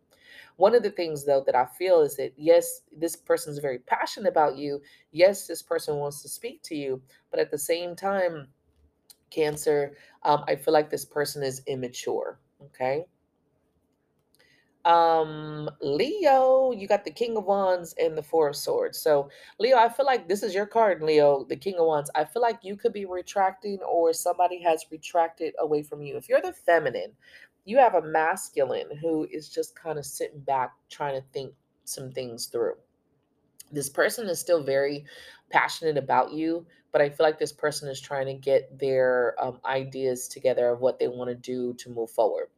One 0.56 0.74
of 0.74 0.82
the 0.82 0.90
things, 0.90 1.24
though, 1.24 1.42
that 1.46 1.54
I 1.54 1.66
feel 1.66 2.00
is 2.00 2.16
that 2.16 2.32
yes, 2.36 2.82
this 2.96 3.16
person 3.16 3.52
is 3.52 3.58
very 3.58 3.78
passionate 3.78 4.28
about 4.28 4.56
you. 4.56 4.82
Yes, 5.12 5.46
this 5.46 5.62
person 5.62 5.96
wants 5.96 6.22
to 6.22 6.28
speak 6.28 6.62
to 6.64 6.74
you, 6.74 7.02
but 7.30 7.40
at 7.40 7.50
the 7.50 7.58
same 7.58 7.96
time, 7.96 8.48
Cancer, 9.30 9.96
um, 10.22 10.44
I 10.46 10.56
feel 10.56 10.74
like 10.74 10.90
this 10.90 11.04
person 11.04 11.42
is 11.42 11.62
immature. 11.66 12.38
Okay. 12.66 13.04
Um, 14.86 15.68
Leo, 15.80 16.70
you 16.70 16.86
got 16.86 17.04
the 17.04 17.10
King 17.10 17.36
of 17.36 17.44
Wands 17.44 17.92
and 17.98 18.16
the 18.16 18.22
Four 18.22 18.48
of 18.50 18.54
Swords. 18.54 18.96
So, 18.98 19.28
Leo, 19.58 19.76
I 19.76 19.88
feel 19.88 20.06
like 20.06 20.28
this 20.28 20.44
is 20.44 20.54
your 20.54 20.64
card, 20.64 21.02
Leo, 21.02 21.44
the 21.44 21.56
King 21.56 21.74
of 21.74 21.86
Wands. 21.86 22.08
I 22.14 22.24
feel 22.24 22.40
like 22.40 22.60
you 22.62 22.76
could 22.76 22.92
be 22.92 23.04
retracting 23.04 23.80
or 23.80 24.12
somebody 24.12 24.62
has 24.62 24.86
retracted 24.92 25.54
away 25.58 25.82
from 25.82 26.02
you. 26.02 26.16
If 26.16 26.28
you're 26.28 26.40
the 26.40 26.52
feminine, 26.52 27.10
you 27.64 27.78
have 27.78 27.96
a 27.96 28.02
masculine 28.02 28.96
who 28.98 29.26
is 29.32 29.48
just 29.48 29.74
kind 29.74 29.98
of 29.98 30.06
sitting 30.06 30.38
back 30.38 30.72
trying 30.88 31.20
to 31.20 31.26
think 31.32 31.52
some 31.82 32.12
things 32.12 32.46
through. 32.46 32.74
This 33.72 33.88
person 33.88 34.28
is 34.28 34.38
still 34.38 34.62
very 34.62 35.04
passionate 35.50 35.96
about 35.96 36.32
you, 36.32 36.66
but 36.92 37.00
I 37.00 37.10
feel 37.10 37.24
like 37.26 37.38
this 37.38 37.52
person 37.52 37.88
is 37.88 38.00
trying 38.00 38.26
to 38.26 38.34
get 38.34 38.78
their 38.78 39.34
um, 39.42 39.60
ideas 39.64 40.28
together 40.28 40.68
of 40.70 40.80
what 40.80 40.98
they 40.98 41.08
want 41.08 41.30
to 41.30 41.34
do 41.34 41.74
to 41.74 41.90
move 41.90 42.10
forward. 42.10 42.48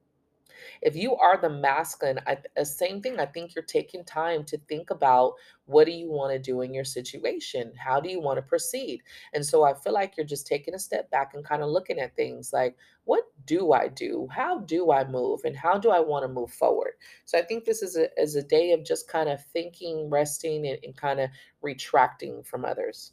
If 0.83 0.97
you 0.97 1.17
are 1.17 1.41
the 1.41 1.51
masculine, 1.51 2.21
I, 2.27 2.37
the 2.55 2.63
uh, 2.63 2.65
same 2.65 3.01
thing. 3.01 3.21
I 3.21 3.27
think 3.27 3.55
you're 3.55 3.65
taking 3.65 4.05
time 4.05 4.45
to 4.45 4.59
think 4.69 4.91
about 4.91 5.35
what 5.67 5.85
do 5.85 5.93
you 5.93 6.11
want 6.11 6.33
to 6.33 6.39
do 6.39 6.63
in 6.63 6.73
your 6.73 6.85
situation? 6.85 7.73
How 7.77 8.01
do 8.01 8.09
you 8.09 8.21
want 8.21 8.39
to 8.39 8.43
proceed? 8.43 9.03
And 9.35 9.45
so 9.45 9.65
I 9.65 9.75
feel 9.75 9.93
like 9.93 10.17
you're 10.17 10.27
just 10.27 10.47
taking 10.47 10.75
a 10.75 10.79
step 10.79 11.11
back 11.11 11.35
and 11.35 11.45
kind 11.45 11.63
of 11.63 11.69
looking 11.69 11.99
at 11.99 12.17
things 12.17 12.53
like, 12.53 12.77
what 13.05 13.25
do 13.47 13.73
I 13.73 13.89
do? 13.89 14.29
How 14.31 14.59
do 14.61 14.93
I 14.93 15.05
move? 15.05 15.41
And 15.45 15.57
how 15.57 15.79
do 15.79 15.91
I 15.91 16.01
want 16.01 16.25
to 16.25 16.29
move 16.29 16.51
forward? 16.53 16.93
So 17.25 17.39
I 17.39 17.43
think 17.43 17.65
this 17.65 17.83
is 17.83 17.97
a, 17.97 18.09
is 18.21 18.37
a 18.37 18.43
day 18.43 18.73
of 18.73 18.85
just 18.85 19.09
kind 19.09 19.29
of 19.29 19.45
thinking, 19.47 20.11
resting, 20.11 20.67
and, 20.67 20.79
and 20.83 20.97
kind 20.97 21.21
of 21.21 21.31
retracting 21.63 22.43
from 22.43 22.65
others. 22.65 23.13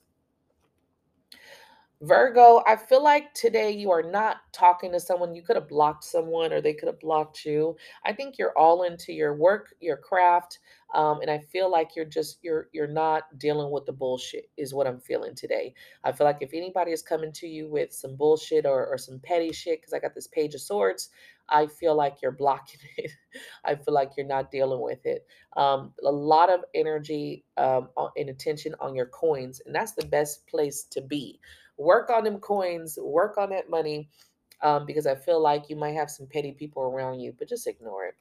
Virgo, 2.01 2.61
I 2.67 2.75
feel 2.75 3.01
like 3.01 3.33
today 3.33 3.71
you 3.71 3.89
are 3.89 4.03
not 4.03 4.37
talking 4.51 4.91
to 4.91 4.99
someone. 4.99 5.33
You 5.33 5.41
could 5.41 5.55
have 5.55 5.69
blocked 5.69 6.03
someone 6.03 6.51
or 6.51 6.59
they 6.59 6.73
could 6.73 6.87
have 6.87 6.99
blocked 6.99 7.45
you. 7.45 7.77
I 8.05 8.11
think 8.11 8.37
you're 8.37 8.57
all 8.57 8.83
into 8.83 9.13
your 9.13 9.33
work, 9.33 9.73
your 9.79 9.95
craft, 9.95 10.59
um, 10.93 11.21
and 11.21 11.31
I 11.31 11.39
feel 11.39 11.71
like 11.71 11.95
you're 11.95 12.03
just 12.03 12.39
you're 12.41 12.67
you're 12.73 12.87
not 12.87 13.23
dealing 13.39 13.71
with 13.71 13.85
the 13.85 13.93
bullshit 13.93 14.49
is 14.57 14.73
what 14.73 14.87
I'm 14.87 14.99
feeling 14.99 15.35
today. 15.35 15.73
I 16.03 16.11
feel 16.11 16.27
like 16.27 16.41
if 16.41 16.53
anybody 16.53 16.91
is 16.91 17.01
coming 17.01 17.31
to 17.33 17.47
you 17.47 17.69
with 17.69 17.93
some 17.93 18.17
bullshit 18.17 18.65
or, 18.65 18.85
or 18.87 18.97
some 18.97 19.19
petty 19.19 19.53
shit, 19.53 19.79
because 19.81 19.93
I 19.93 19.99
got 19.99 20.13
this 20.13 20.27
page 20.27 20.53
of 20.53 20.61
swords, 20.61 21.09
I 21.47 21.67
feel 21.67 21.95
like 21.95 22.17
you're 22.21 22.31
blocking 22.37 22.81
it. 22.97 23.11
I 23.63 23.75
feel 23.75 23.93
like 23.93 24.11
you're 24.17 24.27
not 24.27 24.51
dealing 24.51 24.81
with 24.81 25.05
it. 25.05 25.25
Um, 25.55 25.93
a 26.03 26.11
lot 26.11 26.49
of 26.49 26.59
energy 26.73 27.45
um, 27.55 27.87
and 28.17 28.29
attention 28.29 28.75
on 28.81 28.95
your 28.95 29.07
coins, 29.07 29.61
and 29.65 29.73
that's 29.73 29.93
the 29.93 30.05
best 30.05 30.45
place 30.47 30.83
to 30.91 31.01
be 31.01 31.39
work 31.77 32.09
on 32.09 32.23
them 32.23 32.39
coins, 32.39 32.97
work 33.01 33.37
on 33.37 33.49
that 33.49 33.69
money, 33.69 34.09
um, 34.61 34.85
because 34.85 35.05
I 35.05 35.15
feel 35.15 35.41
like 35.41 35.69
you 35.69 35.75
might 35.75 35.95
have 35.95 36.09
some 36.09 36.27
petty 36.27 36.51
people 36.51 36.83
around 36.83 37.19
you, 37.19 37.33
but 37.37 37.49
just 37.49 37.67
ignore 37.67 38.05
it. 38.05 38.15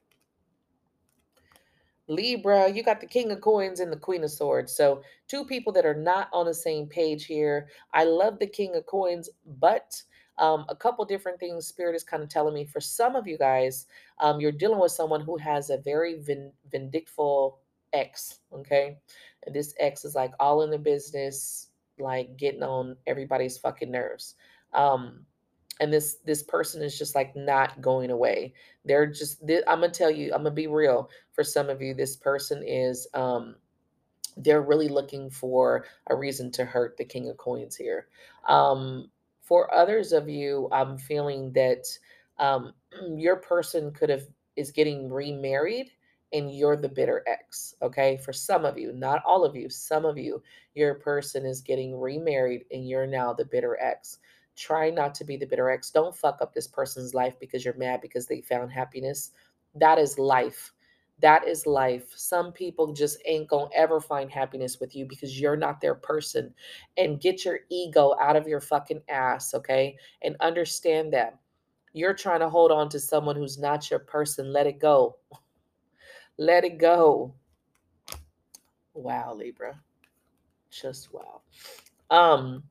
Libra, 2.07 2.69
you 2.69 2.83
got 2.83 3.01
the 3.01 3.07
King 3.07 3.31
of 3.31 3.41
Coins 3.41 3.79
and 3.79 3.91
the 3.91 3.97
Queen 3.97 4.23
of 4.23 4.29
Swords. 4.29 4.71
So, 4.71 5.01
two 5.27 5.43
people 5.43 5.73
that 5.73 5.85
are 5.85 5.95
not 5.95 6.29
on 6.33 6.45
the 6.45 6.53
same 6.53 6.85
page 6.85 7.25
here. 7.25 7.67
I 7.93 8.03
love 8.03 8.37
the 8.37 8.45
King 8.45 8.75
of 8.75 8.85
Coins, 8.85 9.29
but 9.59 10.01
um, 10.37 10.65
a 10.69 10.75
couple 10.75 11.03
different 11.05 11.39
things 11.39 11.65
Spirit 11.65 11.95
is 11.95 12.03
kind 12.03 12.21
of 12.21 12.29
telling 12.29 12.53
me. 12.53 12.65
For 12.65 12.79
some 12.79 13.15
of 13.15 13.25
you 13.25 13.37
guys, 13.37 13.87
um, 14.19 14.39
you're 14.39 14.51
dealing 14.51 14.79
with 14.79 14.91
someone 14.91 15.21
who 15.21 15.37
has 15.37 15.69
a 15.69 15.77
very 15.77 16.19
vin- 16.19 16.51
vindictful 16.71 17.55
ex, 17.93 18.39
okay? 18.53 18.97
And 19.45 19.55
this 19.55 19.73
ex 19.79 20.05
is 20.05 20.13
like 20.13 20.31
all 20.39 20.61
in 20.61 20.69
the 20.69 20.77
business, 20.77 21.69
like 21.99 22.37
getting 22.37 22.63
on 22.63 22.95
everybody's 23.07 23.57
fucking 23.57 23.91
nerves. 23.91 24.35
Um, 24.73 25.25
and 25.79 25.91
this 25.91 26.17
this 26.25 26.43
person 26.43 26.81
is 26.81 26.97
just 26.97 27.15
like 27.15 27.35
not 27.35 27.81
going 27.81 28.11
away. 28.11 28.53
They're 28.85 29.07
just 29.07 29.41
I'm 29.67 29.81
gonna 29.81 29.89
tell 29.89 30.11
you, 30.11 30.31
I'm 30.33 30.39
gonna 30.39 30.51
be 30.51 30.67
real. 30.67 31.09
For 31.33 31.43
some 31.43 31.69
of 31.69 31.81
you, 31.81 31.93
this 31.93 32.15
person 32.15 32.63
is 32.65 33.07
um 33.13 33.55
they're 34.37 34.61
really 34.61 34.89
looking 34.89 35.29
for 35.29 35.85
a 36.07 36.15
reason 36.15 36.51
to 36.51 36.65
hurt 36.65 36.97
the 36.97 37.05
king 37.05 37.29
of 37.29 37.37
coins 37.37 37.75
here. 37.75 38.07
Um, 38.47 39.09
for 39.41 39.73
others 39.73 40.11
of 40.11 40.27
you, 40.27 40.67
I'm 40.71 40.97
feeling 40.97 41.53
that 41.53 41.85
um, 42.39 42.73
your 43.15 43.37
person 43.37 43.91
could 43.91 44.09
have 44.09 44.23
is 44.55 44.71
getting 44.71 45.09
remarried 45.09 45.91
and 46.35 46.53
you're 46.53 46.75
the 46.75 46.89
bitter 46.89 47.23
ex. 47.27 47.75
Okay. 47.81 48.17
For 48.17 48.33
some 48.33 48.65
of 48.65 48.77
you, 48.77 48.91
not 48.91 49.23
all 49.25 49.45
of 49.45 49.55
you, 49.55 49.69
some 49.69 50.03
of 50.05 50.17
you, 50.17 50.43
your 50.75 50.95
person 50.95 51.45
is 51.45 51.61
getting 51.61 51.97
remarried 51.97 52.65
and 52.71 52.87
you're 52.87 53.07
now 53.07 53.33
the 53.33 53.45
bitter 53.45 53.79
ex. 53.81 54.19
Try 54.57 54.89
not 54.89 55.15
to 55.15 55.23
be 55.23 55.37
the 55.37 55.45
bitter 55.45 55.69
ex. 55.69 55.89
Don't 55.91 56.15
fuck 56.15 56.39
up 56.41 56.53
this 56.53 56.67
person's 56.67 57.13
life 57.13 57.39
because 57.39 57.63
you're 57.63 57.77
mad 57.77 58.01
because 58.01 58.27
they 58.27 58.41
found 58.41 58.71
happiness. 58.71 59.31
That 59.75 59.97
is 59.97 60.19
life. 60.19 60.73
That 61.19 61.47
is 61.47 61.65
life. 61.65 62.11
Some 62.13 62.51
people 62.51 62.91
just 62.91 63.17
ain't 63.25 63.47
gonna 63.47 63.69
ever 63.73 64.01
find 64.01 64.29
happiness 64.29 64.81
with 64.81 64.93
you 64.93 65.05
because 65.05 65.39
you're 65.39 65.55
not 65.55 65.79
their 65.79 65.95
person. 65.95 66.53
And 66.97 67.21
get 67.21 67.45
your 67.45 67.59
ego 67.69 68.13
out 68.19 68.35
of 68.35 68.45
your 68.45 68.59
fucking 68.59 69.01
ass, 69.07 69.53
okay? 69.53 69.95
And 70.21 70.35
understand 70.41 71.13
that. 71.13 71.39
You're 71.93 72.13
trying 72.13 72.41
to 72.41 72.49
hold 72.49 72.73
on 72.73 72.89
to 72.89 72.99
someone 72.99 73.37
who's 73.37 73.57
not 73.57 73.89
your 73.89 73.99
person. 74.01 74.51
Let 74.51 74.67
it 74.67 74.79
go. 74.79 75.15
Let 76.37 76.65
it 76.65 76.77
go. 76.77 77.33
Wow, 78.93 79.33
Libra. 79.33 79.79
Just 80.69 81.13
wow. 81.13 81.41
Um, 82.09 82.63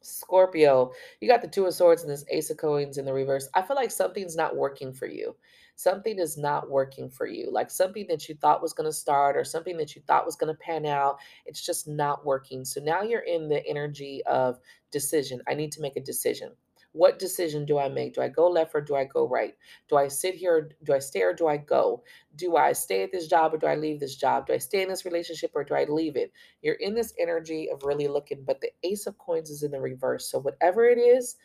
Scorpio, 0.00 0.92
you 1.20 1.28
got 1.28 1.42
the 1.42 1.48
two 1.48 1.66
of 1.66 1.74
swords 1.74 2.02
and 2.02 2.10
this 2.10 2.24
ace 2.30 2.50
of 2.50 2.56
coins 2.56 2.98
in 2.98 3.04
the 3.04 3.12
reverse. 3.12 3.48
I 3.54 3.62
feel 3.62 3.76
like 3.76 3.90
something's 3.90 4.36
not 4.36 4.56
working 4.56 4.92
for 4.92 5.06
you. 5.06 5.34
Something 5.74 6.18
is 6.18 6.38
not 6.38 6.70
working 6.70 7.10
for 7.10 7.26
you. 7.26 7.50
Like 7.50 7.70
something 7.70 8.06
that 8.08 8.28
you 8.28 8.34
thought 8.34 8.62
was 8.62 8.72
going 8.72 8.88
to 8.88 8.92
start 8.92 9.36
or 9.36 9.44
something 9.44 9.76
that 9.76 9.94
you 9.94 10.02
thought 10.06 10.24
was 10.24 10.36
going 10.36 10.52
to 10.54 10.58
pan 10.58 10.86
out, 10.86 11.18
it's 11.44 11.64
just 11.64 11.86
not 11.86 12.24
working. 12.24 12.64
So 12.64 12.80
now 12.80 13.02
you're 13.02 13.20
in 13.20 13.48
the 13.48 13.66
energy 13.66 14.22
of 14.26 14.58
decision. 14.90 15.42
I 15.48 15.54
need 15.54 15.72
to 15.72 15.82
make 15.82 15.96
a 15.96 16.00
decision. 16.00 16.52
What 16.96 17.18
decision 17.18 17.66
do 17.66 17.78
I 17.78 17.90
make? 17.90 18.14
Do 18.14 18.22
I 18.22 18.28
go 18.28 18.48
left 18.48 18.74
or 18.74 18.80
do 18.80 18.94
I 18.94 19.04
go 19.04 19.28
right? 19.28 19.54
Do 19.86 19.98
I 19.98 20.08
sit 20.08 20.34
here? 20.34 20.70
Do 20.82 20.94
I 20.94 20.98
stay 20.98 21.20
or 21.20 21.34
do 21.34 21.46
I 21.46 21.58
go? 21.58 22.02
Do 22.36 22.56
I 22.56 22.72
stay 22.72 23.02
at 23.02 23.12
this 23.12 23.26
job 23.26 23.52
or 23.52 23.58
do 23.58 23.66
I 23.66 23.74
leave 23.74 24.00
this 24.00 24.16
job? 24.16 24.46
Do 24.46 24.54
I 24.54 24.58
stay 24.58 24.80
in 24.80 24.88
this 24.88 25.04
relationship 25.04 25.50
or 25.54 25.62
do 25.62 25.74
I 25.74 25.84
leave 25.84 26.16
it? 26.16 26.32
You're 26.62 26.76
in 26.76 26.94
this 26.94 27.12
energy 27.20 27.68
of 27.70 27.84
really 27.84 28.08
looking, 28.08 28.44
but 28.46 28.62
the 28.62 28.70
Ace 28.82 29.06
of 29.06 29.18
Coins 29.18 29.50
is 29.50 29.62
in 29.62 29.72
the 29.72 29.80
reverse. 29.80 30.30
So, 30.30 30.38
whatever 30.38 30.86
it 30.86 30.96
is, 30.96 31.36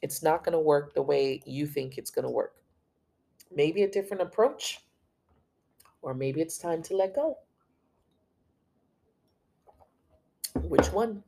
it's 0.00 0.22
not 0.22 0.44
going 0.44 0.54
to 0.54 0.58
work 0.58 0.94
the 0.94 1.02
way 1.02 1.42
you 1.44 1.66
think 1.66 1.98
it's 1.98 2.10
going 2.10 2.24
to 2.24 2.30
work. 2.30 2.54
Maybe 3.54 3.82
a 3.82 3.90
different 3.90 4.22
approach, 4.22 4.80
or 6.00 6.14
maybe 6.14 6.40
it's 6.40 6.56
time 6.56 6.82
to 6.84 6.96
let 6.96 7.14
go. 7.14 7.36
Which 10.54 10.90
one? 10.90 11.22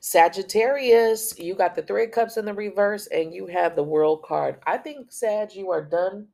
Sagittarius, 0.00 1.38
you 1.38 1.54
got 1.54 1.74
the 1.74 1.82
three 1.82 2.06
cups 2.08 2.36
in 2.36 2.44
the 2.46 2.54
reverse 2.54 3.06
and 3.08 3.34
you 3.34 3.46
have 3.46 3.76
the 3.76 3.82
world 3.82 4.22
card. 4.22 4.56
I 4.66 4.78
think, 4.78 5.12
Sag, 5.12 5.54
you 5.54 5.70
are 5.70 5.84
done 5.84 6.28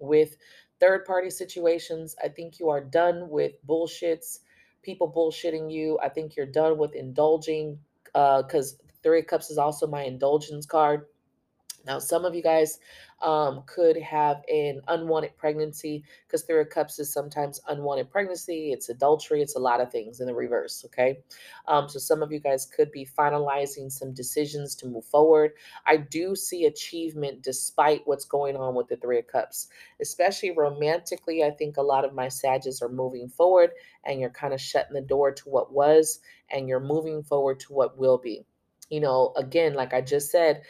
with 0.00 0.36
third 0.80 1.06
party 1.06 1.30
situations. 1.30 2.16
I 2.24 2.28
think 2.28 2.60
you 2.60 2.70
are 2.70 2.82
done 2.82 3.30
with 3.30 3.52
bullshits, 3.68 4.40
people 4.82 5.12
bullshitting 5.12 5.72
you. 5.72 5.98
I 6.02 6.10
think 6.10 6.36
you're 6.36 6.46
done 6.46 6.78
with 6.78 6.94
indulging 6.94 7.78
uh 8.14 8.42
because 8.42 8.74
uh, 8.74 8.84
three 9.02 9.22
cups 9.22 9.50
is 9.50 9.58
also 9.58 9.86
my 9.86 10.02
indulgence 10.04 10.66
card. 10.66 11.06
Now, 11.86 11.98
some 11.98 12.24
of 12.24 12.34
you 12.34 12.42
guys 12.42 12.78
um, 13.22 13.62
could 13.66 13.96
have 13.98 14.42
an 14.52 14.80
unwanted 14.88 15.36
pregnancy 15.36 16.04
because 16.26 16.42
Three 16.42 16.60
of 16.60 16.70
Cups 16.70 16.98
is 16.98 17.12
sometimes 17.12 17.60
unwanted 17.68 18.10
pregnancy, 18.10 18.72
it's 18.72 18.88
adultery, 18.88 19.42
it's 19.42 19.56
a 19.56 19.60
lot 19.60 19.80
of 19.80 19.90
things 19.90 20.20
in 20.20 20.26
the 20.26 20.34
reverse. 20.34 20.84
Okay. 20.86 21.18
Um, 21.68 21.88
so 21.88 21.98
some 21.98 22.22
of 22.22 22.32
you 22.32 22.40
guys 22.40 22.66
could 22.66 22.90
be 22.90 23.06
finalizing 23.06 23.90
some 23.90 24.12
decisions 24.12 24.74
to 24.76 24.86
move 24.86 25.04
forward. 25.04 25.52
I 25.86 25.98
do 25.98 26.34
see 26.34 26.64
achievement 26.64 27.42
despite 27.42 28.06
what's 28.06 28.24
going 28.24 28.56
on 28.56 28.74
with 28.74 28.88
the 28.88 28.96
Three 28.96 29.18
of 29.18 29.26
Cups, 29.26 29.68
especially 30.00 30.52
romantically. 30.52 31.44
I 31.44 31.50
think 31.50 31.76
a 31.76 31.82
lot 31.82 32.04
of 32.04 32.14
my 32.14 32.28
Sages 32.28 32.80
are 32.82 32.88
moving 32.88 33.28
forward 33.28 33.70
and 34.04 34.20
you're 34.20 34.30
kind 34.30 34.54
of 34.54 34.60
shutting 34.60 34.94
the 34.94 35.00
door 35.00 35.32
to 35.32 35.48
what 35.48 35.72
was 35.72 36.20
and 36.50 36.68
you're 36.68 36.80
moving 36.80 37.22
forward 37.22 37.60
to 37.60 37.72
what 37.72 37.98
will 37.98 38.18
be 38.18 38.44
you 38.90 39.00
know 39.00 39.32
again 39.36 39.74
like 39.74 39.94
i 39.94 40.00
just 40.00 40.30
said 40.30 40.62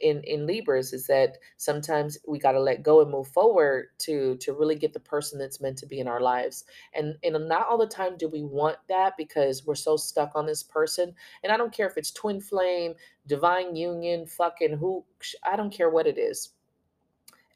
in 0.00 0.22
in 0.24 0.46
libras 0.46 0.92
is 0.92 1.06
that 1.06 1.38
sometimes 1.56 2.18
we 2.26 2.38
got 2.38 2.52
to 2.52 2.60
let 2.60 2.82
go 2.82 3.00
and 3.00 3.10
move 3.10 3.28
forward 3.28 3.86
to 3.98 4.36
to 4.36 4.52
really 4.52 4.74
get 4.74 4.92
the 4.92 5.00
person 5.00 5.38
that's 5.38 5.60
meant 5.60 5.78
to 5.78 5.86
be 5.86 6.00
in 6.00 6.08
our 6.08 6.20
lives. 6.20 6.64
And 6.94 7.16
and 7.22 7.48
not 7.48 7.66
all 7.68 7.78
the 7.78 7.86
time 7.86 8.16
do 8.16 8.28
we 8.28 8.42
want 8.42 8.76
that 8.88 9.16
because 9.16 9.64
we're 9.64 9.76
so 9.76 9.96
stuck 9.96 10.32
on 10.34 10.46
this 10.46 10.62
person. 10.62 11.14
And 11.42 11.52
i 11.52 11.56
don't 11.56 11.72
care 11.72 11.86
if 11.86 11.96
it's 11.96 12.10
twin 12.10 12.40
flame 12.40 12.94
divine 13.26 13.76
union 13.76 14.26
fucking 14.26 14.76
who 14.78 15.04
i 15.44 15.54
don't 15.54 15.72
care 15.72 15.90
what 15.90 16.06
it 16.06 16.18
is 16.18 16.50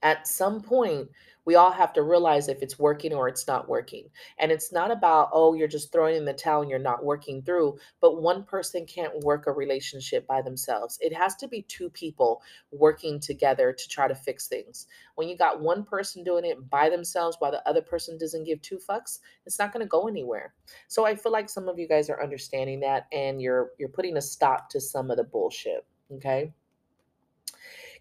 at 0.03 0.26
some 0.26 0.61
point 0.61 1.09
we 1.44 1.55
all 1.57 1.72
have 1.72 1.92
to 1.92 2.03
realize 2.03 2.48
if 2.48 2.62
it's 2.62 2.78
working 2.78 3.12
or 3.12 3.28
it's 3.28 3.46
not 3.46 3.68
working. 3.68 4.09
And 4.38 4.53
it's 4.53 4.72
not 4.72 4.90
about, 4.90 5.30
oh, 5.32 5.55
you're 5.55 5.68
just 5.68 5.90
throwing 5.90 6.16
in 6.16 6.24
the 6.24 6.32
towel 6.32 6.62
and 6.62 6.70
you're 6.70 6.78
not 6.78 7.05
working 7.05 7.42
through, 7.42 7.78
but 8.00 8.22
one 8.22 8.44
person 8.44 8.86
can't 8.86 9.24
work 9.24 9.46
a 9.46 9.53
relationship 9.53 10.26
by 10.26 10.42
themselves. 10.42 10.98
It 11.00 11.12
has 11.12 11.34
to 11.36 11.48
be 11.48 11.62
two 11.62 11.90
people 11.90 12.42
working 12.70 13.18
together 13.18 13.72
to 13.72 13.88
try 13.88 14.07
to 14.07 14.14
fix 14.14 14.46
things. 14.46 14.86
When 15.16 15.28
you 15.28 15.36
got 15.36 15.61
one 15.61 15.84
person 15.84 16.22
doing 16.22 16.44
it 16.44 16.70
by 16.70 16.88
themselves 16.88 17.36
while 17.40 17.50
the 17.50 17.68
other 17.68 17.82
person 17.82 18.18
doesn't 18.18 18.44
give 18.44 18.62
two 18.62 18.78
fucks, 18.78 19.18
it's 19.44 19.59
not 19.59 19.72
going 19.72 19.84
to 19.84 19.88
go 19.88 20.07
anywhere. 20.07 20.55
So 20.88 21.07
I 21.07 21.16
feel 21.16 21.32
like 21.32 21.50
some 21.50 21.68
of 21.68 21.78
you 21.78 21.88
guys 21.88 22.09
are 22.09 22.22
understanding 22.22 22.80
that 22.80 23.07
and 23.12 23.42
you're 23.42 23.70
you're 23.78 23.88
putting 23.88 24.16
a 24.16 24.22
stop 24.22 24.70
to 24.70 24.80
some 24.80 25.11
of 25.11 25.16
the 25.16 25.24
bullshit, 25.24 25.84
okay? 26.12 26.53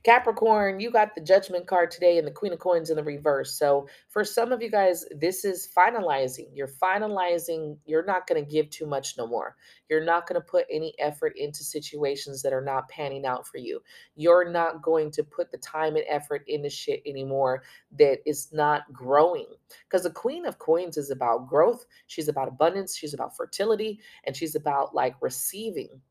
Capricorn, 0.03 0.79
you 0.79 0.89
got 0.89 1.13
the 1.13 1.21
judgment 1.21 1.67
card 1.67 1.91
today 1.91 2.17
and 2.17 2.25
the 2.25 2.31
Queen 2.31 2.53
of 2.53 2.59
Coins 2.59 2.89
in 2.89 2.95
the 2.95 3.03
reverse. 3.03 3.57
So, 3.57 3.87
for 4.09 4.25
some 4.25 4.51
of 4.51 4.61
you 4.61 4.71
guys, 4.71 5.05
this 5.15 5.45
is 5.45 5.69
finalizing. 5.75 6.47
You're 6.55 6.67
finalizing, 6.67 7.77
you're 7.85 8.05
not 8.05 8.25
going 8.25 8.43
to 8.43 8.51
give 8.51 8.69
too 8.71 8.87
much 8.87 9.15
no 9.17 9.27
more. 9.27 9.55
You're 9.89 10.03
not 10.03 10.27
going 10.27 10.41
to 10.41 10.45
put 10.45 10.65
any 10.71 10.95
effort 10.97 11.33
into 11.37 11.63
situations 11.63 12.41
that 12.41 12.53
are 12.53 12.63
not 12.63 12.89
panning 12.89 13.25
out 13.25 13.45
for 13.45 13.57
you. 13.57 13.79
You're 14.15 14.49
not 14.49 14.81
going 14.81 15.11
to 15.11 15.23
put 15.23 15.51
the 15.51 15.59
time 15.59 15.95
and 15.95 16.05
effort 16.07 16.43
into 16.47 16.69
shit 16.69 17.03
anymore 17.05 17.61
that 17.99 18.19
is 18.25 18.51
not 18.51 18.91
growing. 18.91 19.47
Because 19.87 20.03
the 20.03 20.09
Queen 20.09 20.47
of 20.47 20.57
Coins 20.57 20.97
is 20.97 21.11
about 21.11 21.47
growth, 21.47 21.85
she's 22.07 22.27
about 22.27 22.47
abundance, 22.47 22.97
she's 22.97 23.13
about 23.13 23.37
fertility, 23.37 23.99
and 24.23 24.35
she's 24.35 24.55
about 24.55 24.95
like 24.95 25.15
receiving 25.21 26.01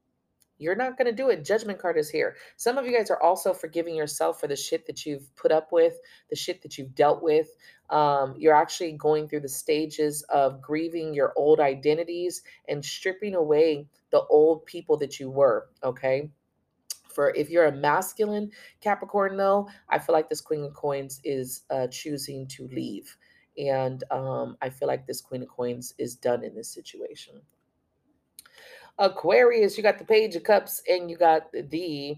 you're 0.61 0.77
not 0.77 0.99
going 0.99 1.07
to 1.07 1.13
do 1.13 1.31
it. 1.31 1.45
Judgment 1.45 1.79
card 1.79 1.97
is 1.97 2.11
here. 2.11 2.37
Some 2.57 2.77
of 2.77 2.87
you 2.87 2.97
guys 2.97 3.11
are 3.11 3.21
also 3.21 3.55
forgiving 3.55 3.97
yourself 3.97 4.39
for 4.39 4.47
the 4.47 4.55
shit 4.55 4.87
that 4.87 5.07
you've 5.07 5.35
put 5.35 5.51
up 5.51 5.73
with, 5.73 5.99
the 6.29 6.37
shit 6.37 6.63
that 6.63 6.77
you've 6.77 6.95
dealt 6.95 7.23
with. 7.23 7.49
Um, 7.89 8.35
you're 8.39 8.55
actually 8.55 8.93
going 8.93 9.29
through 9.29 9.41
the 9.41 9.49
stages 9.49 10.23
of 10.29 10.61
grieving 10.61 11.15
your 11.15 11.33
old 11.35 11.61
identities 11.61 12.43
and 12.69 12.85
stripping 12.85 13.35
away 13.35 13.89
the 14.13 14.23
old 14.29 14.67
people 14.67 14.97
that 14.99 15.19
you 15.19 15.31
were. 15.31 15.69
Okay. 15.83 16.31
For 17.09 17.35
if 17.35 17.51
you're 17.51 17.67
a 17.67 17.73
masculine 17.73 18.51
Capricorn, 18.81 19.37
though, 19.37 19.69
I 19.89 19.99
feel 19.99 20.13
like 20.13 20.29
this 20.29 20.41
Queen 20.41 20.65
of 20.65 20.75
Coins 20.75 21.21
is 21.25 21.63
uh, 21.71 21.89
choosing 21.89 22.47
to 22.49 22.69
leave. 22.69 23.17
And 23.59 24.05
um, 24.11 24.57
I 24.63 24.71
feel 24.71 24.89
like 24.89 25.07
this 25.07 25.21
Queen 25.21 25.43
of 25.43 25.49
Coins 25.49 25.95
is 25.99 26.15
done 26.15 26.45
in 26.45 26.55
this 26.55 26.69
situation. 26.69 27.41
Aquarius, 29.01 29.77
you 29.79 29.83
got 29.83 29.99
the 29.99 30.05
Page 30.05 30.37
of 30.37 30.45
Cups 30.45 30.83
and 30.87 31.11
you 31.11 31.17
got 31.17 31.51
the 31.53 32.17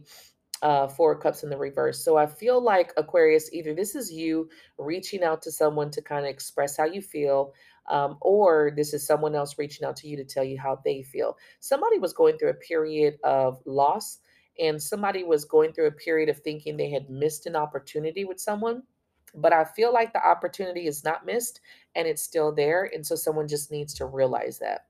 uh, 0.62 0.89
Four 0.89 1.16
Cups 1.16 1.45
in 1.45 1.51
the 1.51 1.57
reverse. 1.57 2.05
So 2.05 2.16
I 2.16 2.26
feel 2.26 2.61
like 2.61 2.93
Aquarius, 2.97 3.53
either 3.53 3.72
this 3.72 3.95
is 3.95 4.12
you 4.12 4.49
reaching 4.78 5.22
out 5.22 5.43
to 5.43 5.53
someone 5.53 5.93
to 5.93 6.03
kind 6.03 6.26
of 6.26 6.30
express 6.30 6.76
how 6.76 6.85
you 6.85 7.01
feel, 7.01 7.53
um, 7.89 8.18
or 8.20 8.72
this 8.76 8.93
is 8.95 9.07
someone 9.07 9.37
else 9.37 9.59
reaching 9.59 9.87
out 9.87 9.97
to 9.97 10.09
you 10.09 10.16
to 10.16 10.24
tell 10.24 10.43
you 10.43 10.59
how 10.61 10.80
they 10.85 11.03
feel. 11.03 11.37
Somebody 11.61 11.99
was 11.99 12.12
going 12.12 12.37
through 12.37 12.51
a 12.51 12.55
period 12.55 13.16
of 13.22 13.61
loss, 13.64 14.18
and 14.59 14.83
somebody 14.83 15.22
was 15.22 15.45
going 15.45 15.72
through 15.72 15.87
a 15.87 15.93
period 15.93 16.28
of 16.28 16.39
thinking 16.39 16.76
they 16.76 16.91
had 16.91 17.09
missed 17.09 17.47
an 17.47 17.57
opportunity 17.57 18.24
with 18.24 18.41
someone. 18.41 18.83
But 19.35 19.53
I 19.53 19.64
feel 19.64 19.93
like 19.93 20.12
the 20.12 20.24
opportunity 20.24 20.87
is 20.87 21.05
not 21.05 21.24
missed 21.24 21.61
and 21.95 22.07
it's 22.07 22.22
still 22.22 22.55
there. 22.55 22.91
And 22.93 23.07
so 23.07 23.14
someone 23.14 23.49
just 23.49 23.70
needs 23.70 23.95
to 23.95 24.05
realize 24.05 24.59
that. 24.59 24.83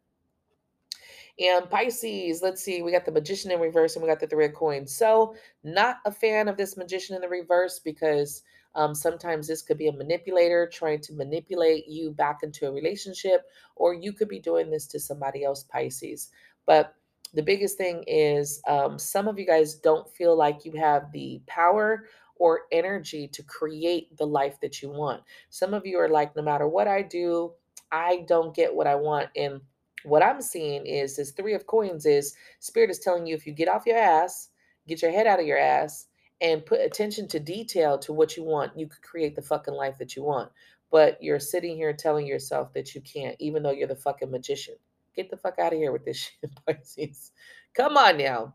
And 1.41 1.69
Pisces, 1.71 2.43
let's 2.43 2.63
see, 2.63 2.83
we 2.83 2.93
got 2.93 3.07
the 3.07 3.13
magician 3.13 3.51
in 3.51 3.61
reverse 3.61 3.97
and 3.97 4.03
we 4.03 4.09
got 4.09 4.21
the 4.21 4.27
three 4.27 4.45
of 4.45 4.55
coins. 4.55 4.95
So, 4.95 5.35
not 5.65 5.97
a 6.05 6.13
fan 6.13 6.47
of 6.47 6.57
this 6.57 6.77
magician 6.77 7.17
in 7.17 7.23
the 7.23 7.29
reverse 7.29 7.79
because 7.79 8.43
um, 8.75 8.95
sometimes 8.95 9.47
this 9.47 9.63
could 9.63 9.79
be 9.79 9.89
a 9.89 9.93
manipulator 9.93 10.69
trying 10.73 11.01
to 11.01 11.15
manipulate 11.15 11.89
you 11.89 12.11
back 12.11 12.41
into 12.43 12.67
a 12.67 12.73
relationship, 12.73 13.43
or 13.77 13.95
you 13.95 14.13
could 14.13 14.29
be 14.29 14.41
doing 14.41 14.71
this 14.71 14.87
to 14.89 15.01
somebody 15.01 15.45
else, 15.45 15.65
Pisces. 15.65 16.31
But 16.67 16.95
the 17.35 17.43
biggest 17.43 17.79
thing 17.79 18.05
is 18.07 18.61
um, 18.69 18.99
some 18.99 19.27
of 19.27 19.39
you 19.39 19.47
guys 19.47 19.75
don't 19.75 20.09
feel 20.15 20.37
like 20.37 20.65
you 20.65 20.73
have 20.73 21.11
the 21.13 21.41
power 21.47 22.07
or 22.37 22.63
energy 22.73 23.29
to 23.29 23.43
create 23.45 24.17
the 24.17 24.27
life 24.27 24.61
that 24.61 24.83
you 24.83 24.91
want. 24.91 25.23
Some 25.49 25.75
of 25.75 25.87
you 25.87 25.99
are 25.99 26.09
like, 26.09 26.35
no 26.37 26.43
matter 26.43 26.69
what 26.69 26.89
I 26.89 27.03
do, 27.03 27.53
I 27.91 28.25
don't 28.27 28.55
get 28.55 28.75
what 28.75 28.87
I 28.87 28.95
want. 28.95 29.29
And 29.37 29.61
what 30.05 30.23
I'm 30.23 30.41
seeing 30.41 30.87
is 30.87 31.17
this 31.17 31.31
three 31.31 31.55
of 31.55 31.67
coins 31.67 32.07
is 32.07 32.35
spirit 32.61 32.91
is 32.91 32.99
telling 32.99 33.27
you 33.27 33.35
if 33.35 33.47
you 33.47 33.53
get 33.53 33.69
off 33.69 33.87
your 33.87 33.99
ass, 33.99 34.51
get 34.87 35.03
your 35.03 35.13
head 35.13 35.27
out 35.27 35.41
of 35.41 35.47
your 35.47 35.59
ass, 35.59 36.07
and 36.41 36.67
put 36.67 36.81
attention 36.81 37.29
to 37.29 37.41
detail 37.41 37.99
to 38.01 38.13
what 38.13 38.37
you 38.37 38.43
want, 38.43 38.77
you 38.77 38.87
could 38.89 39.03
create 39.03 39.37
the 39.37 39.43
fucking 39.43 39.75
life 39.75 39.97
that 39.99 40.17
you 40.17 40.25
want. 40.25 40.51
But 40.91 41.23
you're 41.23 41.41
sitting 41.41 41.77
here 41.77 41.93
telling 41.93 42.27
yourself 42.27 42.73
that 42.75 42.95
you 42.95 43.01
can't, 43.01 43.37
even 43.39 43.63
though 43.63 43.71
you're 43.71 43.89
the 43.89 43.97
fucking 43.97 44.31
magician. 44.31 44.75
Get 45.15 45.31
the 45.31 45.37
fuck 45.37 45.59
out 45.59 45.73
of 45.73 45.79
here 45.79 45.93
with 45.93 46.05
this 46.05 46.17
shit, 46.41 46.51
Pisces. 46.67 47.31
Come 47.75 47.97
on 47.97 48.19
now. 48.19 48.55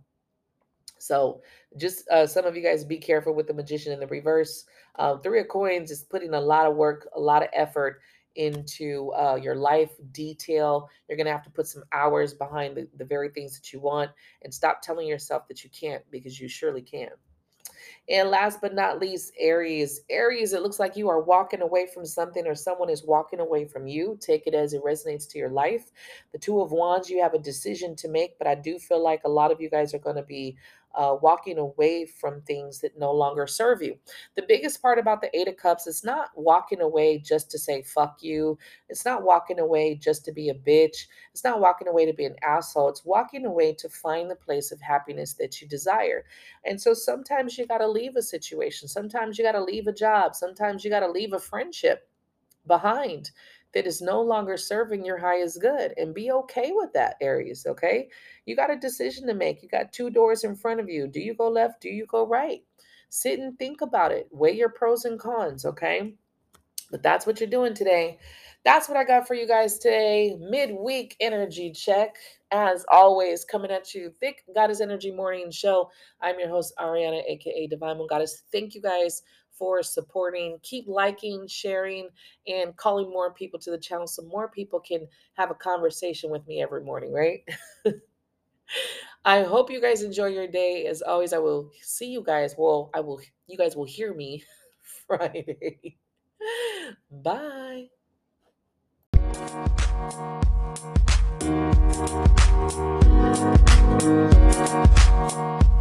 So, 0.99 1.41
just 1.77 2.07
uh, 2.09 2.25
some 2.25 2.45
of 2.45 2.55
you 2.55 2.63
guys 2.63 2.83
be 2.83 2.97
careful 2.97 3.33
with 3.33 3.47
the 3.47 3.53
magician 3.53 3.93
in 3.93 3.99
the 3.99 4.07
reverse. 4.07 4.65
Um, 4.97 5.21
three 5.21 5.39
of 5.39 5.47
coins 5.47 5.91
is 5.91 6.03
putting 6.03 6.33
a 6.33 6.41
lot 6.41 6.65
of 6.65 6.75
work, 6.75 7.07
a 7.15 7.19
lot 7.19 7.43
of 7.43 7.49
effort 7.53 8.01
into 8.38 9.11
uh, 9.13 9.35
your 9.35 9.55
life 9.55 9.91
detail. 10.11 10.89
You're 11.07 11.17
going 11.17 11.25
to 11.25 11.31
have 11.31 11.43
to 11.43 11.49
put 11.49 11.67
some 11.67 11.83
hours 11.91 12.33
behind 12.33 12.77
the, 12.77 12.88
the 12.97 13.05
very 13.05 13.29
things 13.29 13.55
that 13.59 13.73
you 13.73 13.79
want 13.79 14.11
and 14.43 14.53
stop 14.53 14.81
telling 14.81 15.07
yourself 15.07 15.47
that 15.47 15.63
you 15.63 15.69
can't 15.69 16.03
because 16.11 16.39
you 16.39 16.47
surely 16.47 16.81
can. 16.81 17.09
And 18.10 18.30
last 18.30 18.62
but 18.62 18.74
not 18.74 18.99
least, 18.99 19.34
Aries. 19.38 20.01
Aries, 20.10 20.53
it 20.53 20.62
looks 20.62 20.80
like 20.80 20.95
you 20.95 21.10
are 21.10 21.22
walking 21.22 21.62
away 21.62 21.88
from 21.93 22.05
something 22.05 22.47
or 22.47 22.55
someone 22.55 22.89
is 22.89 23.03
walking 23.03 23.39
away 23.39 23.66
from 23.66 23.86
you. 23.88 24.18
Take 24.22 24.47
it 24.47 24.53
as 24.53 24.74
it 24.74 24.84
resonates 24.84 25.28
to 25.30 25.38
your 25.38 25.49
life. 25.49 25.91
The 26.32 26.39
Two 26.39 26.62
of 26.62 26.72
Wands, 26.72 27.10
you 27.10 27.22
have 27.22 27.34
a 27.34 27.39
decision 27.39 27.95
to 27.97 28.08
make, 28.08 28.38
but 28.38 28.47
I 28.47 28.55
do 28.55 28.80
feel 28.80 29.03
like 29.03 29.22
a 29.26 29.30
lot 29.30 29.51
of 29.51 29.60
you 29.60 29.70
guys 29.70 29.93
are 29.93 29.99
going 29.99 30.16
to 30.16 30.24
be 30.24 30.58
uh, 30.95 31.16
walking 31.22 31.60
away 31.60 32.05
from 32.05 32.41
things 32.41 32.80
that 32.80 32.97
no 32.97 33.12
longer 33.12 33.45
serve 33.45 33.82
you. 33.84 33.95
The 34.36 34.45
biggest 34.47 34.82
part 34.82 34.97
about 34.97 35.22
the 35.22 35.36
Eight 35.38 35.47
of 35.47 35.58
Cups 35.58 35.86
is 35.86 36.03
not 36.03 36.30
walking 36.36 36.82
away 36.82 37.20
just 37.20 37.51
to 37.51 37.60
say 37.60 37.84
fuck 37.84 38.18
you. 38.22 38.58
It's 38.89 39.05
not 39.05 39.24
walking 39.24 39.60
away 39.60 39.95
just 39.95 40.26
to 40.26 40.32
be 40.32 40.49
a 40.49 40.55
bitch. 40.55 41.05
It's 41.34 41.43
not 41.43 41.60
walking 41.60 41.88
away 41.88 42.05
to 42.08 42.14
be 42.14 42.26
an 42.26 42.36
asshole. 42.41 42.89
It's 42.89 43.05
walking 43.05 43.45
away 43.45 43.74
to 43.74 43.89
find 43.89 44.30
the 44.30 44.36
place 44.36 44.72
of 44.72 44.82
happiness 44.82 45.34
that 45.34 45.62
you 45.62 45.68
desire. 45.68 46.26
And 46.66 46.82
so 46.82 46.93
sometimes 46.95 47.58
you 47.58 47.68
got 47.68 47.78
to 47.80 47.88
leave 47.97 48.15
a 48.15 48.21
situation. 48.21 48.87
Sometimes 48.87 49.37
you 49.37 49.43
got 49.43 49.53
to 49.53 49.63
leave 49.63 49.87
a 49.87 49.93
job. 49.93 50.35
Sometimes 50.35 50.83
you 50.83 50.89
got 50.89 50.99
to 51.01 51.11
leave 51.11 51.33
a 51.33 51.39
friendship 51.39 52.09
behind 52.67 53.31
that 53.73 53.87
is 53.87 54.01
no 54.01 54.21
longer 54.21 54.57
serving 54.57 55.05
your 55.05 55.17
highest 55.17 55.61
good 55.61 55.93
and 55.97 56.13
be 56.13 56.31
okay 56.31 56.71
with 56.73 56.93
that 56.93 57.15
aries 57.21 57.65
okay? 57.67 58.09
You 58.45 58.55
got 58.55 58.71
a 58.71 58.75
decision 58.77 59.27
to 59.27 59.33
make. 59.33 59.61
You 59.61 59.69
got 59.69 59.93
two 59.93 60.09
doors 60.09 60.43
in 60.43 60.55
front 60.55 60.79
of 60.79 60.89
you. 60.89 61.07
Do 61.07 61.19
you 61.19 61.33
go 61.33 61.49
left? 61.49 61.81
Do 61.81 61.89
you 61.89 62.05
go 62.05 62.25
right? 62.25 62.61
Sit 63.09 63.39
and 63.39 63.57
think 63.57 63.81
about 63.81 64.11
it. 64.11 64.27
Weigh 64.31 64.55
your 64.55 64.69
pros 64.69 65.05
and 65.05 65.19
cons 65.19 65.65
okay? 65.65 66.13
But 66.89 67.03
that's 67.03 67.25
what 67.25 67.39
you're 67.39 67.49
doing 67.49 67.73
today 67.73 68.19
that's 68.68 68.89
what 68.89 68.97
i 68.97 69.03
got 69.05 69.26
for 69.26 69.34
you 69.34 69.47
guys 69.47 69.80
today 69.80 70.36
midweek 70.41 71.15
energy 71.22 71.72
check 71.72 72.18
as 72.51 72.86
always 72.91 73.45
coming 73.45 73.72
at 73.72 73.93
you 73.93 74.11
thick 74.20 74.43
goddess 74.53 74.82
energy 74.82 75.09
morning 75.09 75.49
show 75.49 75.89
i'm 76.22 76.38
your 76.38 76.49
host 76.49 76.74
ariana 76.78 77.22
aka 77.30 77.65
divine 77.68 77.97
moon 77.97 78.07
goddess 78.09 78.43
thank 78.51 78.76
you 78.76 78.82
guys 78.82 79.24
for 79.57 79.82
supporting. 79.82 80.59
Keep 80.61 80.88
liking, 80.88 81.47
sharing, 81.47 82.09
and 82.47 82.76
calling 82.78 83.09
more 83.09 83.34
people 83.34 83.59
to 83.59 83.72
the 83.72 83.78
channel 83.78 84.05
so 84.05 84.22
more 84.24 84.49
people 84.49 84.80
can 84.80 85.07
have 85.34 85.49
a 85.49 85.55
conversation 85.55 86.30
with 86.30 86.45
me 86.47 86.61
every 86.61 86.84
morning, 86.84 87.11
right? 87.11 87.39
I 89.26 89.43
hope 89.43 89.72
you 89.72 89.82
guys 89.82 90.03
enjoy 90.03 90.28
your 90.28 90.47
day. 90.47 90.86
As 90.86 91.01
always, 91.01 91.34
I 91.34 91.39
will 91.39 91.72
see 91.82 92.07
you 92.07 92.22
guys. 92.24 92.53
Well, 92.55 92.91
I 92.93 92.99
will 92.99 93.20
you 93.47 93.57
guys 93.57 93.76
will 93.76 93.86
hear 93.86 94.13
me 94.13 94.43
Friday. 95.07 95.97
Bye. 97.09 97.88
Thank 99.47 99.71
you. 105.61 105.76